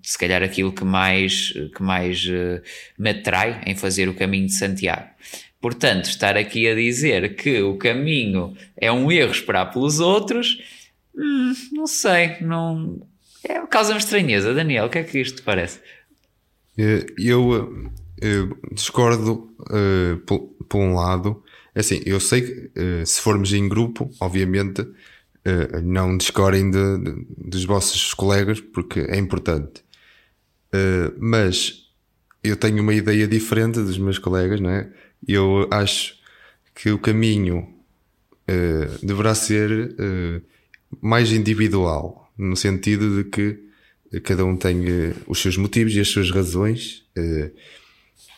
se 0.01 0.17
calhar 0.17 0.41
aquilo 0.41 0.73
que 0.73 0.83
mais, 0.83 1.51
que 1.75 1.83
mais 1.83 2.25
me 2.97 3.09
atrai 3.09 3.61
em 3.65 3.75
fazer 3.75 4.09
o 4.09 4.13
caminho 4.13 4.47
de 4.47 4.53
Santiago. 4.53 5.09
Portanto, 5.59 6.05
estar 6.05 6.37
aqui 6.37 6.67
a 6.67 6.75
dizer 6.75 7.35
que 7.35 7.61
o 7.61 7.77
caminho 7.77 8.55
é 8.75 8.91
um 8.91 9.11
erro 9.11 9.31
esperar 9.31 9.71
pelos 9.71 9.99
outros, 9.99 10.57
hum, 11.15 11.53
não 11.71 11.87
sei, 11.87 12.37
não. 12.41 13.01
É, 13.43 13.65
causa-me 13.65 13.99
estranheza. 13.99 14.53
Daniel, 14.53 14.85
o 14.85 14.89
que 14.89 14.99
é 14.99 15.03
que 15.03 15.19
isto 15.19 15.37
te 15.37 15.41
parece? 15.41 15.79
Eh, 16.77 17.07
eu, 17.17 17.51
eu 18.21 18.51
eh, 18.51 18.55
discordo 18.71 19.49
uh, 19.61 20.17
por, 20.25 20.39
por, 20.69 20.77
um 20.77 20.93
lado. 20.93 21.43
É 21.73 21.79
assim, 21.79 22.01
eu 22.05 22.19
sei 22.19 22.41
que 22.41 22.71
uh, 22.79 23.05
se 23.05 23.19
formos 23.19 23.51
em 23.51 23.67
grupo, 23.67 24.11
obviamente, 24.19 24.81
uh, 24.81 25.81
não 25.83 26.15
descorem 26.15 26.69
de, 26.69 26.97
de, 26.99 27.27
dos 27.49 27.65
vossos 27.65 28.13
colegas, 28.13 28.61
porque 28.61 28.99
é 29.01 29.17
importante. 29.17 29.83
mas 31.19 31.87
eu 32.43 32.55
tenho 32.55 32.81
uma 32.81 32.93
ideia 32.93 33.27
diferente 33.27 33.79
dos 33.79 33.97
meus 33.97 34.19
colegas, 34.19 34.59
não 34.59 34.69
é? 34.69 34.89
Eu 35.25 35.67
acho 35.71 36.17
que 36.75 36.91
o 36.91 36.99
caminho 36.99 37.77
uh, 38.47 39.05
deverá 39.05 39.33
ser 39.33 39.71
uh, 39.71 40.41
mais 41.01 41.31
individual, 41.31 42.31
no 42.37 42.55
sentido 42.55 43.23
de 43.23 43.29
que 43.29 44.19
cada 44.21 44.45
um 44.45 44.55
tem 44.55 44.79
uh, 44.81 45.15
os 45.27 45.41
seus 45.41 45.57
motivos 45.57 45.95
e 45.95 45.99
as 45.99 46.07
suas 46.07 46.31
razões 46.31 47.05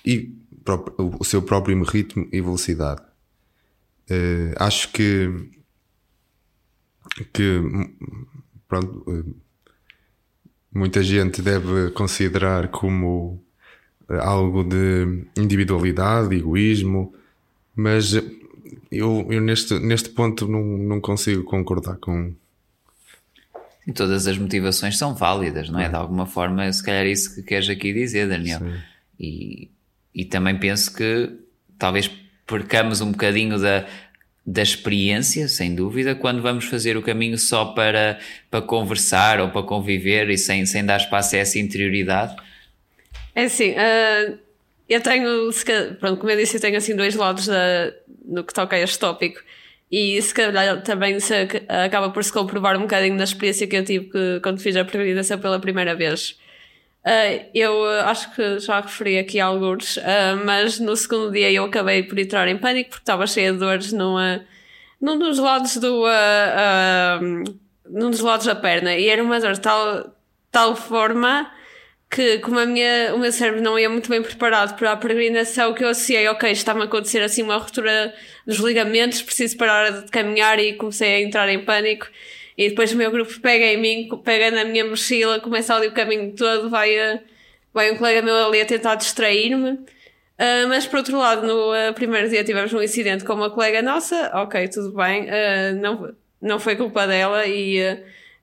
e 0.06 0.34
o 0.98 1.24
seu 1.24 1.42
próprio 1.42 1.82
ritmo 1.84 2.28
e 2.32 2.40
velocidade. 2.40 3.02
acho 4.56 4.92
que 4.94 5.30
que 7.34 7.60
pronto, 8.68 9.04
muita 10.72 11.04
gente 11.04 11.42
deve 11.42 11.92
considerar 11.92 12.70
como 12.70 13.44
algo 14.18 14.64
de 14.64 15.26
individualidade, 15.38 16.36
egoísmo, 16.36 17.14
mas 17.76 18.14
eu, 18.92 19.28
eu 19.30 19.42
neste, 19.42 19.80
neste 19.80 20.10
ponto 20.10 20.48
não, 20.48 20.64
não 20.64 21.02
consigo 21.02 21.44
concordar 21.44 21.98
com. 21.98 22.34
E 23.86 23.92
todas 23.94 24.28
as 24.28 24.38
motivações 24.38 24.98
são 24.98 25.16
válidas, 25.16 25.70
não 25.70 25.80
é? 25.80 25.86
é? 25.86 25.90
De 25.90 25.96
alguma 25.96 26.26
forma, 26.26 26.72
se 26.72 26.84
calhar 26.84 27.06
é 27.06 27.12
isso 27.12 27.36
que 27.36 27.44
queres 27.44 27.70
aqui 27.70 27.94
dizer, 27.94 28.28
Daniel. 28.28 28.62
E, 29.20 29.70
e 30.14 30.26
também 30.26 30.58
penso 30.58 30.94
que 30.94 31.32
talvez 31.78 32.10
percamos 32.46 33.02
um 33.02 33.12
bocadinho 33.12 33.60
da, 33.60 33.86
da 34.46 34.62
experiência, 34.62 35.48
sem 35.48 35.76
dúvida, 35.76 36.16
quando 36.16 36.42
vamos 36.42 36.66
fazer 36.66 36.98
o 36.98 37.02
caminho 37.02 37.38
só 37.38 37.66
para, 37.66 38.20
para 38.50 38.62
conversar 38.62 39.40
ou 39.40 39.50
para 39.50 39.64
conviver 39.64 40.30
e 40.30 40.38
sem, 40.38 40.66
sem 40.66 40.84
dar 40.84 40.98
espaço 40.98 41.36
a 41.36 41.40
essa 41.40 41.60
interioridade. 41.60 42.36
É 43.36 43.44
assim, 43.44 43.72
uh, 43.72 44.38
eu 44.90 45.02
tenho, 45.02 45.50
pronto, 46.00 46.18
como 46.18 46.32
eu 46.32 46.38
disse, 46.38 46.58
eu 46.58 46.62
tenho 46.62 46.78
assim 46.78 46.96
dois 46.96 47.16
lados 47.16 47.48
da, 47.48 47.94
no 48.26 48.44
que 48.44 48.54
toca 48.54 48.76
a 48.76 48.80
este 48.80 48.98
tópico. 48.98 49.40
E 49.92 50.22
se 50.22 50.34
calhar 50.34 50.82
também 50.82 51.20
se 51.20 51.34
acaba 51.68 52.10
por 52.10 52.24
se 52.24 52.32
comprovar 52.34 52.76
um 52.78 52.82
bocadinho 52.82 53.16
na 53.16 53.24
experiência 53.24 53.68
que 53.68 53.76
eu 53.76 53.84
tive 53.84 54.06
que, 54.06 54.40
quando 54.42 54.60
fiz 54.60 54.76
a 54.76 54.86
peregrinação 54.86 55.40
pela 55.40 55.60
primeira 55.60 55.96
vez. 55.96 56.38
Uh, 57.06 57.46
eu 57.54 57.86
acho 58.06 58.36
que 58.36 58.60
já 58.60 58.82
referi 58.82 59.18
aqui 59.18 59.40
alguns, 59.40 59.98
uh, 59.98 60.02
mas 60.46 60.80
no 60.80 60.96
segundo 60.96 61.32
dia 61.32 61.52
eu 61.52 61.66
acabei 61.66 62.04
por 62.04 62.20
entrar 62.20 62.48
em 62.48 62.58
pânico 62.58 62.90
porque 62.90 63.04
estava 63.04 63.26
cheia 63.26 63.52
de 63.52 63.58
dores 63.58 63.94
numa, 63.94 64.42
num 65.02 65.18
dos 65.18 65.40
lados 65.40 65.78
do. 65.78 66.06
Num 67.90 68.12
dos 68.12 68.20
lados 68.20 68.46
da 68.46 68.56
perna. 68.56 68.96
E 68.96 69.08
era 69.08 69.24
uma 69.24 69.40
dor 69.40 69.54
de 69.54 69.62
tal, 69.62 70.16
tal 70.52 70.76
forma 70.76 71.50
que 72.10 72.40
como 72.40 72.58
a 72.60 72.66
minha, 72.66 73.14
o 73.14 73.20
meu 73.20 73.32
cérebro 73.32 73.62
não 73.62 73.78
ia 73.78 73.90
muito 73.90 74.10
bem 74.10 74.22
preparado 74.22 74.76
para 74.78 74.94
a 74.94 74.98
peregrinação, 74.98 75.74
que 75.74 75.84
eu 75.84 75.90
associei, 75.90 76.28
ok, 76.28 76.52
está-me 76.52 76.82
a 76.82 76.86
acontecer 76.86 77.22
assim 77.22 77.44
uma 77.44 77.58
ruptura 77.58 78.14
dos 78.48 78.58
ligamentos, 78.58 79.22
preciso 79.22 79.56
parar 79.58 79.92
de 79.92 80.12
caminhar 80.12 80.60
e 80.60 80.74
comecei 80.74 81.16
a 81.16 81.22
entrar 81.22 81.48
em 81.50 81.64
pânico. 81.64 82.08
E 82.58 82.70
depois 82.70 82.92
o 82.92 82.98
meu 82.98 83.12
grupo 83.12 83.40
pega 83.40 83.66
em 83.66 83.78
mim, 83.78 84.10
pega 84.24 84.52
na 84.52 84.66
minha 84.66 84.84
mochila, 84.86 85.40
começa 85.40 85.74
ali 85.76 85.88
o 85.88 85.94
caminho 85.94 86.34
todo, 86.36 86.70
vai, 86.70 87.00
a, 87.00 87.20
vai 87.74 87.92
um 87.92 87.96
colega 87.98 88.22
meu 88.22 88.36
ali 88.36 88.60
a 88.62 88.66
tentar 88.66 88.96
distrair-me. 88.96 89.72
Uh, 89.72 90.68
mas 90.68 90.88
por 90.88 90.98
outro 90.98 91.18
lado, 91.18 91.46
no 91.46 91.72
uh, 91.72 91.94
primeiro 91.94 92.28
dia 92.30 92.44
tivemos 92.44 92.74
um 92.74 92.82
incidente 92.82 93.24
com 93.24 93.34
uma 93.34 93.50
colega 93.50 93.82
nossa, 93.82 94.32
ok, 94.34 94.68
tudo 94.70 94.92
bem, 94.94 95.26
uh, 95.26 95.76
não, 95.80 96.16
não 96.42 96.60
foi 96.60 96.76
culpa 96.76 97.06
dela 97.06 97.46
e 97.46 97.80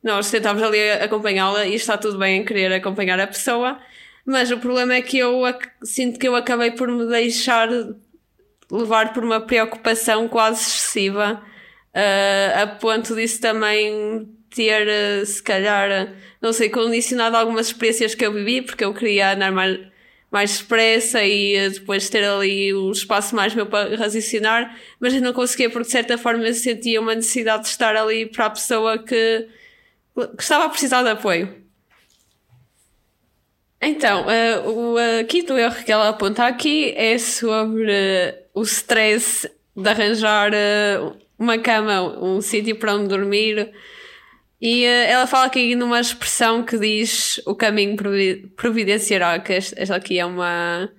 nós 0.03 0.31
tentámos 0.31 0.63
ali 0.63 0.91
acompanhá-la 0.91 1.67
e 1.67 1.75
está 1.75 1.97
tudo 1.97 2.19
bem 2.19 2.41
em 2.41 2.45
querer 2.45 2.73
acompanhar 2.73 3.19
a 3.19 3.27
pessoa, 3.27 3.79
mas 4.25 4.51
o 4.51 4.59
problema 4.59 4.95
é 4.95 5.03
que 5.03 5.19
eu 5.19 5.43
sinto 5.83 6.19
que 6.19 6.27
eu 6.27 6.35
acabei 6.35 6.73
por 6.73 6.89
me 6.89 7.07
deixar 7.07 7.69
levar 8.71 9.13
por 9.13 9.25
uma 9.25 9.41
preocupação 9.41 10.29
quase 10.29 10.63
excessiva, 10.63 11.43
uh, 11.95 12.63
a 12.63 12.67
ponto 12.67 13.15
disso 13.15 13.41
também 13.41 14.29
ter, 14.51 14.87
uh, 14.89 15.27
se 15.27 15.43
calhar, 15.43 16.13
não 16.41 16.53
sei, 16.53 16.69
condicionado 16.69 17.37
algumas 17.37 17.69
experiências 17.69 18.15
que 18.15 18.27
eu 18.27 18.33
vivi, 18.33 18.63
porque 18.63 18.85
eu 18.85 18.93
queria 18.93 19.33
andar 19.35 19.53
mais, 19.53 19.79
mais 20.31 20.51
expressa 20.53 21.23
e 21.23 21.67
uh, 21.67 21.71
depois 21.71 22.09
ter 22.11 22.25
ali 22.25 22.75
um 22.75 22.91
espaço 22.91 23.37
mais 23.37 23.55
meu 23.55 23.67
para 23.67 23.97
raciocinar, 23.97 24.77
mas 24.99 25.15
eu 25.15 25.21
não 25.21 25.33
conseguia 25.33 25.71
porque 25.71 25.87
de 25.87 25.93
certa 25.93 26.19
forma 26.19 26.45
eu 26.45 26.55
sentia 26.55 27.01
uma 27.01 27.15
necessidade 27.15 27.65
de 27.65 27.69
estar 27.69 27.95
ali 27.97 28.27
para 28.27 28.47
a 28.47 28.51
pessoa 28.51 28.99
que 28.99 29.47
que 30.37 30.43
estava 30.43 30.65
a 30.65 30.69
precisar 30.69 31.03
de 31.03 31.11
apoio. 31.11 31.67
Então, 33.81 34.25
uh, 34.25 34.69
o 34.69 34.95
uh, 34.95 35.25
quinto 35.29 35.53
erro 35.57 35.85
que 35.85 35.93
ela 35.93 36.09
aponta 36.09 36.47
aqui 36.47 36.93
é 36.97 37.19
sobre 37.19 37.85
uh, 37.85 38.35
o 38.55 38.63
stress 38.63 39.49
de 39.77 39.89
arranjar 39.89 40.51
uh, 40.53 41.17
uma 41.39 41.59
cama, 41.59 42.03
um 42.19 42.41
sítio 42.41 42.77
para 42.77 42.95
onde 42.95 43.09
dormir. 43.09 43.71
E 44.59 44.85
ela 44.85 45.27
fala 45.27 45.45
aqui 45.45 45.75
numa 45.77 46.01
expressão 46.01 46.63
que 46.65 46.79
diz 46.79 47.39
o 47.45 47.55
caminho 47.55 47.95
providenciará, 48.57 49.39
que 49.39 49.53
esta 49.53 49.95
aqui 49.95 50.19
é 50.19 50.25
uma 50.25 50.91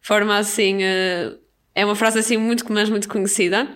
forma 0.00 0.36
assim, 0.36 0.82
é 0.82 1.84
uma 1.84 1.94
frase 1.94 2.18
assim 2.18 2.36
muito, 2.36 2.70
mas 2.72 2.90
muito 2.90 3.08
conhecida. 3.08 3.68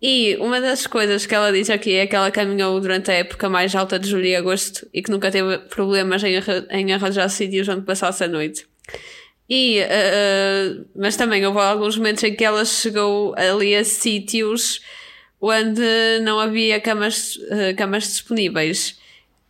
E 0.00 0.36
uma 0.36 0.60
das 0.60 0.86
coisas 0.86 1.26
que 1.26 1.34
ela 1.34 1.52
diz 1.52 1.68
aqui 1.68 1.94
é 1.94 2.06
que 2.06 2.14
ela 2.14 2.30
caminhou 2.30 2.80
durante 2.80 3.10
a 3.10 3.14
época 3.14 3.48
mais 3.48 3.74
alta 3.74 3.98
de 3.98 4.08
julho 4.08 4.26
e 4.26 4.36
agosto 4.36 4.86
e 4.94 5.02
que 5.02 5.10
nunca 5.10 5.30
teve 5.30 5.58
problemas 5.58 6.22
em, 6.22 6.34
em 6.70 6.92
arranjar 6.92 7.28
sítios 7.28 7.68
onde 7.68 7.82
passasse 7.82 8.22
a 8.22 8.28
noite. 8.28 8.64
E, 9.50 9.80
uh, 9.80 10.86
mas 10.94 11.16
também 11.16 11.44
houve 11.44 11.58
alguns 11.58 11.96
momentos 11.96 12.22
em 12.22 12.34
que 12.34 12.44
ela 12.44 12.64
chegou 12.64 13.34
ali 13.36 13.74
a 13.74 13.82
sítios 13.82 14.80
onde 15.40 16.20
não 16.22 16.38
havia 16.38 16.80
camas, 16.80 17.36
uh, 17.36 17.74
camas 17.76 18.04
disponíveis. 18.04 19.00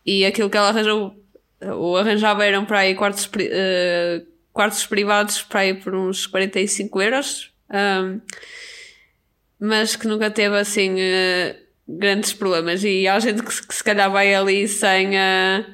E 0.05 0.25
aquilo 0.25 0.49
que 0.49 0.57
ela 0.57 0.69
arranjou, 0.69 1.15
ou 1.61 1.97
arranjava 1.97 2.45
eram 2.45 2.65
para 2.65 2.79
aí 2.79 2.95
quartos, 2.95 3.25
uh, 3.25 4.25
quartos 4.51 4.85
privados 4.85 5.43
para 5.43 5.61
aí 5.61 5.73
por 5.75 5.93
uns 5.93 6.25
45 6.25 7.01
euros. 7.01 7.51
Um, 7.69 8.19
mas 9.59 9.95
que 9.95 10.07
nunca 10.07 10.31
teve 10.31 10.57
assim 10.57 10.93
uh, 10.93 11.55
grandes 11.87 12.33
problemas. 12.33 12.83
E 12.83 13.07
há 13.07 13.19
gente 13.19 13.43
que, 13.43 13.67
que, 13.67 13.75
se 13.75 13.83
calhar 13.83 14.09
vai 14.09 14.33
ali 14.33 14.67
sem, 14.67 15.09
uh, 15.09 15.65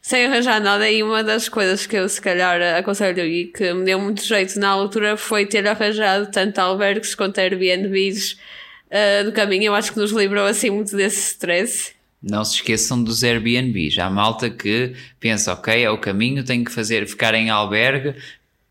sem 0.00 0.24
arranjar 0.24 0.60
nada. 0.60 0.88
E 0.90 1.02
uma 1.02 1.22
das 1.22 1.48
coisas 1.48 1.86
que 1.86 1.96
eu 1.96 2.08
se 2.08 2.20
calhar 2.20 2.60
aconselho 2.78 3.24
e 3.24 3.46
que 3.46 3.72
me 3.74 3.84
deu 3.84 4.00
muito 4.00 4.24
jeito 4.24 4.58
na 4.58 4.68
altura 4.68 5.16
foi 5.16 5.44
ter 5.44 5.66
arranjado 5.66 6.30
tanto 6.30 6.58
albergues 6.58 7.14
quanto 7.14 7.38
Airbnbs 7.38 8.32
uh, 8.32 9.24
do 9.24 9.32
caminho. 9.32 9.64
Eu 9.64 9.74
acho 9.74 9.92
que 9.92 9.98
nos 9.98 10.12
livrou 10.12 10.46
assim 10.46 10.70
muito 10.70 10.96
desse 10.96 11.32
stress. 11.32 11.92
Não 12.22 12.42
se 12.42 12.54
esqueçam 12.54 13.02
dos 13.02 13.22
Airbnbs. 13.22 13.98
Há 13.98 14.08
malta 14.08 14.48
que 14.48 14.94
pensa, 15.20 15.52
ok, 15.52 15.84
é 15.84 15.90
o 15.90 15.98
caminho, 15.98 16.42
tenho 16.42 16.64
que 16.64 16.72
fazer, 16.72 17.06
ficar 17.06 17.34
em 17.34 17.50
albergue. 17.50 18.14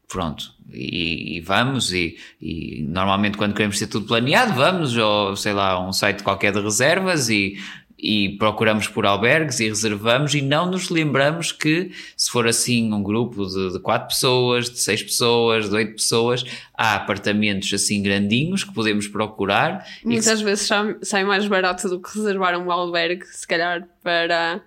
Pronto, 0.08 0.53
e, 0.74 1.38
e 1.38 1.40
vamos, 1.42 1.94
e, 1.94 2.18
e, 2.42 2.84
normalmente 2.88 3.38
quando 3.38 3.54
queremos 3.54 3.78
ter 3.78 3.88
tudo 3.88 4.08
planeado, 4.08 4.54
vamos, 4.54 4.98
ou 4.98 5.36
sei 5.36 5.54
lá, 5.54 5.80
um 5.86 5.94
site 5.94 6.24
qualquer 6.24 6.52
de 6.52 6.62
reservas 6.62 7.30
e, 7.30 7.58
e 8.04 8.36
procuramos 8.38 8.88
por 8.90 9.06
albergues 9.06 9.62
e 9.62 9.70
reservamos 9.70 10.36
e 10.36 10.42
não 10.42 10.70
nos 10.70 10.90
lembramos 10.90 11.54
que 11.54 11.92
se 12.18 12.30
for 12.30 12.46
assim 12.46 12.92
um 12.92 13.02
grupo 13.02 13.46
de, 13.46 13.72
de 13.72 13.80
quatro 13.80 14.10
pessoas, 14.10 14.70
de 14.70 14.78
seis 14.80 15.02
pessoas, 15.02 15.70
de 15.70 15.76
oito 15.76 15.94
pessoas, 15.94 16.44
há 16.74 16.96
apartamentos 16.96 17.74
assim 17.74 18.04
grandinhos 18.04 18.66
que 18.66 18.74
podemos 18.74 19.08
procurar. 19.08 19.86
Muitas 20.04 20.40
que... 20.40 20.44
vezes 20.44 20.70
sai 21.02 21.24
mais 21.24 21.48
barato 21.48 21.88
do 21.88 22.02
que 22.02 22.18
reservar 22.18 22.60
um 22.60 22.70
albergue, 22.70 23.26
se 23.26 23.48
calhar 23.48 23.88
para... 24.04 24.62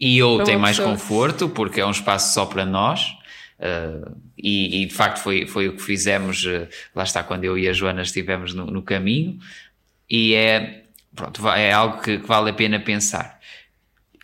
E 0.00 0.22
ou 0.22 0.42
tem 0.42 0.56
mais 0.56 0.76
pessoa. 0.76 0.94
conforto, 0.94 1.48
porque 1.48 1.80
é 1.80 1.86
um 1.86 1.90
espaço 1.90 2.34
só 2.34 2.46
para 2.46 2.64
nós. 2.64 3.16
Uh, 3.58 4.16
e, 4.36 4.82
e, 4.82 4.86
de 4.86 4.94
facto 4.94 5.18
foi, 5.18 5.46
foi 5.46 5.68
o 5.68 5.74
que 5.74 5.82
fizemos, 5.82 6.44
uh, 6.44 6.66
lá 6.94 7.04
está, 7.04 7.22
quando 7.22 7.44
eu 7.44 7.56
e 7.56 7.68
a 7.68 7.72
Joana 7.72 8.02
estivemos 8.02 8.52
no, 8.52 8.66
no 8.66 8.82
caminho, 8.82 9.38
e 10.10 10.34
é, 10.34 10.84
pronto, 11.14 11.48
é 11.48 11.72
algo 11.72 12.02
que, 12.02 12.18
que, 12.18 12.26
vale 12.26 12.50
a 12.50 12.52
pena 12.52 12.80
pensar. 12.80 13.40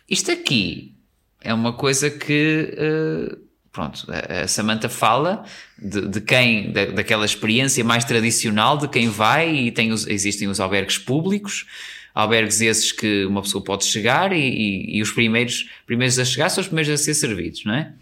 Isto 0.09 0.31
aqui 0.31 0.93
é 1.41 1.53
uma 1.53 1.73
coisa 1.73 2.09
que, 2.09 2.75
uh, 2.77 3.37
pronto, 3.71 4.05
a, 4.11 4.41
a 4.41 4.47
Samantha 4.47 4.89
fala 4.89 5.45
de, 5.77 6.07
de 6.07 6.21
quem, 6.21 6.71
da, 6.71 6.85
daquela 6.87 7.25
experiência 7.25 7.83
mais 7.83 8.03
tradicional, 8.03 8.77
de 8.77 8.89
quem 8.89 9.07
vai 9.07 9.55
e 9.55 9.71
tem 9.71 9.93
os, 9.93 10.05
existem 10.07 10.49
os 10.49 10.59
albergues 10.59 10.97
públicos, 10.97 11.65
albergues 12.13 12.59
esses 12.59 12.91
que 12.91 13.25
uma 13.25 13.41
pessoa 13.41 13.63
pode 13.63 13.85
chegar 13.85 14.33
e, 14.33 14.39
e, 14.39 14.97
e 14.97 15.01
os 15.01 15.11
primeiros, 15.11 15.69
primeiros 15.85 16.19
a 16.19 16.25
chegar 16.25 16.49
são 16.49 16.61
os 16.61 16.67
primeiros 16.67 16.91
a 16.91 16.97
ser 17.01 17.13
servidos, 17.13 17.63
não 17.63 17.73
é? 17.73 17.93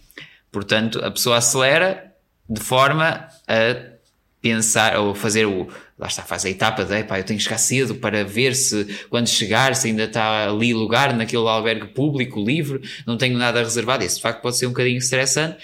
Portanto, 0.52 1.00
a 1.04 1.12
pessoa 1.12 1.38
acelera 1.38 2.14
de 2.50 2.60
forma 2.60 3.28
a 3.47 4.00
pensar 4.41 4.97
ou 4.97 5.14
fazer 5.14 5.45
o. 5.45 5.68
Lá 5.97 6.08
está, 6.08 6.24
faz 6.24 6.45
a 6.45 6.50
etapa 6.50 6.86
de 6.86 7.04
pá, 7.04 7.20
eu 7.20 7.24
tenho 7.26 7.38
que 7.38 7.43
chegar 7.43 7.58
cedo 7.58 7.95
para 7.95 8.24
ver 8.24 8.56
se 8.56 8.86
quando 9.10 9.28
chegar 9.28 9.76
se 9.76 9.88
ainda 9.88 10.06
está 10.06 10.50
ali 10.50 10.74
lugar 10.74 11.14
naquele 11.14 11.45
albergue 11.47 11.88
público, 11.88 12.41
livre, 12.41 12.82
não 13.06 13.18
tenho 13.18 13.38
nada 13.38 13.60
reservado. 13.60 14.04
Isso 14.04 14.16
de 14.16 14.22
facto 14.22 14.41
pode 14.41 14.58
ser 14.58 14.66
um 14.66 14.70
bocadinho 14.70 14.97
estressante, 14.97 15.58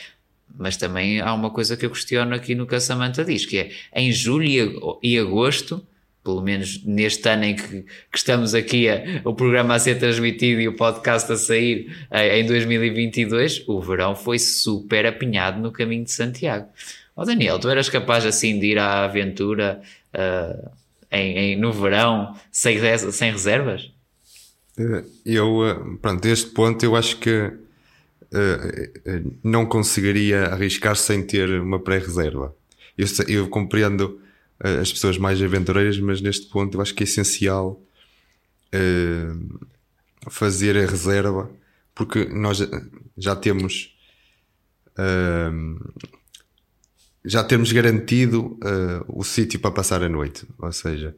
mas 0.57 0.75
também 0.75 1.21
há 1.21 1.33
uma 1.33 1.49
coisa 1.49 1.77
que 1.77 1.85
eu 1.85 1.89
questiono 1.89 2.35
aqui 2.35 2.53
no 2.53 2.67
que 2.67 2.75
a 2.75 2.81
Samantha 2.81 3.23
diz, 3.23 3.45
que 3.45 3.59
é 3.59 3.71
em 3.93 4.11
julho 4.11 4.99
e 5.01 5.17
agosto, 5.17 5.81
pelo 6.25 6.41
menos 6.41 6.83
neste 6.83 7.29
ano 7.29 7.45
em 7.45 7.55
que, 7.55 7.83
que 7.83 8.17
estamos 8.17 8.55
aqui, 8.55 8.89
a, 8.89 9.21
o 9.23 9.35
programa 9.35 9.75
a 9.75 9.79
ser 9.79 9.99
transmitido 9.99 10.59
e 10.59 10.67
o 10.67 10.75
podcast 10.75 11.31
a 11.31 11.37
sair 11.37 11.95
em 12.11 12.45
2022, 12.45 13.63
o 13.67 13.79
verão 13.79 14.15
foi 14.15 14.39
super 14.39 15.05
apinhado 15.05 15.61
no 15.61 15.71
caminho 15.71 16.03
de 16.03 16.11
Santiago. 16.11 16.67
Ó 17.15 17.21
oh 17.21 17.25
Daniel, 17.25 17.59
tu 17.59 17.69
eras 17.69 17.87
capaz 17.87 18.25
assim 18.25 18.59
de 18.59 18.71
ir 18.71 18.79
à 18.79 19.05
aventura 19.05 19.79
uh, 20.13 20.69
em, 21.11 21.37
em, 21.37 21.55
no 21.55 21.71
verão 21.71 22.35
sem, 22.51 22.77
sem 23.11 23.31
reservas? 23.31 23.91
Eh, 24.77 25.03
eu, 25.25 25.65
eh, 25.65 25.75
pronto, 26.01 26.25
este 26.25 26.49
ponto 26.51 26.83
eu 26.83 26.95
acho 26.95 27.17
que 27.17 27.31
uh, 27.31 27.53
não 29.43 29.65
conseguiria 29.65 30.47
arriscar 30.47 30.95
sem 30.95 31.23
ter 31.23 31.49
uma 31.61 31.79
pré-reserva. 31.79 32.53
Eu, 32.97 33.07
eu, 33.27 33.47
compreendo 33.47 34.19
as 34.59 34.91
pessoas 34.91 35.17
mais 35.17 35.41
aventureiras, 35.41 35.99
mas 35.99 36.21
neste 36.21 36.47
ponto 36.47 36.77
eu 36.77 36.81
acho 36.81 36.93
que 36.93 37.03
é 37.03 37.05
essencial 37.05 37.81
uh, 38.73 39.69
fazer 40.29 40.77
a 40.77 40.85
reserva, 40.85 41.49
porque 41.93 42.25
nós 42.25 42.59
já 43.17 43.35
temos 43.35 43.91
já 47.25 47.43
temos 47.43 47.69
garantido 47.73 48.57
o 49.09 49.25
sítio 49.25 49.59
para 49.59 49.71
passar 49.71 50.01
a 50.01 50.07
noite, 50.07 50.47
ou 50.57 50.71
seja, 50.71 51.13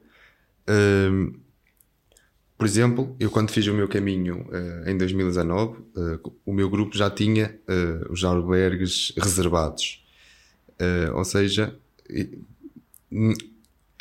por 2.57 2.65
exemplo, 2.65 3.15
eu 3.19 3.29
quando 3.29 3.51
fiz 3.51 3.67
o 3.67 3.73
meu 3.73 3.87
caminho 3.87 4.47
uh, 4.49 4.89
em 4.89 4.97
2019, 4.97 5.77
uh, 5.79 6.33
o 6.43 6.51
meu 6.51 6.67
grupo 6.69 6.97
já 6.97 7.07
tinha 7.07 7.55
uh, 7.69 8.11
os 8.11 8.23
albergues 8.23 9.13
reservados. 9.15 10.03
ou 11.13 11.23
seja, 11.23 11.75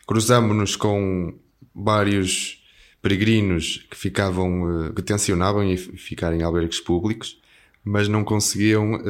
cruzamos-nos 0.07 0.77
com 0.77 1.35
vários 1.75 2.65
peregrinos 3.03 3.87
que 3.91 3.97
ficavam, 3.97 4.93
que 4.95 5.03
tensionavam 5.03 5.63
em 5.63 5.77
ficar 5.77 6.33
em 6.35 6.43
albergues 6.43 6.81
públicos, 6.81 7.41
mas 7.85 8.09
não 8.09 8.25
conseguiam, 8.25 9.01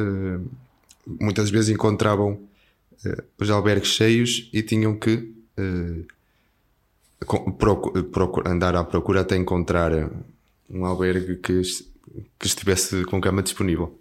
muitas 1.05 1.49
vezes 1.49 1.69
encontravam 1.69 2.39
os 3.39 3.49
albergues 3.49 3.89
cheios 3.89 4.49
e 4.53 4.61
tinham 4.61 4.95
que 4.95 5.33
andar 8.45 8.75
à 8.75 8.83
procura 8.83 9.21
até 9.21 9.35
encontrar 9.35 9.91
um 10.69 10.85
albergue 10.85 11.37
que, 11.37 11.61
que 12.37 12.47
estivesse 12.47 13.03
com 13.05 13.19
cama 13.21 13.41
disponível. 13.41 13.97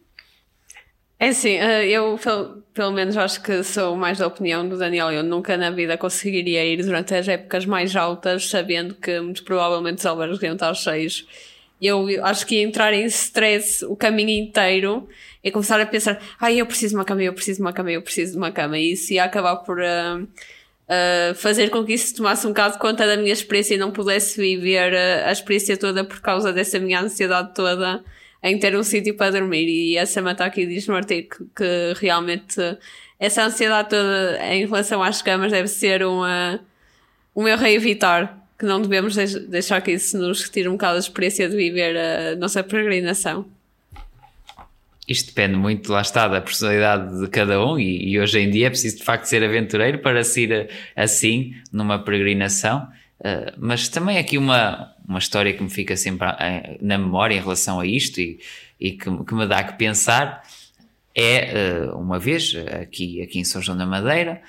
É 1.19 1.29
assim, 1.29 1.57
eh, 1.57 1.89
eu 1.89 2.19
pelo 2.75 2.93
menos 2.93 3.17
acho 3.17 3.43
que 3.43 3.62
sou 3.62 3.97
mais 3.97 4.19
da 4.19 4.27
opinião 4.27 4.69
do 4.69 4.77
Daniel. 4.77 5.11
Eu 5.11 5.23
nunca 5.23 5.57
na 5.57 5.71
vida 5.71 5.97
conseguiria 5.97 6.64
ir 6.64 6.83
durante 6.85 7.14
as 7.14 7.27
épocas 7.27 7.64
mais 7.64 7.97
altas, 7.97 8.51
sabendo 8.51 8.95
que 8.95 9.19
muito 9.21 9.43
provavelmente 9.45 9.99
os 9.99 10.07
albergues 10.07 10.43
iam 10.43 10.55
estar 10.55 10.75
cheios. 10.75 11.27
Eu 11.81 12.07
acho 12.25 12.47
que 12.47 12.57
ia 12.57 12.62
entrar 12.62 12.93
em 12.93 13.05
stress 13.07 13.85
o 13.85 13.97
caminho 13.97 14.31
inteiro 14.31 15.09
e 15.43 15.51
começar 15.51 15.81
a 15.81 15.87
pensar: 15.87 16.21
ai, 16.39 16.61
eu 16.61 16.67
preciso 16.67 16.91
de 16.91 16.97
uma 16.97 17.05
cama, 17.05 17.23
eu 17.23 17.33
preciso 17.33 17.59
de 17.59 17.62
uma 17.62 17.73
cama, 17.73 17.91
eu 17.91 18.03
preciso 18.03 18.33
de 18.33 18.39
uma 18.39 18.53
cama. 18.53 18.79
E 18.79 18.93
isso 18.93 19.12
ia 19.12 19.25
acabar 19.25 19.57
por. 19.57 19.79
Uh, 19.79 20.23
uh, 20.23 21.35
fazer 21.35 21.71
com 21.71 21.85
que 21.85 21.95
isso 21.95 22.14
tomasse 22.14 22.47
um 22.47 22.51
bocado 22.51 22.79
conta 22.79 23.07
da 23.07 23.17
minha 23.17 23.33
experiência 23.33 23.75
e 23.75 23.79
não 23.79 23.91
pudesse 23.91 24.41
viver 24.41 24.95
a 24.95 25.33
experiência 25.33 25.77
toda 25.77 26.05
por 26.05 26.21
causa 26.21 26.53
dessa 26.53 26.79
minha 26.79 27.01
ansiedade 27.01 27.55
toda 27.55 28.05
em 28.47 28.59
ter 28.59 28.76
um 28.76 28.82
sítio 28.82 29.14
para 29.14 29.32
dormir. 29.32 29.66
E 29.68 29.99
a 29.99 30.07
Samantha 30.07 30.44
aqui 30.44 30.66
diz 30.66 30.86
no 30.86 30.94
artigo 30.94 31.28
que, 31.28 31.44
que 31.55 31.94
realmente 32.01 32.57
essa 33.18 33.44
ansiedade 33.44 33.90
toda 33.90 34.38
em 34.53 34.66
relação 34.66 35.03
às 35.03 35.22
camas 35.22 35.53
deve 35.53 35.68
ser 35.68 36.05
uma, 36.05 36.61
um 37.34 37.47
erro 37.49 37.64
a 37.64 37.70
evitar. 37.70 38.47
Que 38.59 38.64
não 38.64 38.80
devemos 38.80 39.14
deixar 39.49 39.82
que 39.82 39.92
isso 39.92 40.16
nos 40.16 40.42
retire 40.42 40.68
um 40.68 40.72
bocado 40.72 40.94
da 40.94 41.01
experiência 41.01 41.49
de 41.49 41.57
viver 41.57 41.97
a 41.97 42.36
nossa 42.36 42.64
peregrinação 42.64 43.47
isto 45.09 45.28
depende 45.28 45.57
muito, 45.57 45.92
lá 45.92 46.01
está, 46.01 46.26
da 46.26 46.40
personalidade 46.40 47.20
de 47.20 47.28
cada 47.28 47.64
um, 47.64 47.78
e, 47.78 48.11
e, 48.11 48.18
hoje 48.18 48.40
em 48.40 48.51
dia 48.51 48.66
é 48.66 48.70
preciso 48.70 48.99
de 48.99 49.05
facto 49.05 49.26
ser 49.26 49.42
aventureiro 49.44 49.99
para 49.99 50.24
se 50.24 50.42
ir 50.42 50.68
assim 50.97 51.55
numa 51.72 51.99
peregrinação. 51.99 52.88
Uh, 53.21 53.53
mas 53.57 53.89
também 53.89 54.19
aqui 54.19 54.37
uma, 54.37 54.95
uma 55.09 55.19
história 55.19 55.53
que 55.53 55.62
me 55.62 55.71
fica 55.71 55.97
sempre 55.97 56.27
uh, 56.29 56.79
na 56.81 56.99
memória 56.99 57.35
em 57.35 57.41
relação 57.41 57.81
a 57.81 57.87
isto 57.87 58.21
e, 58.21 58.39
e 58.79 58.93
que, 58.93 59.25
que, 59.25 59.35
me 59.35 59.47
dá 59.47 59.64
que 59.64 59.79
pensar 59.79 60.43
é 61.14 61.89
uh, 61.91 61.99
uma 61.99 62.19
vez 62.19 62.55
aqui, 62.81 63.23
aqui 63.23 63.39
em 63.39 63.45
São 63.45 63.62
João 63.62 63.79
da 63.79 63.87
Madeira, 63.87 64.43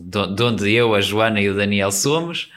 de 0.00 0.42
onde 0.44 0.70
eu, 0.70 0.94
a 0.94 1.00
Joana 1.00 1.40
e 1.40 1.48
o 1.48 1.56
Daniel 1.56 1.90
somos. 1.90 2.52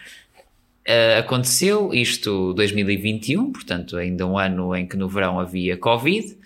aconteceu 1.18 1.92
isto 1.92 2.54
2021, 2.54 3.52
portanto, 3.52 3.98
ainda 3.98 4.28
um 4.28 4.38
ano 4.38 4.76
em 4.76 4.86
que 4.86 4.96
no 4.96 5.10
verão 5.10 5.40
havia 5.40 5.76
Covid, 5.76 6.38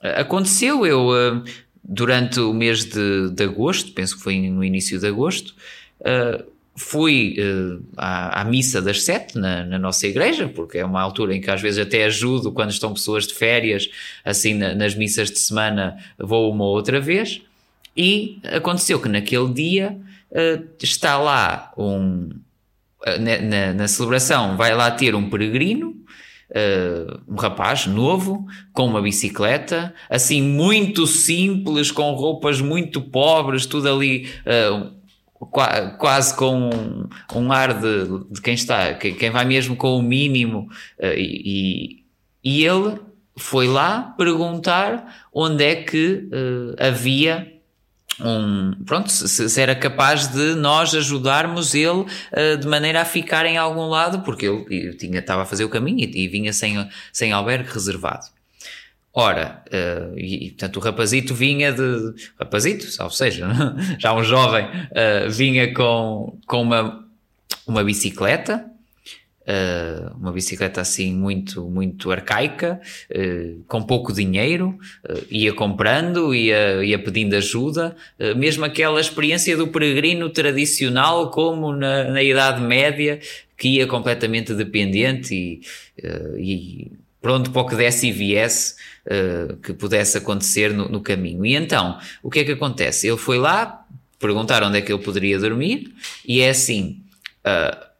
Aconteceu, 0.00 0.86
eu 0.86 1.08
uh, 1.08 1.44
durante 1.84 2.40
o 2.40 2.54
mês 2.54 2.86
de, 2.86 3.30
de, 3.30 3.44
agosto, 3.44 3.92
penso 3.92 4.16
que 4.16 4.22
foi 4.22 4.40
no 4.48 4.64
início 4.64 4.98
de 4.98 5.06
agosto, 5.06 5.54
uh, 6.00 6.42
fui 6.76 7.36
uh, 7.38 7.82
à, 7.96 8.40
à, 8.40 8.44
missa 8.44 8.80
das 8.80 9.02
sete 9.02 9.38
na, 9.38 9.64
na, 9.64 9.78
nossa 9.78 10.06
igreja, 10.06 10.48
porque 10.48 10.78
é 10.78 10.84
uma 10.84 11.00
altura 11.00 11.34
em 11.34 11.40
que 11.40 11.50
às 11.50 11.60
vezes 11.60 11.78
até 11.78 12.04
ajudo 12.04 12.52
quando 12.52 12.70
estão 12.70 12.94
pessoas 12.94 13.26
de 13.26 13.34
férias, 13.34 13.90
assim 14.24 14.54
na, 14.54 14.74
nas 14.74 14.94
missas 14.94 15.30
de 15.30 15.38
semana 15.38 15.98
vou 16.18 16.50
uma 16.50 16.64
outra 16.64 17.00
vez. 17.00 17.42
E 17.96 18.38
aconteceu 18.44 19.00
que 19.00 19.08
naquele 19.08 19.52
dia 19.52 19.98
está 20.80 21.18
lá 21.18 21.72
um. 21.76 22.30
Na, 23.04 23.40
na, 23.40 23.74
na 23.74 23.88
celebração 23.88 24.56
vai 24.56 24.74
lá 24.74 24.90
ter 24.90 25.14
um 25.14 25.28
peregrino 25.28 26.00
Uh, 26.50 27.20
um 27.28 27.36
rapaz 27.36 27.86
novo, 27.86 28.44
com 28.72 28.84
uma 28.84 29.00
bicicleta, 29.00 29.94
assim 30.08 30.42
muito 30.42 31.06
simples, 31.06 31.92
com 31.92 32.10
roupas 32.10 32.60
muito 32.60 33.00
pobres, 33.00 33.66
tudo 33.66 33.88
ali 33.88 34.28
uh, 34.44 34.90
quase 35.98 36.34
com 36.34 36.70
um, 36.70 37.08
um 37.34 37.52
ar 37.52 37.74
de, 37.74 38.06
de, 38.30 38.40
quem 38.42 38.54
está, 38.54 38.94
quem, 38.94 39.14
quem, 39.14 39.30
vai 39.30 39.44
mesmo 39.44 39.76
com 39.76 39.96
o 39.96 40.02
mínimo. 40.02 40.68
Uh, 40.98 41.14
e, 41.16 42.04
e 42.42 42.64
ele 42.64 42.98
foi 43.36 43.66
lá 43.66 44.14
perguntar 44.18 45.28
onde 45.32 45.64
é 45.64 45.76
que 45.76 46.28
havia 46.78 47.60
um, 48.22 48.72
pronto, 48.84 49.10
se, 49.10 49.48
se, 49.48 49.60
era 49.60 49.74
capaz 49.74 50.28
de 50.28 50.54
nós 50.54 50.94
ajudarmos 50.94 51.74
ele 51.74 52.00
uh, 52.00 52.56
de 52.58 52.66
maneira 52.66 53.00
a 53.00 53.04
ficar 53.04 53.46
em 53.46 53.56
algum 53.56 53.88
lado, 53.88 54.20
porque 54.20 54.46
ele 54.46 55.18
estava 55.18 55.42
a 55.42 55.46
fazer 55.46 55.64
o 55.64 55.68
caminho 55.68 56.00
e, 56.00 56.24
e 56.24 56.28
vinha 56.28 56.52
sem, 56.52 56.88
sem 57.12 57.32
albergue 57.32 57.70
reservado. 57.72 58.26
Ora, 59.12 59.64
uh, 59.66 60.16
e, 60.16 60.46
e, 60.46 60.50
portanto 60.50 60.76
o 60.76 60.80
rapazito 60.80 61.34
vinha 61.34 61.72
de. 61.72 62.14
Rapazito, 62.38 62.86
ou 63.02 63.10
seja, 63.10 63.48
já 63.98 64.14
um 64.14 64.22
jovem, 64.22 64.64
uh, 64.66 65.28
vinha 65.28 65.74
com, 65.74 66.38
com 66.46 66.62
uma, 66.62 67.04
uma 67.66 67.84
bicicleta 67.84 68.66
Uh, 69.40 70.16
uma 70.16 70.30
bicicleta 70.30 70.80
assim 70.80 71.12
muito, 71.12 71.68
muito 71.68 72.12
arcaica, 72.12 72.80
com 73.66 73.82
pouco 73.82 74.12
dinheiro, 74.12 74.78
ia 75.28 75.52
comprando, 75.52 76.32
ia, 76.32 76.84
ia 76.84 76.98
pedindo 77.02 77.34
ajuda, 77.34 77.96
mesmo 78.36 78.64
aquela 78.64 79.00
experiência 79.00 79.56
do 79.56 79.66
peregrino 79.66 80.28
tradicional, 80.30 81.32
como 81.32 81.72
na, 81.72 82.04
na 82.04 82.22
Idade 82.22 82.60
Média, 82.60 83.18
que 83.56 83.70
ia 83.76 83.88
completamente 83.88 84.54
dependente 84.54 85.34
e, 85.34 85.60
e 86.38 86.92
pronto 87.20 87.50
para 87.50 87.62
o 87.62 87.66
que 87.66 87.76
desse 87.76 88.08
e 88.08 88.12
viesse 88.12 88.76
que 89.62 89.72
pudesse 89.72 90.18
acontecer 90.18 90.72
no, 90.72 90.88
no 90.88 91.00
caminho. 91.00 91.44
E 91.44 91.56
então, 91.56 91.98
o 92.22 92.30
que 92.30 92.40
é 92.40 92.44
que 92.44 92.52
acontece? 92.52 93.08
Ele 93.08 93.16
foi 93.16 93.38
lá 93.38 93.84
perguntar 94.20 94.62
onde 94.62 94.78
é 94.78 94.80
que 94.82 94.92
ele 94.92 95.02
poderia 95.02 95.38
dormir, 95.38 95.92
e 96.24 96.40
é 96.40 96.50
assim. 96.50 97.02
Uh, 97.40 97.90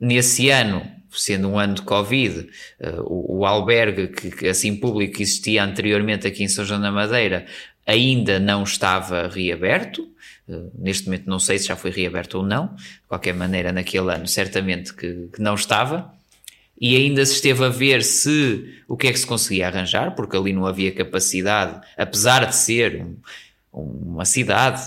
nesse 0.00 0.50
ano, 0.50 0.84
sendo 1.12 1.48
um 1.48 1.58
ano 1.58 1.74
de 1.74 1.82
Covid, 1.82 2.40
uh, 2.80 3.02
o, 3.02 3.38
o, 3.38 3.46
albergue 3.46 4.08
que, 4.08 4.30
que, 4.30 4.48
assim 4.48 4.74
público 4.74 5.22
existia 5.22 5.62
anteriormente 5.62 6.26
aqui 6.26 6.42
em 6.42 6.48
São 6.48 6.64
João 6.64 6.80
da 6.80 6.90
Madeira 6.90 7.46
ainda 7.86 8.40
não 8.40 8.64
estava 8.64 9.28
reaberto. 9.28 10.02
Uh, 10.48 10.72
neste 10.76 11.04
momento 11.06 11.28
não 11.28 11.38
sei 11.38 11.58
se 11.58 11.68
já 11.68 11.76
foi 11.76 11.92
reaberto 11.92 12.38
ou 12.38 12.44
não. 12.44 12.74
De 12.74 13.06
qualquer 13.06 13.34
maneira, 13.34 13.70
naquele 13.70 14.12
ano 14.12 14.26
certamente 14.26 14.92
que, 14.92 15.28
que 15.32 15.40
não 15.40 15.54
estava. 15.54 16.12
E 16.80 16.96
ainda 16.96 17.24
se 17.26 17.34
esteve 17.34 17.64
a 17.64 17.68
ver 17.68 18.02
se 18.02 18.80
o 18.88 18.96
que 18.96 19.08
é 19.08 19.12
que 19.12 19.18
se 19.18 19.26
conseguia 19.26 19.68
arranjar, 19.68 20.14
porque 20.14 20.36
ali 20.36 20.52
não 20.52 20.66
havia 20.66 20.90
capacidade, 20.90 21.78
apesar 21.96 22.46
de 22.46 22.56
ser 22.56 23.02
um, 23.02 23.16
uma 23.72 24.24
cidade 24.24 24.82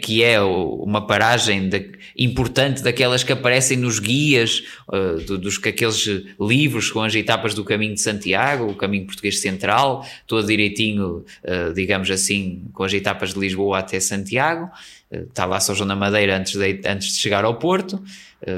que 0.00 0.22
é 0.22 0.40
uma 0.40 1.06
paragem 1.06 1.68
de, 1.68 1.92
importante 2.16 2.82
daquelas 2.82 3.22
que 3.22 3.32
aparecem 3.32 3.76
nos 3.76 3.98
guias 3.98 4.62
uh, 4.88 5.20
dos 5.38 5.58
aqueles 5.58 6.06
livros 6.40 6.90
com 6.90 7.02
as 7.02 7.14
etapas 7.14 7.54
do 7.54 7.64
caminho 7.64 7.94
de 7.94 8.00
Santiago, 8.00 8.70
o 8.70 8.74
caminho 8.74 9.06
português 9.06 9.40
central, 9.40 10.06
todo 10.26 10.46
direitinho, 10.46 11.24
uh, 11.44 11.74
digamos 11.74 12.10
assim, 12.10 12.64
com 12.72 12.84
as 12.84 12.92
etapas 12.92 13.34
de 13.34 13.40
Lisboa 13.40 13.80
até 13.80 14.00
Santiago. 14.00 14.70
Uh, 15.10 15.24
está 15.28 15.44
lá 15.44 15.60
São 15.60 15.74
João 15.74 15.88
da 15.88 15.96
Madeira 15.96 16.36
antes 16.36 16.56
de, 16.58 16.80
antes 16.86 17.12
de 17.12 17.18
chegar 17.18 17.44
ao 17.44 17.56
Porto, 17.56 18.02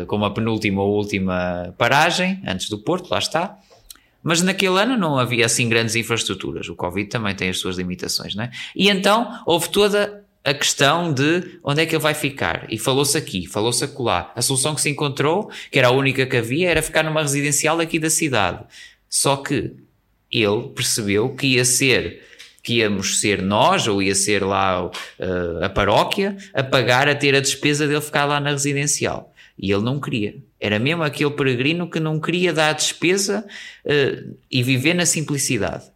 como 0.06 0.24
a 0.24 0.30
penúltima 0.30 0.82
ou 0.82 0.94
última 0.94 1.74
paragem, 1.78 2.42
antes 2.46 2.68
do 2.68 2.78
Porto, 2.78 3.10
lá 3.10 3.18
está. 3.18 3.58
Mas 4.22 4.40
naquele 4.40 4.80
ano 4.80 4.96
não 4.96 5.18
havia 5.18 5.44
assim 5.44 5.68
grandes 5.68 5.94
infraestruturas. 5.94 6.68
O 6.68 6.74
Covid 6.74 7.08
também 7.10 7.34
tem 7.34 7.50
as 7.50 7.58
suas 7.58 7.76
limitações, 7.76 8.34
não 8.34 8.44
é? 8.44 8.50
E 8.74 8.88
então 8.88 9.38
houve 9.44 9.68
toda 9.68 10.24
a 10.42 10.54
questão 10.54 11.12
de 11.12 11.58
onde 11.62 11.82
é 11.82 11.86
que 11.86 11.94
ele 11.94 12.02
vai 12.02 12.14
ficar. 12.14 12.66
E 12.70 12.78
falou-se 12.78 13.16
aqui, 13.16 13.46
falou-se 13.46 13.84
acolá. 13.84 14.32
A 14.34 14.42
solução 14.42 14.74
que 14.74 14.80
se 14.80 14.90
encontrou, 14.90 15.50
que 15.70 15.78
era 15.78 15.88
a 15.88 15.90
única 15.90 16.26
que 16.26 16.36
havia, 16.36 16.70
era 16.70 16.82
ficar 16.82 17.02
numa 17.02 17.22
residencial 17.22 17.80
aqui 17.80 17.98
da 17.98 18.10
cidade. 18.10 18.64
Só 19.08 19.36
que 19.36 19.72
ele 20.30 20.68
percebeu 20.74 21.34
que 21.34 21.46
ia 21.46 21.64
ser 21.64 22.22
que 22.62 22.78
íamos 22.78 23.20
ser 23.20 23.42
nós, 23.42 23.86
ou 23.86 24.02
ia 24.02 24.14
ser 24.14 24.42
lá 24.42 24.86
uh, 24.86 24.90
a 25.62 25.68
paróquia, 25.68 26.34
a 26.54 26.62
pagar 26.62 27.06
a 27.06 27.14
ter 27.14 27.34
a 27.34 27.40
despesa 27.40 27.86
dele 27.86 28.00
ficar 28.00 28.24
lá 28.24 28.40
na 28.40 28.50
residencial. 28.50 29.33
E 29.58 29.72
ele 29.72 29.82
não 29.82 30.00
queria. 30.00 30.36
Era 30.60 30.78
mesmo 30.78 31.02
aquele 31.02 31.30
peregrino 31.30 31.88
que 31.88 32.00
não 32.00 32.18
queria 32.18 32.52
dar 32.52 32.72
despesa 32.72 33.46
uh, 33.84 34.36
e 34.50 34.62
viver 34.62 34.94
na 34.94 35.06
simplicidade. 35.06 35.94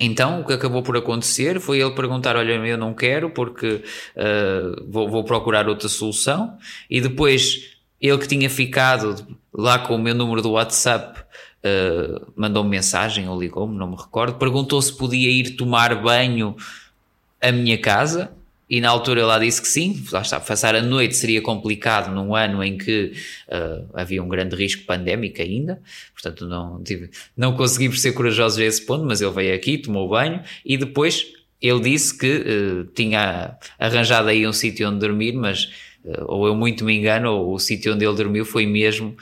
Então, 0.00 0.40
o 0.40 0.44
que 0.44 0.52
acabou 0.52 0.82
por 0.82 0.96
acontecer 0.96 1.60
foi 1.60 1.80
ele 1.80 1.94
perguntar: 1.94 2.36
Olha, 2.36 2.52
eu 2.52 2.78
não 2.78 2.92
quero 2.92 3.30
porque 3.30 3.82
uh, 4.16 4.90
vou, 4.90 5.08
vou, 5.08 5.24
procurar 5.24 5.68
outra 5.68 5.88
solução. 5.88 6.58
E 6.90 7.00
depois, 7.00 7.76
ele 8.00 8.18
que 8.18 8.26
tinha 8.26 8.50
ficado 8.50 9.24
lá 9.52 9.78
com 9.78 9.94
o 9.94 9.98
meu 9.98 10.14
número 10.14 10.42
do 10.42 10.52
WhatsApp, 10.52 11.20
uh, 11.20 12.32
mandou-me 12.34 12.70
mensagem 12.70 13.28
ou 13.28 13.40
ligou-me, 13.40 13.76
não 13.76 13.88
me 13.88 13.96
recordo, 13.96 14.36
perguntou 14.36 14.82
se 14.82 14.96
podia 14.96 15.30
ir 15.30 15.56
tomar 15.56 15.94
banho 16.02 16.56
à 17.40 17.52
minha 17.52 17.78
casa. 17.78 18.32
E 18.68 18.80
na 18.80 18.88
altura 18.88 19.20
eu 19.20 19.26
lá 19.26 19.38
disse 19.38 19.60
que 19.60 19.68
sim, 19.68 20.02
lá 20.10 20.22
está, 20.22 20.40
passar 20.40 20.74
a 20.74 20.80
noite 20.80 21.16
seria 21.16 21.42
complicado 21.42 22.14
num 22.14 22.34
ano 22.34 22.64
em 22.64 22.78
que 22.78 23.12
uh, 23.48 23.86
havia 23.92 24.22
um 24.22 24.28
grande 24.28 24.56
risco 24.56 24.84
pandémico 24.84 25.42
ainda, 25.42 25.80
portanto 26.14 26.46
não, 26.46 26.82
tive, 26.82 27.10
não 27.36 27.54
conseguimos 27.54 28.00
ser 28.00 28.12
corajosos 28.12 28.58
a 28.58 28.64
esse 28.64 28.84
ponto, 28.84 29.04
mas 29.04 29.20
ele 29.20 29.30
veio 29.32 29.54
aqui, 29.54 29.76
tomou 29.76 30.08
banho 30.08 30.42
e 30.64 30.78
depois 30.78 31.26
ele 31.60 31.80
disse 31.80 32.16
que 32.16 32.36
uh, 32.36 32.84
tinha 32.94 33.58
arranjado 33.78 34.28
aí 34.28 34.46
um 34.46 34.52
sítio 34.52 34.88
onde 34.88 34.98
dormir, 34.98 35.34
mas 35.34 35.64
uh, 36.06 36.24
ou 36.26 36.46
eu 36.46 36.54
muito 36.54 36.86
me 36.86 36.96
engano, 36.96 37.32
ou 37.32 37.54
o 37.54 37.58
sítio 37.58 37.92
onde 37.92 38.02
ele 38.02 38.16
dormiu 38.16 38.46
foi 38.46 38.64
mesmo 38.64 39.14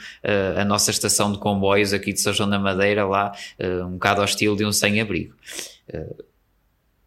a 0.55 0.63
nossa 0.63 0.89
estação 0.89 1.33
de 1.33 1.37
comboios 1.37 1.91
aqui 1.91 2.13
de 2.13 2.21
São 2.21 2.31
João 2.31 2.49
da 2.49 2.57
Madeira, 2.57 3.05
lá 3.05 3.33
um 3.85 3.91
bocado 3.91 4.21
ao 4.21 4.25
estilo 4.25 4.55
de 4.55 4.65
um 4.65 4.71
sem-abrigo. 4.71 5.33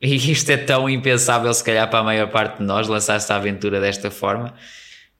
E 0.07 0.31
isto 0.31 0.49
é 0.51 0.57
tão 0.57 0.89
impensável, 0.89 1.53
se 1.53 1.65
calhar, 1.65 1.91
para 1.91 1.99
a 1.99 2.05
maior 2.05 2.31
parte 2.31 2.59
de 2.59 2.63
nós, 2.63 2.87
lançar 2.87 3.17
esta 3.17 3.35
aventura 3.35 3.81
desta 3.81 4.09
forma, 4.09 4.55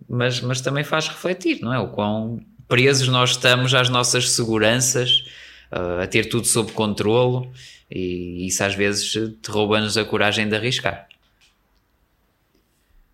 mas, 0.09 0.41
mas 0.41 0.61
também 0.61 0.85
faz 0.85 1.09
refletir, 1.09 1.61
não 1.61 1.75
é? 1.75 1.79
O 1.81 1.89
quão 1.89 2.41
presos 2.69 3.09
nós 3.09 3.31
estamos 3.31 3.75
às 3.75 3.89
nossas 3.89 4.31
seguranças, 4.31 5.25
uh, 5.73 6.03
a 6.03 6.07
ter 6.07 6.29
tudo 6.29 6.47
sob 6.47 6.71
controlo, 6.71 7.51
e 7.91 8.47
isso 8.47 8.63
às 8.63 8.77
vezes 8.77 9.11
te 9.11 9.51
rouba-nos 9.51 9.99
a 9.99 10.05
coragem 10.05 10.49
de 10.49 10.55
arriscar. 10.55 11.09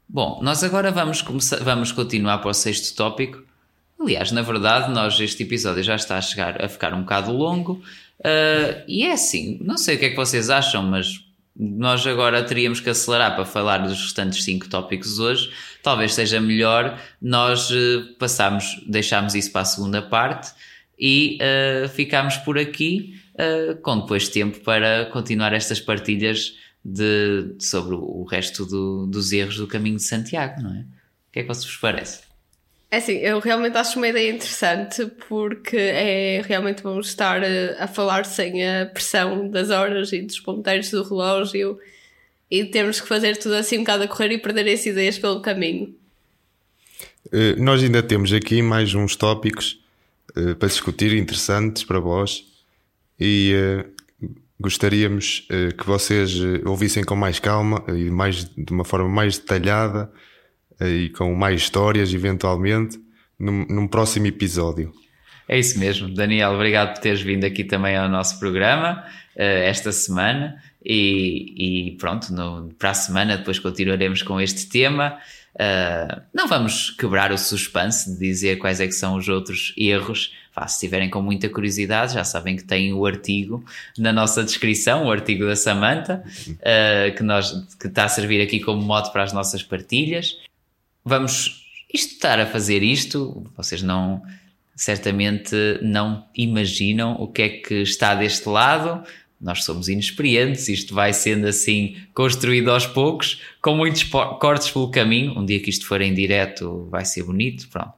Bom, 0.07 0.41
nós 0.43 0.62
agora 0.62 0.91
vamos, 0.91 1.23
começar, 1.23 1.57
vamos 1.57 1.91
continuar 1.91 2.39
para 2.39 2.51
o 2.51 2.55
sexto 2.55 2.95
tópico. 2.95 3.43
Aliás, 3.99 4.31
na 4.31 4.43
verdade, 4.43 4.93
nós 4.93 5.18
este 5.18 5.43
episódio 5.43 5.83
já 5.83 5.97
está 5.97 6.18
a 6.18 6.20
chegar 6.20 6.62
a 6.62 6.68
ficar 6.68 6.93
um 6.93 7.01
bocado 7.01 7.33
longo. 7.33 7.83
Uh, 8.20 8.85
e 8.87 9.05
é 9.05 9.12
assim, 9.12 9.59
não 9.62 9.79
sei 9.79 9.97
o 9.97 9.99
que 9.99 10.05
é 10.05 10.11
que 10.11 10.16
vocês 10.16 10.51
acham, 10.51 10.83
mas 10.83 11.32
nós 11.55 12.07
agora 12.07 12.43
teríamos 12.43 12.81
que 12.81 12.89
acelerar 12.89 13.35
para 13.35 13.45
falar 13.45 13.79
dos 13.79 14.01
restantes 14.01 14.43
cinco 14.43 14.69
tópicos 14.69 15.19
hoje. 15.19 15.53
Talvez 15.83 16.15
seja 16.15 16.41
melhor 16.41 16.99
nós 17.21 17.71
uh, 17.71 18.15
passarmos, 18.19 18.83
deixarmos 18.87 19.35
isso 19.35 19.53
para 19.53 19.63
a 19.63 19.67
segunda 19.67 20.01
parte 20.01 20.53
e 20.99 21.39
uh, 21.41 21.89
ficarmos 21.89 22.37
por 22.39 22.59
aqui 22.59 23.21
uh, 23.35 23.77
com 23.83 24.01
depois 24.01 24.29
tempo 24.29 24.61
para 24.61 25.07
continuar 25.07 25.53
estas 25.53 25.81
partilhas 25.81 26.57
de, 26.85 27.55
sobre 27.59 27.95
o 27.95 28.25
resto 28.25 28.65
do, 28.65 29.07
dos 29.07 29.33
erros 29.33 29.57
do 29.57 29.67
caminho 29.67 29.97
de 29.97 30.03
Santiago, 30.03 30.63
não 30.63 30.75
é? 30.75 30.81
O 30.81 31.33
que 31.33 31.39
é 31.41 31.43
que 31.43 31.49
vos 31.49 31.77
parece? 31.77 32.32
É 32.93 32.99
assim, 32.99 33.14
eu 33.14 33.38
realmente 33.40 33.74
acho 33.78 33.97
uma 33.97 34.07
ideia 34.07 34.30
interessante 34.30 35.07
porque 35.26 35.78
é 35.78 36.43
realmente 36.47 36.82
bom 36.82 37.01
estar 37.01 37.43
a, 37.43 37.47
eh, 37.47 37.74
a 37.78 37.86
falar 37.86 38.26
sem 38.26 38.68
a 38.68 38.84
pressão 38.84 39.49
das 39.49 39.70
horas 39.70 40.12
e 40.12 40.20
dos 40.20 40.38
ponteiros 40.38 40.90
do 40.90 41.03
relógio 41.03 41.78
e 42.51 42.66
temos 42.66 43.01
que 43.01 43.09
fazer 43.09 43.38
tudo 43.38 43.55
assim 43.55 43.78
um 43.78 43.80
bocado 43.80 44.03
a 44.03 44.09
correr 44.09 44.32
e 44.32 44.38
perder 44.38 44.70
as 44.70 44.84
ideias 44.84 45.18
pelo 45.18 45.40
caminho. 45.40 45.95
Uh, 47.28 47.57
nós 47.57 47.82
ainda 47.82 48.03
temos 48.03 48.30
aqui 48.30 48.61
mais 48.61 48.95
uns 48.95 49.16
tópicos 49.16 49.82
uh, 50.36 50.55
para 50.57 50.68
discutir 50.68 51.16
interessantes 51.16 51.84
para 51.84 51.99
vós 51.99 52.45
e 53.18 53.55
gostaríamos 54.61 55.49
que 55.78 55.86
vocês 55.86 56.34
ouvissem 56.66 57.05
com 57.05 57.16
mais 57.16 57.38
calma 57.38 57.82
e 57.88 58.11
mais, 58.11 58.45
de 58.45 58.70
uma 58.70 58.84
forma 58.84 59.09
mais 59.09 59.38
detalhada 59.38 60.12
e 60.89 61.09
com 61.11 61.35
mais 61.35 61.61
histórias, 61.61 62.12
eventualmente, 62.12 62.99
num, 63.39 63.66
num 63.68 63.89
próximo 63.89 64.26
episódio. 64.26 64.93
É 65.49 65.59
isso 65.59 65.78
mesmo. 65.78 66.09
Daniel, 66.09 66.53
obrigado 66.53 66.95
por 66.95 67.01
teres 67.01 67.20
vindo 67.20 67.45
aqui 67.45 67.64
também 67.64 67.97
ao 67.97 68.09
nosso 68.09 68.39
programa 68.39 69.05
uh, 69.37 69.43
esta 69.43 69.93
semana. 69.93 70.57
E, 70.85 71.91
e 71.91 71.97
pronto, 71.97 72.33
no, 72.33 72.72
para 72.78 72.91
a 72.91 72.95
semana 72.95 73.37
depois 73.37 73.59
continuaremos 73.59 74.22
com 74.22 74.41
este 74.41 74.68
tema. 74.68 75.18
Uh, 75.55 76.22
não 76.33 76.49
vamos 76.49 76.91
quebrar 76.91 77.30
o 77.33 77.39
suspense 77.39 78.11
de 78.12 78.18
dizer 78.18 78.57
quais 78.57 78.80
é 78.80 78.87
que 78.87 78.93
são 78.93 79.16
os 79.16 79.28
outros 79.28 79.74
erros. 79.76 80.33
Vá, 80.55 80.66
se 80.66 80.80
tiverem 80.80 81.11
com 81.11 81.20
muita 81.20 81.49
curiosidade, 81.49 82.14
já 82.14 82.24
sabem 82.24 82.57
que 82.57 82.64
tem 82.64 82.93
o 82.93 83.05
artigo 83.05 83.64
na 83.99 84.12
nossa 84.12 84.43
descrição, 84.43 85.07
o 85.07 85.11
artigo 85.11 85.47
da 85.47 85.57
Samanta, 85.57 86.22
uh, 86.24 87.14
que, 87.14 87.22
nós, 87.22 87.66
que 87.78 87.89
está 87.89 88.05
a 88.05 88.09
servir 88.09 88.41
aqui 88.41 88.61
como 88.61 88.80
modo 88.80 89.11
para 89.12 89.22
as 89.22 89.33
nossas 89.33 89.62
partilhas 89.62 90.37
vamos 91.05 91.67
estar 91.93 92.41
a 92.41 92.47
fazer 92.47 92.83
isto, 92.83 93.45
vocês 93.57 93.83
não 93.83 94.23
certamente 94.75 95.55
não 95.83 96.27
imaginam 96.35 97.15
o 97.21 97.29
que 97.29 97.43
é 97.43 97.49
que 97.49 97.75
está 97.83 98.15
deste 98.15 98.49
lado. 98.49 99.07
Nós 99.41 99.65
somos 99.65 99.89
inexperientes, 99.89 100.69
isto 100.69 100.95
vai 100.95 101.13
sendo 101.13 101.47
assim 101.47 101.97
construído 102.15 102.71
aos 102.71 102.87
poucos, 102.87 103.41
com 103.61 103.77
muitos 103.77 104.05
cortes 104.05 104.71
pelo 104.71 104.91
caminho. 104.91 105.39
Um 105.39 105.45
dia 105.45 105.61
que 105.61 105.71
isto 105.71 105.87
for 105.87 106.01
em 106.01 106.15
direto 106.15 106.89
vai 106.91 107.05
ser 107.05 107.25
bonito, 107.25 107.69
pronto. 107.69 107.93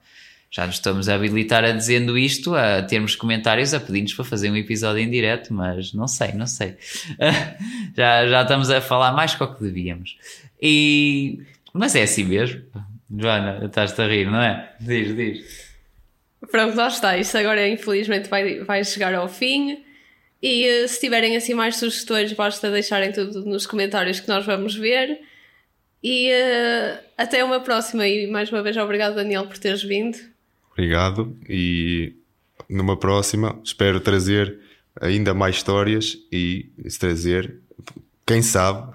Já 0.50 0.66
nos 0.66 0.76
estamos 0.76 1.08
a 1.08 1.16
habilitar 1.16 1.64
a 1.64 1.72
dizendo 1.72 2.16
isto, 2.16 2.54
a 2.54 2.80
termos 2.80 3.16
comentários, 3.16 3.74
a 3.74 3.80
pedir-nos 3.80 4.14
para 4.14 4.24
fazer 4.24 4.50
um 4.50 4.56
episódio 4.56 5.02
em 5.02 5.10
direto, 5.10 5.52
mas 5.52 5.92
não 5.92 6.06
sei, 6.06 6.32
não 6.32 6.46
sei. 6.46 6.76
já, 7.96 8.26
já 8.26 8.42
estamos 8.42 8.70
a 8.70 8.80
falar 8.80 9.12
mais 9.12 9.34
que 9.34 9.42
o 9.42 9.52
que 9.52 9.62
devíamos. 9.62 10.16
E, 10.62 11.40
mas 11.72 11.96
é 11.96 12.04
assim 12.04 12.24
mesmo. 12.24 12.62
Joana, 13.10 13.64
estás-te 13.64 14.00
a 14.00 14.06
rir, 14.06 14.30
não 14.30 14.40
é? 14.40 14.74
Diz, 14.80 15.14
diz. 15.14 15.74
Pronto, 16.50 16.76
lá 16.76 16.88
está. 16.88 17.16
Isto 17.16 17.38
agora 17.38 17.66
infelizmente 17.68 18.28
vai, 18.28 18.60
vai 18.60 18.84
chegar 18.84 19.14
ao 19.14 19.28
fim. 19.28 19.82
E 20.42 20.64
eh, 20.64 20.88
se 20.88 21.00
tiverem 21.00 21.36
assim 21.36 21.54
mais 21.54 21.76
sugestões, 21.76 22.32
basta 22.32 22.70
deixarem 22.70 23.12
tudo 23.12 23.44
nos 23.44 23.66
comentários 23.66 24.20
que 24.20 24.28
nós 24.28 24.44
vamos 24.44 24.74
ver. 24.74 25.20
E 26.02 26.30
uh, 26.30 26.98
até 27.16 27.42
uma 27.42 27.60
próxima. 27.60 28.06
E 28.06 28.26
mais 28.26 28.52
uma 28.52 28.62
vez, 28.62 28.76
obrigado, 28.76 29.14
Daniel, 29.14 29.46
por 29.46 29.56
teres 29.56 29.82
vindo. 29.82 30.18
Obrigado. 30.72 31.34
E 31.48 32.12
numa 32.68 32.96
próxima, 32.96 33.58
espero 33.64 34.00
trazer 34.00 34.58
ainda 35.00 35.32
mais 35.32 35.56
histórias 35.56 36.18
e 36.30 36.70
trazer, 36.98 37.56
quem 38.26 38.42
sabe, 38.42 38.94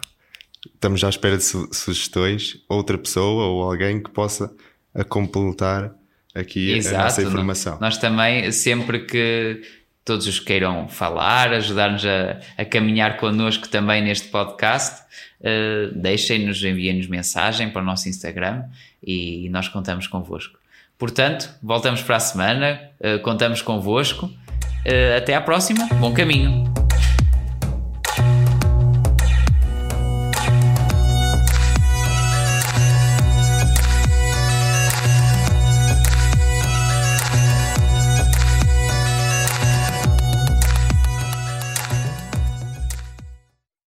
estamos 0.65 1.03
à 1.03 1.09
espera 1.09 1.37
de 1.37 1.43
su 1.43 1.69
sugestões, 1.73 2.63
outra 2.67 2.97
pessoa 2.97 3.45
ou 3.45 3.63
alguém 3.63 4.01
que 4.01 4.09
possa 4.09 4.53
a 4.93 5.03
completar 5.03 5.93
aqui 6.33 6.73
Exato, 6.73 6.95
a 6.95 7.03
nossa 7.03 7.21
informação. 7.21 7.77
Nós 7.79 7.97
também, 7.97 8.51
sempre 8.51 8.99
que 8.99 9.61
todos 10.03 10.25
os 10.27 10.39
queiram 10.39 10.87
falar, 10.87 11.53
ajudar-nos 11.53 12.03
a, 12.05 12.39
a, 12.57 12.65
caminhar 12.65 13.17
connosco 13.17 13.67
também 13.69 14.03
neste 14.03 14.27
podcast, 14.29 15.03
uh, 15.41 15.93
deixem-nos, 15.95 16.63
enviem-nos 16.63 17.07
mensagem 17.07 17.69
para 17.69 17.81
o 17.81 17.85
nosso 17.85 18.09
Instagram 18.09 18.63
e, 19.03 19.45
e 19.45 19.49
nós 19.49 19.67
contamos 19.67 20.07
convosco. 20.07 20.57
Portanto, 20.97 21.49
voltamos 21.61 22.01
para 22.01 22.15
a 22.15 22.19
semana, 22.19 22.81
uh, 22.99 23.19
contamos 23.21 23.61
convosco. 23.61 24.25
Uh, 24.25 25.17
até 25.17 25.35
à 25.35 25.41
próxima, 25.41 25.87
bom 25.99 26.13
caminho! 26.13 26.88